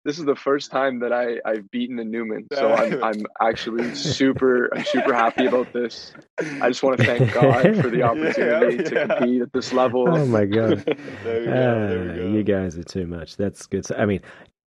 this 0.06 0.20
is 0.20 0.26
the 0.26 0.36
first 0.36 0.70
time 0.72 1.00
that 1.00 1.14
I 1.14 1.40
I've 1.46 1.70
beaten 1.72 1.98
a 2.00 2.04
Newman, 2.04 2.48
so 2.54 2.72
I'm 2.74 3.04
I'm 3.04 3.26
actually 3.42 3.94
super 3.96 4.70
I'm 4.76 4.84
super 4.86 5.14
happy 5.14 5.46
about 5.46 5.72
this. 5.74 6.14
I 6.62 6.68
just 6.70 6.84
want 6.84 6.98
to 7.00 7.06
thank 7.06 7.34
God 7.34 7.64
for 7.82 7.90
the 7.90 8.00
Yeah, 8.00 8.10
opportunity 8.10 8.84
to 8.84 8.96
yeah. 8.96 9.06
compete 9.08 9.42
at 9.42 9.54
this 9.54 9.72
level. 9.74 10.06
Oh 10.10 10.26
my 10.26 10.46
god. 10.46 10.84
There 11.24 11.40
we 11.40 11.46
go. 11.46 11.52
There 11.52 12.10
Ah, 12.10 12.14
we 12.14 12.20
go. 12.20 12.28
you 12.28 12.44
guys 12.44 12.78
are 12.78 12.84
too 12.84 13.08
much. 13.08 13.38
That's 13.38 13.66
good. 13.68 13.86
So, 13.86 13.96
I 13.96 14.06
mean, 14.06 14.22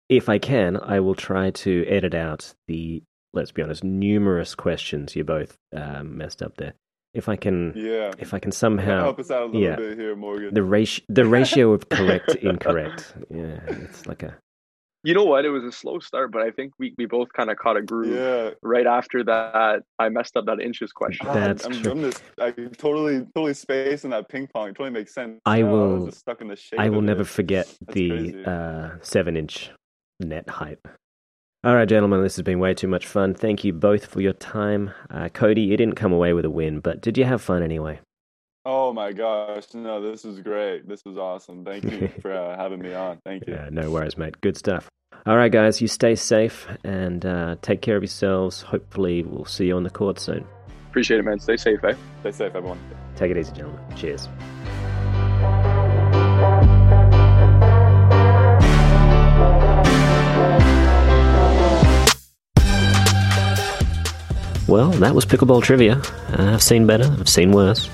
if 0.08 0.28
I 0.28 0.38
can, 0.38 0.76
I 0.76 1.00
will 1.00 1.14
try 1.16 1.50
to 1.50 1.84
edit 1.88 2.14
out 2.14 2.54
the, 2.68 3.02
let's 3.32 3.50
be 3.50 3.62
honest, 3.62 3.82
numerous 3.82 4.54
questions 4.54 5.16
you 5.16 5.24
both 5.24 5.56
um, 5.74 6.16
messed 6.16 6.42
up 6.42 6.56
there. 6.58 6.74
If 7.14 7.28
I 7.28 7.34
can, 7.36 7.72
yeah. 7.74 8.12
if 8.18 8.32
I 8.34 8.38
can 8.38 8.52
somehow, 8.52 9.02
Help 9.04 9.18
us 9.18 9.30
out 9.30 9.42
a 9.42 9.46
little 9.46 9.60
yeah. 9.62 9.74
bit 9.76 9.98
here, 9.98 10.14
Morgan. 10.14 10.52
the 10.54 10.62
ratio, 10.62 11.04
the 11.08 11.24
ratio 11.24 11.72
of 11.72 11.88
correct, 11.88 12.34
incorrect. 12.36 13.14
Yeah, 13.30 13.58
it's 13.66 14.06
like 14.06 14.22
a, 14.22 14.36
You 15.06 15.14
know 15.14 15.24
what? 15.24 15.44
It 15.44 15.50
was 15.50 15.62
a 15.62 15.70
slow 15.70 16.00
start, 16.00 16.32
but 16.32 16.42
I 16.42 16.50
think 16.50 16.72
we, 16.80 16.92
we 16.98 17.06
both 17.06 17.32
kind 17.32 17.48
of 17.48 17.56
caught 17.58 17.76
a 17.76 17.82
groove. 17.82 18.12
yeah. 18.12 18.50
Right 18.60 18.88
after 18.88 19.22
that, 19.22 19.84
I 20.00 20.08
messed 20.08 20.36
up 20.36 20.46
that 20.46 20.60
inches 20.60 20.90
question. 20.90 21.28
That's 21.28 21.64
I'm, 21.64 21.80
true. 21.80 21.92
I'm 21.92 22.00
just, 22.00 22.24
I 22.40 22.50
totally, 22.50 23.20
totally 23.32 23.54
space 23.54 24.02
in 24.02 24.10
that 24.10 24.28
ping 24.28 24.48
pong. 24.52 24.70
It 24.70 24.72
totally 24.72 24.90
makes 24.90 25.14
sense. 25.14 25.40
I 25.46 25.62
now. 25.62 25.70
will- 25.70 25.96
was 25.98 26.04
just 26.06 26.18
stuck 26.18 26.40
in 26.40 26.48
the 26.48 26.56
shape. 26.56 26.80
I 26.80 26.88
will 26.88 27.02
never 27.02 27.22
it. 27.22 27.28
forget 27.28 27.72
That's 27.86 27.94
the 27.94 28.50
uh, 28.50 28.98
seven 29.00 29.36
inch 29.36 29.70
net 30.18 30.50
height. 30.50 30.80
All 31.62 31.76
right, 31.76 31.88
gentlemen, 31.88 32.24
this 32.24 32.34
has 32.34 32.42
been 32.42 32.58
way 32.58 32.74
too 32.74 32.88
much 32.88 33.06
fun. 33.06 33.32
Thank 33.32 33.62
you 33.62 33.72
both 33.72 34.06
for 34.06 34.20
your 34.20 34.32
time. 34.32 34.90
Uh, 35.08 35.28
Cody, 35.28 35.62
you 35.62 35.76
didn't 35.76 35.94
come 35.94 36.12
away 36.12 36.32
with 36.32 36.44
a 36.44 36.50
win, 36.50 36.80
but 36.80 37.00
did 37.00 37.16
you 37.16 37.24
have 37.24 37.40
fun 37.40 37.62
anyway? 37.62 38.00
Oh 38.68 38.92
my 38.92 39.12
gosh! 39.12 39.62
No, 39.74 40.02
this 40.02 40.24
was 40.24 40.40
great. 40.40 40.88
This 40.88 41.04
was 41.04 41.16
awesome. 41.16 41.64
Thank 41.64 41.84
you 41.84 42.08
for 42.20 42.32
uh, 42.32 42.56
having 42.56 42.80
me 42.80 42.94
on. 42.94 43.20
Thank 43.24 43.46
you. 43.46 43.54
Yeah, 43.54 43.68
no 43.70 43.92
worries, 43.92 44.18
mate. 44.18 44.40
Good 44.40 44.56
stuff. 44.56 44.88
All 45.24 45.36
right, 45.36 45.52
guys, 45.52 45.80
you 45.80 45.86
stay 45.86 46.16
safe 46.16 46.66
and 46.82 47.24
uh, 47.24 47.54
take 47.62 47.80
care 47.80 47.96
of 47.96 48.02
yourselves. 48.02 48.62
Hopefully, 48.62 49.22
we'll 49.22 49.44
see 49.44 49.66
you 49.66 49.76
on 49.76 49.84
the 49.84 49.90
court 49.90 50.18
soon. 50.18 50.44
Appreciate 50.90 51.20
it, 51.20 51.22
man. 51.22 51.38
Stay 51.38 51.56
safe, 51.56 51.84
eh? 51.84 51.94
Stay 52.22 52.32
safe, 52.32 52.56
everyone. 52.56 52.80
Take 53.14 53.30
it 53.30 53.36
easy, 53.36 53.52
gentlemen. 53.52 53.80
Cheers. 53.94 54.28
Well, 64.66 64.90
that 64.90 65.14
was 65.14 65.24
pickleball 65.24 65.62
trivia. 65.62 66.02
Uh, 66.36 66.54
I've 66.54 66.62
seen 66.64 66.84
better, 66.88 67.04
I've 67.04 67.28
seen 67.28 67.52
worse. 67.52 67.88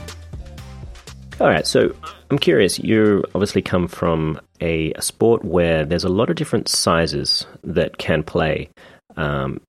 All 1.43 1.49
right, 1.49 1.67
so 1.67 1.93
I'm 2.31 2.39
curious. 2.39 2.79
You 2.79 3.25
obviously 3.35 3.63
come 3.63 3.89
from 3.89 4.41
a, 4.61 4.93
a 4.93 5.03
sport 5.03 5.45
where 5.45 5.85
there's 5.85 6.05
a 6.05 6.09
lot 6.09 6.31
of 6.31 6.37
different 6.37 6.69
sizes 6.69 7.49
that 7.65 7.99
can 7.99 8.23
play 8.23 8.69
um, 9.17 9.61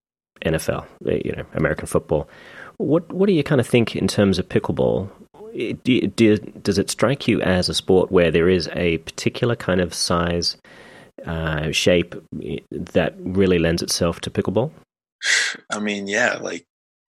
NFL, 0.46 0.86
uh, 1.08 1.16
you 1.26 1.32
know, 1.36 1.44
American 1.56 1.88
football. 1.88 2.30
What 2.78 3.12
what 3.12 3.26
do 3.26 3.34
you 3.34 3.44
kind 3.44 3.60
of 3.60 3.66
think 3.66 3.96
in 3.96 4.08
terms 4.08 4.38
of 4.38 4.48
pickleball? 4.50 5.10
Do, 5.84 6.02
do, 6.02 6.38
does 6.38 6.78
it 6.78 6.92
strike 6.92 7.28
you 7.28 7.42
as 7.42 7.70
a 7.70 7.74
sport 7.74 8.12
where 8.12 8.30
there 8.30 8.50
is 8.50 8.70
a 8.74 9.00
particular 9.00 9.56
kind 9.56 9.82
of 9.82 9.96
size, 9.96 10.58
uh, 11.26 11.72
shape 11.72 12.14
eh, 12.44 12.58
that 12.70 13.16
really 13.18 13.58
lends 13.58 13.82
itself 13.82 14.22
to 14.22 14.30
pickleball? 14.30 14.70
I 15.72 15.80
mean, 15.80 16.08
yeah, 16.08 16.38
like 16.40 16.68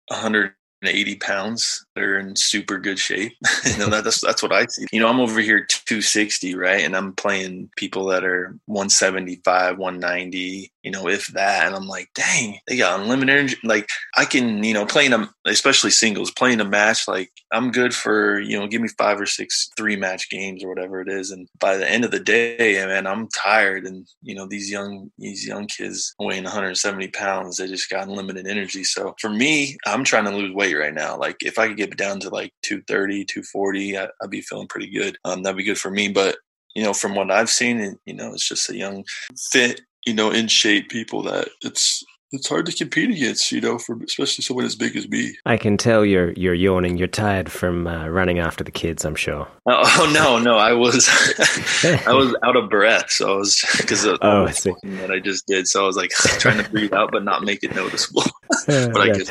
180 0.10 1.16
pounds. 1.16 1.84
They're 1.96 2.20
in 2.20 2.36
super 2.36 2.80
good 2.80 3.00
shape. 3.00 3.34
you 3.66 3.78
know, 3.78 3.88
that- 3.90 4.04
that's 4.04 4.22
that's 4.22 4.42
what 4.42 4.54
I 4.54 4.66
see. 4.68 4.86
You 4.92 5.00
know, 5.00 5.08
I'm 5.08 5.20
over 5.20 5.40
here 5.42 5.66
260, 5.86 6.56
right, 6.56 6.82
and 6.84 6.96
I'm 6.96 7.14
playing 7.14 7.70
people 7.78 8.06
that 8.08 8.24
are 8.24 8.58
175, 8.66 9.78
190. 9.78 10.72
You 10.84 10.92
know, 10.92 11.08
if 11.08 11.28
that, 11.28 11.68
and 11.68 11.76
I'm 11.76 11.88
like, 11.88 12.10
dang, 12.16 12.58
they 12.68 12.78
got 12.78 13.00
unlimited. 13.00 13.22
Energy. 13.38 13.58
Like 13.64 13.88
I 14.18 14.26
can, 14.26 14.64
you 14.64 14.74
know, 14.74 14.86
playing 14.86 15.12
them, 15.12 15.30
especially 15.46 15.92
singles, 15.92 16.32
playing 16.32 16.60
a 16.60 16.66
match. 16.66 17.08
Like 17.08 17.30
I'm 17.52 17.72
good 17.72 17.94
for, 17.94 18.40
you 18.40 18.58
know, 18.60 18.66
give 18.68 18.82
me 18.82 18.90
five 18.98 19.20
or 19.22 19.28
six 19.28 19.70
three 19.78 19.96
match 19.96 20.30
games 20.30 20.64
or 20.64 20.70
whatever 20.70 21.00
it 21.02 21.08
is, 21.10 21.30
and 21.32 21.48
by 21.60 21.78
the 21.78 21.88
end 21.90 22.04
of 22.06 22.12
the 22.12 22.20
day, 22.20 22.84
man, 22.86 23.06
I'm 23.06 23.28
tired. 23.30 23.86
And 23.86 24.08
you 24.24 24.34
know, 24.34 24.48
these 24.48 24.72
young 24.72 25.12
these 25.20 25.46
young 25.48 25.68
kids 25.68 26.16
weighing 26.20 26.44
170 26.46 27.10
pounds, 27.10 27.58
they 27.58 27.68
just 27.68 27.90
got 27.90 28.08
unlimited 28.08 28.48
energy. 28.48 28.84
So 28.84 29.14
for 29.20 29.30
me, 29.30 29.78
I'm 29.86 30.04
trying 30.04 30.26
to 30.26 30.36
lose 30.36 30.54
weight 30.54 30.74
right 30.76 30.94
now. 30.94 31.18
Like 31.18 31.38
if 31.42 31.60
I 31.60 31.68
could 31.68 31.78
get 31.78 31.91
down 31.98 32.20
to 32.22 32.30
like 32.30 32.54
230, 32.64 33.26
240, 33.26 33.98
I, 33.98 34.08
I'd 34.22 34.30
be 34.30 34.42
feeling 34.42 34.68
pretty 34.68 34.90
good. 34.90 35.18
Um, 35.26 35.44
that'd 35.44 35.58
be 35.58 35.64
good 35.64 35.78
for 35.78 35.92
me. 35.92 36.10
But 36.10 36.38
you 36.76 36.84
know, 36.84 36.94
from 36.94 37.16
what 37.16 37.32
I've 37.32 37.50
seen, 37.50 37.80
and 37.80 37.98
you 38.06 38.14
know, 38.14 38.34
it's 38.34 38.48
just 38.48 38.70
a 38.70 38.76
young, 38.76 39.04
fit, 39.52 39.82
you 40.06 40.14
know, 40.14 40.32
in 40.32 40.48
shape 40.48 40.90
people 40.90 41.22
that 41.24 41.50
it's 41.62 42.04
it's 42.34 42.48
hard 42.48 42.66
to 42.66 42.72
compete 42.72 43.10
against, 43.12 43.52
you 43.52 43.60
know, 43.60 43.78
for 43.78 44.02
especially 44.04 44.44
someone 44.44 44.66
as 44.66 44.76
big 44.76 44.96
as 44.96 45.08
me. 45.10 45.38
I 45.46 45.58
can 45.58 45.78
tell 45.78 46.06
you're 46.06 46.32
you're 46.34 46.54
yawning. 46.54 46.98
You're 46.98 47.08
tired 47.08 47.52
from 47.52 47.88
uh, 47.88 48.08
running 48.08 48.40
after 48.40 48.64
the 48.64 48.72
kids. 48.72 49.04
I'm 49.04 49.16
sure. 49.16 49.48
Oh, 49.66 49.82
oh 50.00 50.12
no, 50.14 50.40
no, 50.40 50.58
I 50.58 50.74
was 50.74 51.10
I 52.08 52.14
was 52.14 52.34
out 52.44 52.56
of 52.56 52.70
breath, 52.70 53.12
so 53.12 53.34
I 53.34 53.36
was 53.38 53.64
because 53.78 54.06
of 54.06 54.18
oh, 54.22 54.46
I 54.46 54.52
see. 54.52 54.74
that 54.84 55.12
I 55.12 55.20
just 55.20 55.46
did. 55.46 55.68
So 55.68 55.84
I 55.84 55.88
was 55.88 55.98
like 55.98 56.10
trying 56.40 56.64
to 56.64 56.70
breathe 56.70 56.94
out, 56.94 57.12
but 57.12 57.24
not 57.24 57.44
make 57.44 57.64
it 57.64 57.76
noticeable. 57.76 58.24
but 58.66 58.98
I 58.98 59.08
guess 59.08 59.30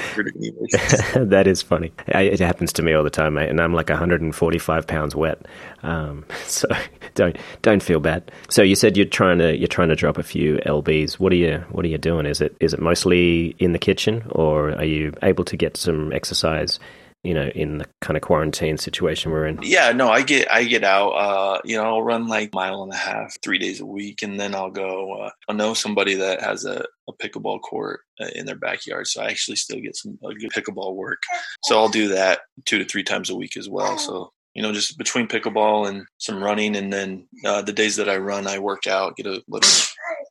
that 1.14 1.46
is 1.46 1.62
funny. 1.62 1.92
It 2.09 2.40
happens 2.40 2.72
to 2.74 2.82
me 2.82 2.92
all 2.92 3.05
the 3.05 3.11
time, 3.11 3.34
mate, 3.34 3.48
and 3.48 3.61
I'm 3.61 3.72
like 3.72 3.88
145 3.88 4.86
pounds 4.86 5.16
wet. 5.16 5.46
Um, 5.82 6.26
so 6.44 6.68
don't 7.14 7.36
don't 7.62 7.82
feel 7.82 8.01
bad. 8.01 8.30
So 8.51 8.62
you 8.62 8.76
said 8.76 8.96
you're 8.96 9.07
trying 9.07 9.38
to 9.38 9.57
you're 9.57 9.68
trying 9.68 9.88
to 9.88 9.96
drop 9.96 10.18
a 10.18 10.22
few 10.22 10.57
lbs. 10.66 11.14
What 11.14 11.32
are 11.32 11.36
you 11.36 11.64
What 11.70 11.84
are 11.84 11.88
you 11.88 11.98
doing? 11.98 12.26
Is 12.26 12.40
it 12.40 12.57
is 12.61 12.74
it 12.74 12.80
mostly 12.91 13.55
in 13.59 13.72
the 13.72 13.78
kitchen, 13.78 14.26
or 14.30 14.72
are 14.72 14.84
you 14.84 15.12
able 15.22 15.45
to 15.45 15.57
get 15.57 15.76
some 15.76 16.12
exercise? 16.12 16.80
You 17.22 17.34
know, 17.34 17.49
in 17.55 17.76
the 17.76 17.86
kind 18.01 18.16
of 18.16 18.22
quarantine 18.22 18.78
situation 18.78 19.30
we're 19.30 19.45
in. 19.47 19.59
Yeah, 19.62 19.93
no, 19.93 20.09
I 20.09 20.22
get 20.22 20.51
I 20.51 20.64
get 20.64 20.84
out. 20.84 21.11
Uh, 21.11 21.61
you 21.66 21.76
know, 21.76 21.84
I'll 21.84 22.03
run 22.03 22.26
like 22.28 22.49
a 22.51 22.57
mile 22.57 22.82
and 22.82 22.91
a 22.91 22.97
half, 22.97 23.36
three 23.43 23.59
days 23.59 23.80
a 23.80 23.84
week, 23.84 24.22
and 24.22 24.41
then 24.41 24.55
I'll 24.55 24.70
go. 24.70 24.93
Uh, 25.20 25.30
I 25.47 25.53
know 25.53 25.74
somebody 25.74 26.14
that 26.14 26.41
has 26.41 26.64
a, 26.64 26.82
a 27.11 27.12
pickleball 27.22 27.61
court 27.61 28.01
uh, 28.18 28.30
in 28.34 28.47
their 28.47 28.57
backyard, 28.57 29.07
so 29.07 29.20
I 29.20 29.26
actually 29.26 29.57
still 29.57 29.80
get 29.80 29.97
some 29.97 30.18
good 30.22 30.51
pickleball 30.57 30.95
work. 30.97 31.20
So 31.64 31.78
I'll 31.78 31.91
do 31.91 32.09
that 32.09 32.41
two 32.64 32.78
to 32.78 32.86
three 32.86 33.05
times 33.05 33.28
a 33.28 33.36
week 33.36 33.55
as 33.59 33.68
well. 33.68 33.99
So 33.99 34.32
you 34.55 34.62
know, 34.62 34.72
just 34.72 34.99
between 34.99 35.28
pickleball 35.28 35.88
and 35.88 36.07
some 36.18 36.43
running, 36.43 36.74
and 36.74 36.91
then 36.93 37.28
uh, 37.45 37.62
the 37.62 37.72
days 37.72 37.97
that 37.97 38.09
I 38.09 38.16
run, 38.16 38.47
I 38.47 38.59
work 38.59 38.86
out, 38.86 39.16
get 39.16 39.26
a 39.26 39.43
little, 39.47 39.70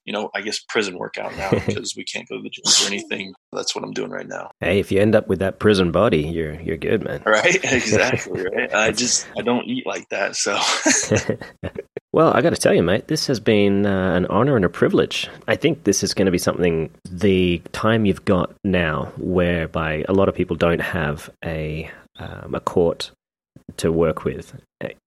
you 0.09 0.13
know, 0.13 0.31
I 0.33 0.41
guess 0.41 0.59
prison 0.67 0.97
workout 0.97 1.37
now 1.37 1.51
because 1.67 1.95
we 1.95 2.03
can't 2.03 2.27
go 2.27 2.37
to 2.37 2.41
the 2.41 2.49
gym 2.49 2.63
or 2.65 2.87
anything. 2.87 3.35
That's 3.53 3.75
what 3.75 3.83
I'm 3.83 3.93
doing 3.93 4.09
right 4.09 4.27
now. 4.27 4.49
Hey, 4.59 4.79
if 4.79 4.91
you 4.91 4.99
end 4.99 5.13
up 5.13 5.27
with 5.27 5.37
that 5.37 5.59
prison 5.59 5.91
body, 5.91 6.23
you're 6.23 6.59
you're 6.61 6.77
good, 6.77 7.03
man. 7.03 7.21
Right? 7.27 7.63
Exactly. 7.79 8.43
right. 8.55 8.73
I 8.73 8.91
just 8.91 9.27
I 9.37 9.43
don't 9.43 9.65
eat 9.67 9.85
like 9.85 10.09
that, 10.09 10.35
so. 10.35 10.59
Well, 12.11 12.33
I 12.33 12.41
got 12.41 12.49
to 12.49 12.55
tell 12.55 12.73
you, 12.73 12.81
mate, 12.81 13.07
this 13.07 13.27
has 13.27 13.39
been 13.39 13.85
uh, 13.85 14.15
an 14.15 14.25
honor 14.25 14.55
and 14.55 14.65
a 14.65 14.69
privilege. 14.69 15.29
I 15.47 15.55
think 15.55 15.83
this 15.83 16.01
is 16.01 16.15
going 16.15 16.25
to 16.25 16.31
be 16.31 16.39
something 16.39 16.89
the 17.07 17.61
time 17.71 18.07
you've 18.07 18.25
got 18.25 18.55
now, 18.63 19.11
whereby 19.17 20.05
a 20.09 20.13
lot 20.13 20.27
of 20.27 20.33
people 20.33 20.55
don't 20.55 20.81
have 20.81 21.29
a 21.45 21.89
um, 22.17 22.55
a 22.55 22.59
court 22.59 23.11
to 23.77 23.91
work 23.91 24.23
with, 24.23 24.53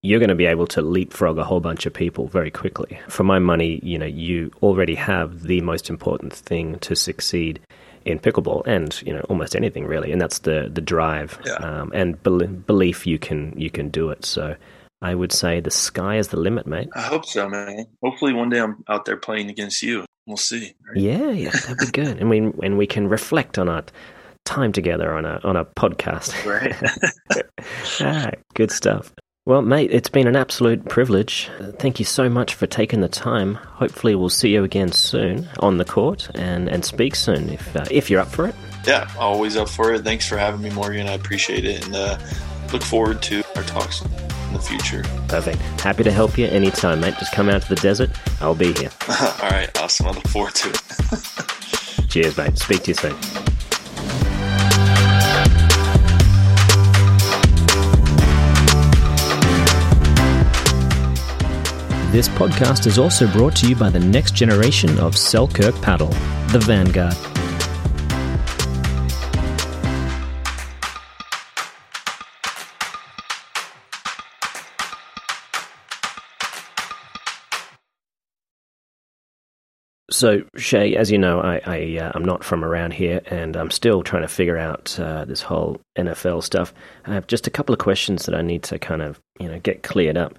you're 0.03 0.19
going 0.19 0.29
to 0.29 0.35
be 0.35 0.47
able 0.47 0.67
to 0.69 0.83
leapfrog 0.83 1.39
a 1.39 1.45
whole 1.45 1.61
bunch 1.61 1.87
of 1.87 1.93
people 1.93 2.27
very 2.27 2.51
quickly. 2.51 2.99
For 3.09 3.25
my 3.25 3.39
money, 3.39 3.81
you 3.83 3.99
know, 3.99 4.07
you 4.07 4.51
already 4.63 4.95
have 4.95 5.43
the 5.43 5.61
most 5.61 5.89
important 5.91 6.33
thing 6.33 6.79
to 6.81 6.95
succeed 6.95 7.61
in 8.05 8.19
pickleball 8.19 8.67
and 8.67 9.01
you 9.07 9.13
know 9.13 9.21
almost 9.29 9.55
anything 9.55 9.87
really, 9.87 10.11
and 10.11 10.21
that's 10.21 10.41
the 10.41 10.69
the 10.73 10.81
drive 10.81 11.39
yeah. 11.47 11.55
um, 11.55 11.93
and 11.95 12.21
be- 12.23 12.47
belief 12.47 13.07
you 13.07 13.19
can 13.19 13.55
you 13.57 13.71
can 13.71 13.89
do 13.89 14.11
it. 14.11 14.25
So. 14.25 14.57
I 15.05 15.17
would 15.17 15.33
say 15.33 15.59
the 15.59 15.69
sky 15.69 16.19
is 16.19 16.29
the 16.29 16.37
limit, 16.37 16.65
mate. 16.65 16.89
I 16.95 17.01
hope 17.01 17.27
so, 17.27 17.49
man. 17.49 17.87
Hopefully, 18.05 18.33
one 18.33 18.51
day 18.51 18.61
I'm 18.61 18.85
out 18.89 19.05
there 19.05 19.17
playing 19.17 19.51
against 19.51 19.83
you. 19.83 20.07
We'll 20.27 20.37
see. 20.37 20.75
Right? 20.87 20.97
Yeah, 20.97 21.33
yeah, 21.33 21.51
that'd 21.51 21.79
be 21.79 21.87
good. 21.87 22.19
and 22.21 22.31
we 22.31 22.39
and 22.39 22.79
we 22.79 22.87
can 22.87 23.09
reflect 23.09 23.59
on 23.59 23.69
it 23.69 23.91
time 24.45 24.73
together 24.73 25.13
on 25.13 25.25
a 25.25 25.41
on 25.45 25.57
a 25.57 25.65
podcast. 25.65 26.33
Right. 26.47 26.75
ah, 28.01 28.31
good 28.55 28.71
stuff. 28.71 29.13
Well, 29.45 29.63
mate, 29.63 29.91
it's 29.91 30.09
been 30.09 30.29
an 30.29 30.37
absolute 30.37 30.89
privilege. 30.89 31.51
Thank 31.79 31.99
you 31.99 32.05
so 32.05 32.29
much 32.29 32.55
for 32.55 32.69
taking 32.69 33.01
the 33.01 33.09
time. 33.09 33.55
Hopefully, 33.55 34.15
we'll 34.15 34.29
see 34.29 34.51
you 34.51 34.63
again 34.63 34.93
soon 34.93 35.49
on 35.59 35.79
the 35.79 35.85
court 35.85 36.31
and, 36.37 36.69
and 36.69 36.85
speak 36.85 37.17
soon 37.17 37.49
if 37.49 37.77
uh, 37.77 37.85
if 37.91 38.09
you're 38.09 38.21
up 38.21 38.29
for 38.29 38.47
it. 38.47 38.55
Yeah, 38.87 39.11
always 39.19 39.57
up 39.57 39.69
for 39.69 39.93
it. 39.95 40.03
Thanks 40.03 40.29
for 40.29 40.37
having 40.37 40.63
me, 40.63 40.71
Morgan. 40.71 41.09
I 41.09 41.15
appreciate 41.15 41.65
it, 41.65 41.85
and 41.85 41.97
uh, 41.97 42.19
look 42.73 42.83
forward 42.83 43.21
to 43.23 43.43
our 43.57 43.65
talks 43.65 44.03
in 44.03 44.53
the 44.53 44.61
future. 44.61 45.03
Perfect. 45.29 45.59
Happy 45.81 46.05
to 46.05 46.13
help 46.13 46.39
you 46.39 46.47
anytime, 46.47 47.01
mate. 47.01 47.15
Just 47.19 47.33
come 47.33 47.49
out 47.49 47.63
to 47.63 47.69
the 47.69 47.81
desert. 47.81 48.11
I'll 48.41 48.55
be 48.55 48.73
here. 48.73 48.91
All 49.09 49.51
right, 49.51 49.71
awesome. 49.81 50.07
I 50.07 50.11
look 50.13 50.29
forward 50.29 50.55
to 50.57 50.69
it. 50.71 52.09
Cheers, 52.11 52.37
mate. 52.37 52.59
Speak 52.59 52.83
to 52.85 52.89
you 52.89 52.95
soon. 52.95 53.17
This 62.13 62.29
podcast 62.29 62.87
is 62.87 62.99
also 62.99 63.27
brought 63.27 63.57
to 63.57 63.67
you 63.67 63.75
by 63.75 63.89
the 63.89 63.99
next 63.99 64.35
generation 64.35 64.99
of 64.99 65.17
Selkirk 65.17 65.75
paddle, 65.81 66.11
the 66.49 66.59
Vanguard. 66.59 67.17
So, 80.11 80.43
Shea, 80.55 80.95
as 80.95 81.11
you 81.11 81.17
know, 81.17 81.41
I, 81.41 81.63
I 81.65 81.99
uh, 81.99 82.13
I'm 82.15 82.27
not 82.27 82.45
from 82.45 82.63
around 82.63 82.93
here, 82.93 83.23
and 83.25 83.57
I'm 83.57 83.71
still 83.71 84.03
trying 84.03 84.21
to 84.21 84.29
figure 84.29 84.59
out 84.59 85.01
uh, 85.01 85.25
this 85.25 85.41
whole 85.41 85.81
NFL 85.97 86.43
stuff. 86.43 86.75
I 87.07 87.15
have 87.15 87.27
just 87.27 87.47
a 87.47 87.51
couple 87.51 87.73
of 87.73 87.79
questions 87.79 88.27
that 88.27 88.35
I 88.35 88.43
need 88.43 88.65
to 88.65 88.79
kind 88.79 89.01
of 89.01 89.19
you 89.41 89.49
know 89.49 89.59
get 89.61 89.83
cleared 89.83 90.19
up 90.19 90.35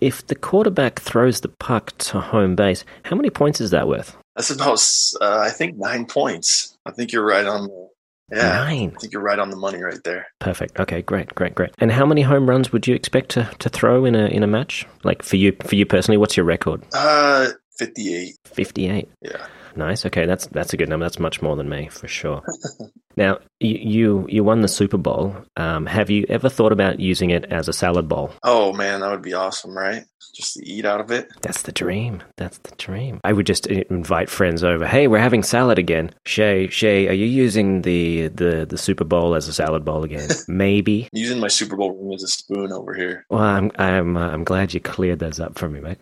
if 0.00 0.26
the 0.26 0.34
quarterback 0.34 1.00
throws 1.00 1.40
the 1.40 1.48
puck 1.48 1.96
to 1.98 2.20
home 2.20 2.54
base, 2.56 2.84
how 3.04 3.16
many 3.16 3.30
points 3.30 3.60
is 3.60 3.70
that 3.70 3.88
worth? 3.88 4.16
That's 4.36 4.50
about, 4.50 4.80
uh, 5.20 5.38
I 5.40 5.50
think, 5.50 5.76
nine 5.76 6.06
points. 6.06 6.76
I 6.86 6.92
think 6.92 7.12
you're 7.12 7.26
right 7.26 7.46
on 7.46 7.66
the. 7.66 7.88
Yeah, 8.30 8.58
nine. 8.58 8.92
I 8.94 9.00
think 9.00 9.12
you're 9.14 9.22
right 9.22 9.38
on 9.38 9.48
the 9.48 9.56
money 9.56 9.82
right 9.82 10.02
there. 10.04 10.26
Perfect. 10.38 10.78
Okay, 10.78 11.00
great, 11.00 11.34
great, 11.34 11.54
great. 11.54 11.70
And 11.78 11.90
how 11.90 12.04
many 12.04 12.20
home 12.20 12.48
runs 12.48 12.70
would 12.72 12.86
you 12.86 12.94
expect 12.94 13.30
to, 13.30 13.50
to 13.58 13.68
throw 13.70 14.04
in 14.04 14.14
a 14.14 14.26
in 14.26 14.42
a 14.42 14.46
match? 14.46 14.86
Like 15.02 15.22
for 15.22 15.36
you 15.36 15.56
for 15.64 15.74
you 15.74 15.86
personally, 15.86 16.18
what's 16.18 16.36
your 16.36 16.44
record? 16.44 16.84
Uh, 16.92 17.48
fifty 17.78 18.14
eight. 18.14 18.36
Fifty 18.44 18.88
eight. 18.88 19.08
Yeah. 19.22 19.46
Nice. 19.78 20.04
Okay, 20.04 20.26
that's 20.26 20.48
that's 20.48 20.72
a 20.72 20.76
good 20.76 20.88
number. 20.88 21.04
That's 21.04 21.20
much 21.20 21.40
more 21.40 21.54
than 21.54 21.68
me 21.68 21.86
for 21.88 22.08
sure. 22.08 22.42
now, 23.16 23.38
you 23.60 24.26
you 24.28 24.42
won 24.42 24.60
the 24.60 24.68
Super 24.68 24.98
Bowl. 24.98 25.36
Um, 25.56 25.86
have 25.86 26.10
you 26.10 26.26
ever 26.28 26.48
thought 26.48 26.72
about 26.72 26.98
using 26.98 27.30
it 27.30 27.44
as 27.44 27.68
a 27.68 27.72
salad 27.72 28.08
bowl? 28.08 28.32
Oh 28.42 28.72
man, 28.72 29.00
that 29.00 29.10
would 29.12 29.22
be 29.22 29.34
awesome, 29.34 29.78
right? 29.78 30.02
Just 30.34 30.54
to 30.54 30.68
eat 30.68 30.84
out 30.84 31.00
of 31.00 31.12
it. 31.12 31.28
That's 31.42 31.62
the 31.62 31.70
dream. 31.70 32.24
That's 32.36 32.58
the 32.58 32.74
dream. 32.74 33.20
I 33.22 33.32
would 33.32 33.46
just 33.46 33.68
invite 33.68 34.28
friends 34.28 34.64
over. 34.64 34.84
Hey, 34.84 35.06
we're 35.06 35.18
having 35.20 35.44
salad 35.44 35.78
again. 35.78 36.10
Shea, 36.26 36.66
Shea, 36.68 37.06
are 37.06 37.12
you 37.12 37.26
using 37.26 37.82
the 37.82 38.28
the 38.28 38.66
the 38.68 38.78
Super 38.78 39.04
Bowl 39.04 39.36
as 39.36 39.46
a 39.46 39.52
salad 39.52 39.84
bowl 39.84 40.02
again? 40.02 40.28
Maybe. 40.48 41.04
I'm 41.04 41.20
using 41.20 41.38
my 41.38 41.48
Super 41.48 41.76
Bowl 41.76 41.92
ring 41.92 42.14
as 42.14 42.24
a 42.24 42.28
spoon 42.28 42.72
over 42.72 42.94
here. 42.94 43.24
Well, 43.30 43.42
I'm 43.42 43.70
I'm 43.78 44.16
uh, 44.16 44.28
I'm 44.28 44.42
glad 44.42 44.74
you 44.74 44.80
cleared 44.80 45.20
those 45.20 45.38
up 45.38 45.56
for 45.56 45.68
me, 45.68 45.78
mate. 45.78 45.98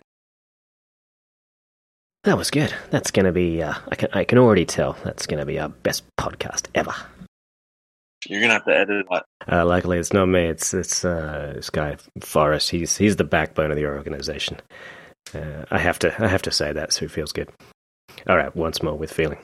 That 2.27 2.37
was 2.37 2.51
good. 2.51 2.73
That's 2.89 3.11
going 3.11 3.25
to 3.25 3.31
be, 3.31 3.63
uh, 3.63 3.73
I, 3.89 3.95
can, 3.95 4.09
I 4.11 4.25
can 4.25 4.37
already 4.37 4.65
tell 4.65 4.97
that's 5.01 5.25
going 5.27 5.39
to 5.39 5.45
be 5.45 5.59
our 5.59 5.69
best 5.69 6.03
podcast 6.19 6.67
ever. 6.75 6.93
You're 8.27 8.41
gonna 8.41 8.53
have 8.53 8.65
to 8.65 8.75
edit 8.75 9.05
that. 9.09 9.23
Uh, 9.49 9.65
luckily, 9.65 9.97
it's 9.97 10.11
not 10.11 10.25
me. 10.25 10.43
It's 10.43 10.73
it's 10.73 11.05
uh, 11.05 11.53
this 11.55 11.69
guy 11.69 11.95
Forrest. 12.19 12.69
He's 12.69 12.97
he's 12.97 13.15
the 13.15 13.23
backbone 13.23 13.71
of 13.71 13.77
the 13.77 13.85
organization. 13.85 14.59
Uh, 15.33 15.63
I 15.71 15.77
have 15.77 15.99
to 15.99 16.13
I 16.21 16.27
have 16.27 16.41
to 16.41 16.51
say 16.51 16.73
that, 16.73 16.91
so 16.91 17.05
it 17.05 17.11
feels 17.11 17.31
good. 17.31 17.49
All 18.27 18.35
right, 18.35 18.53
once 18.53 18.83
more 18.83 18.97
with 18.97 19.13
feeling. 19.13 19.37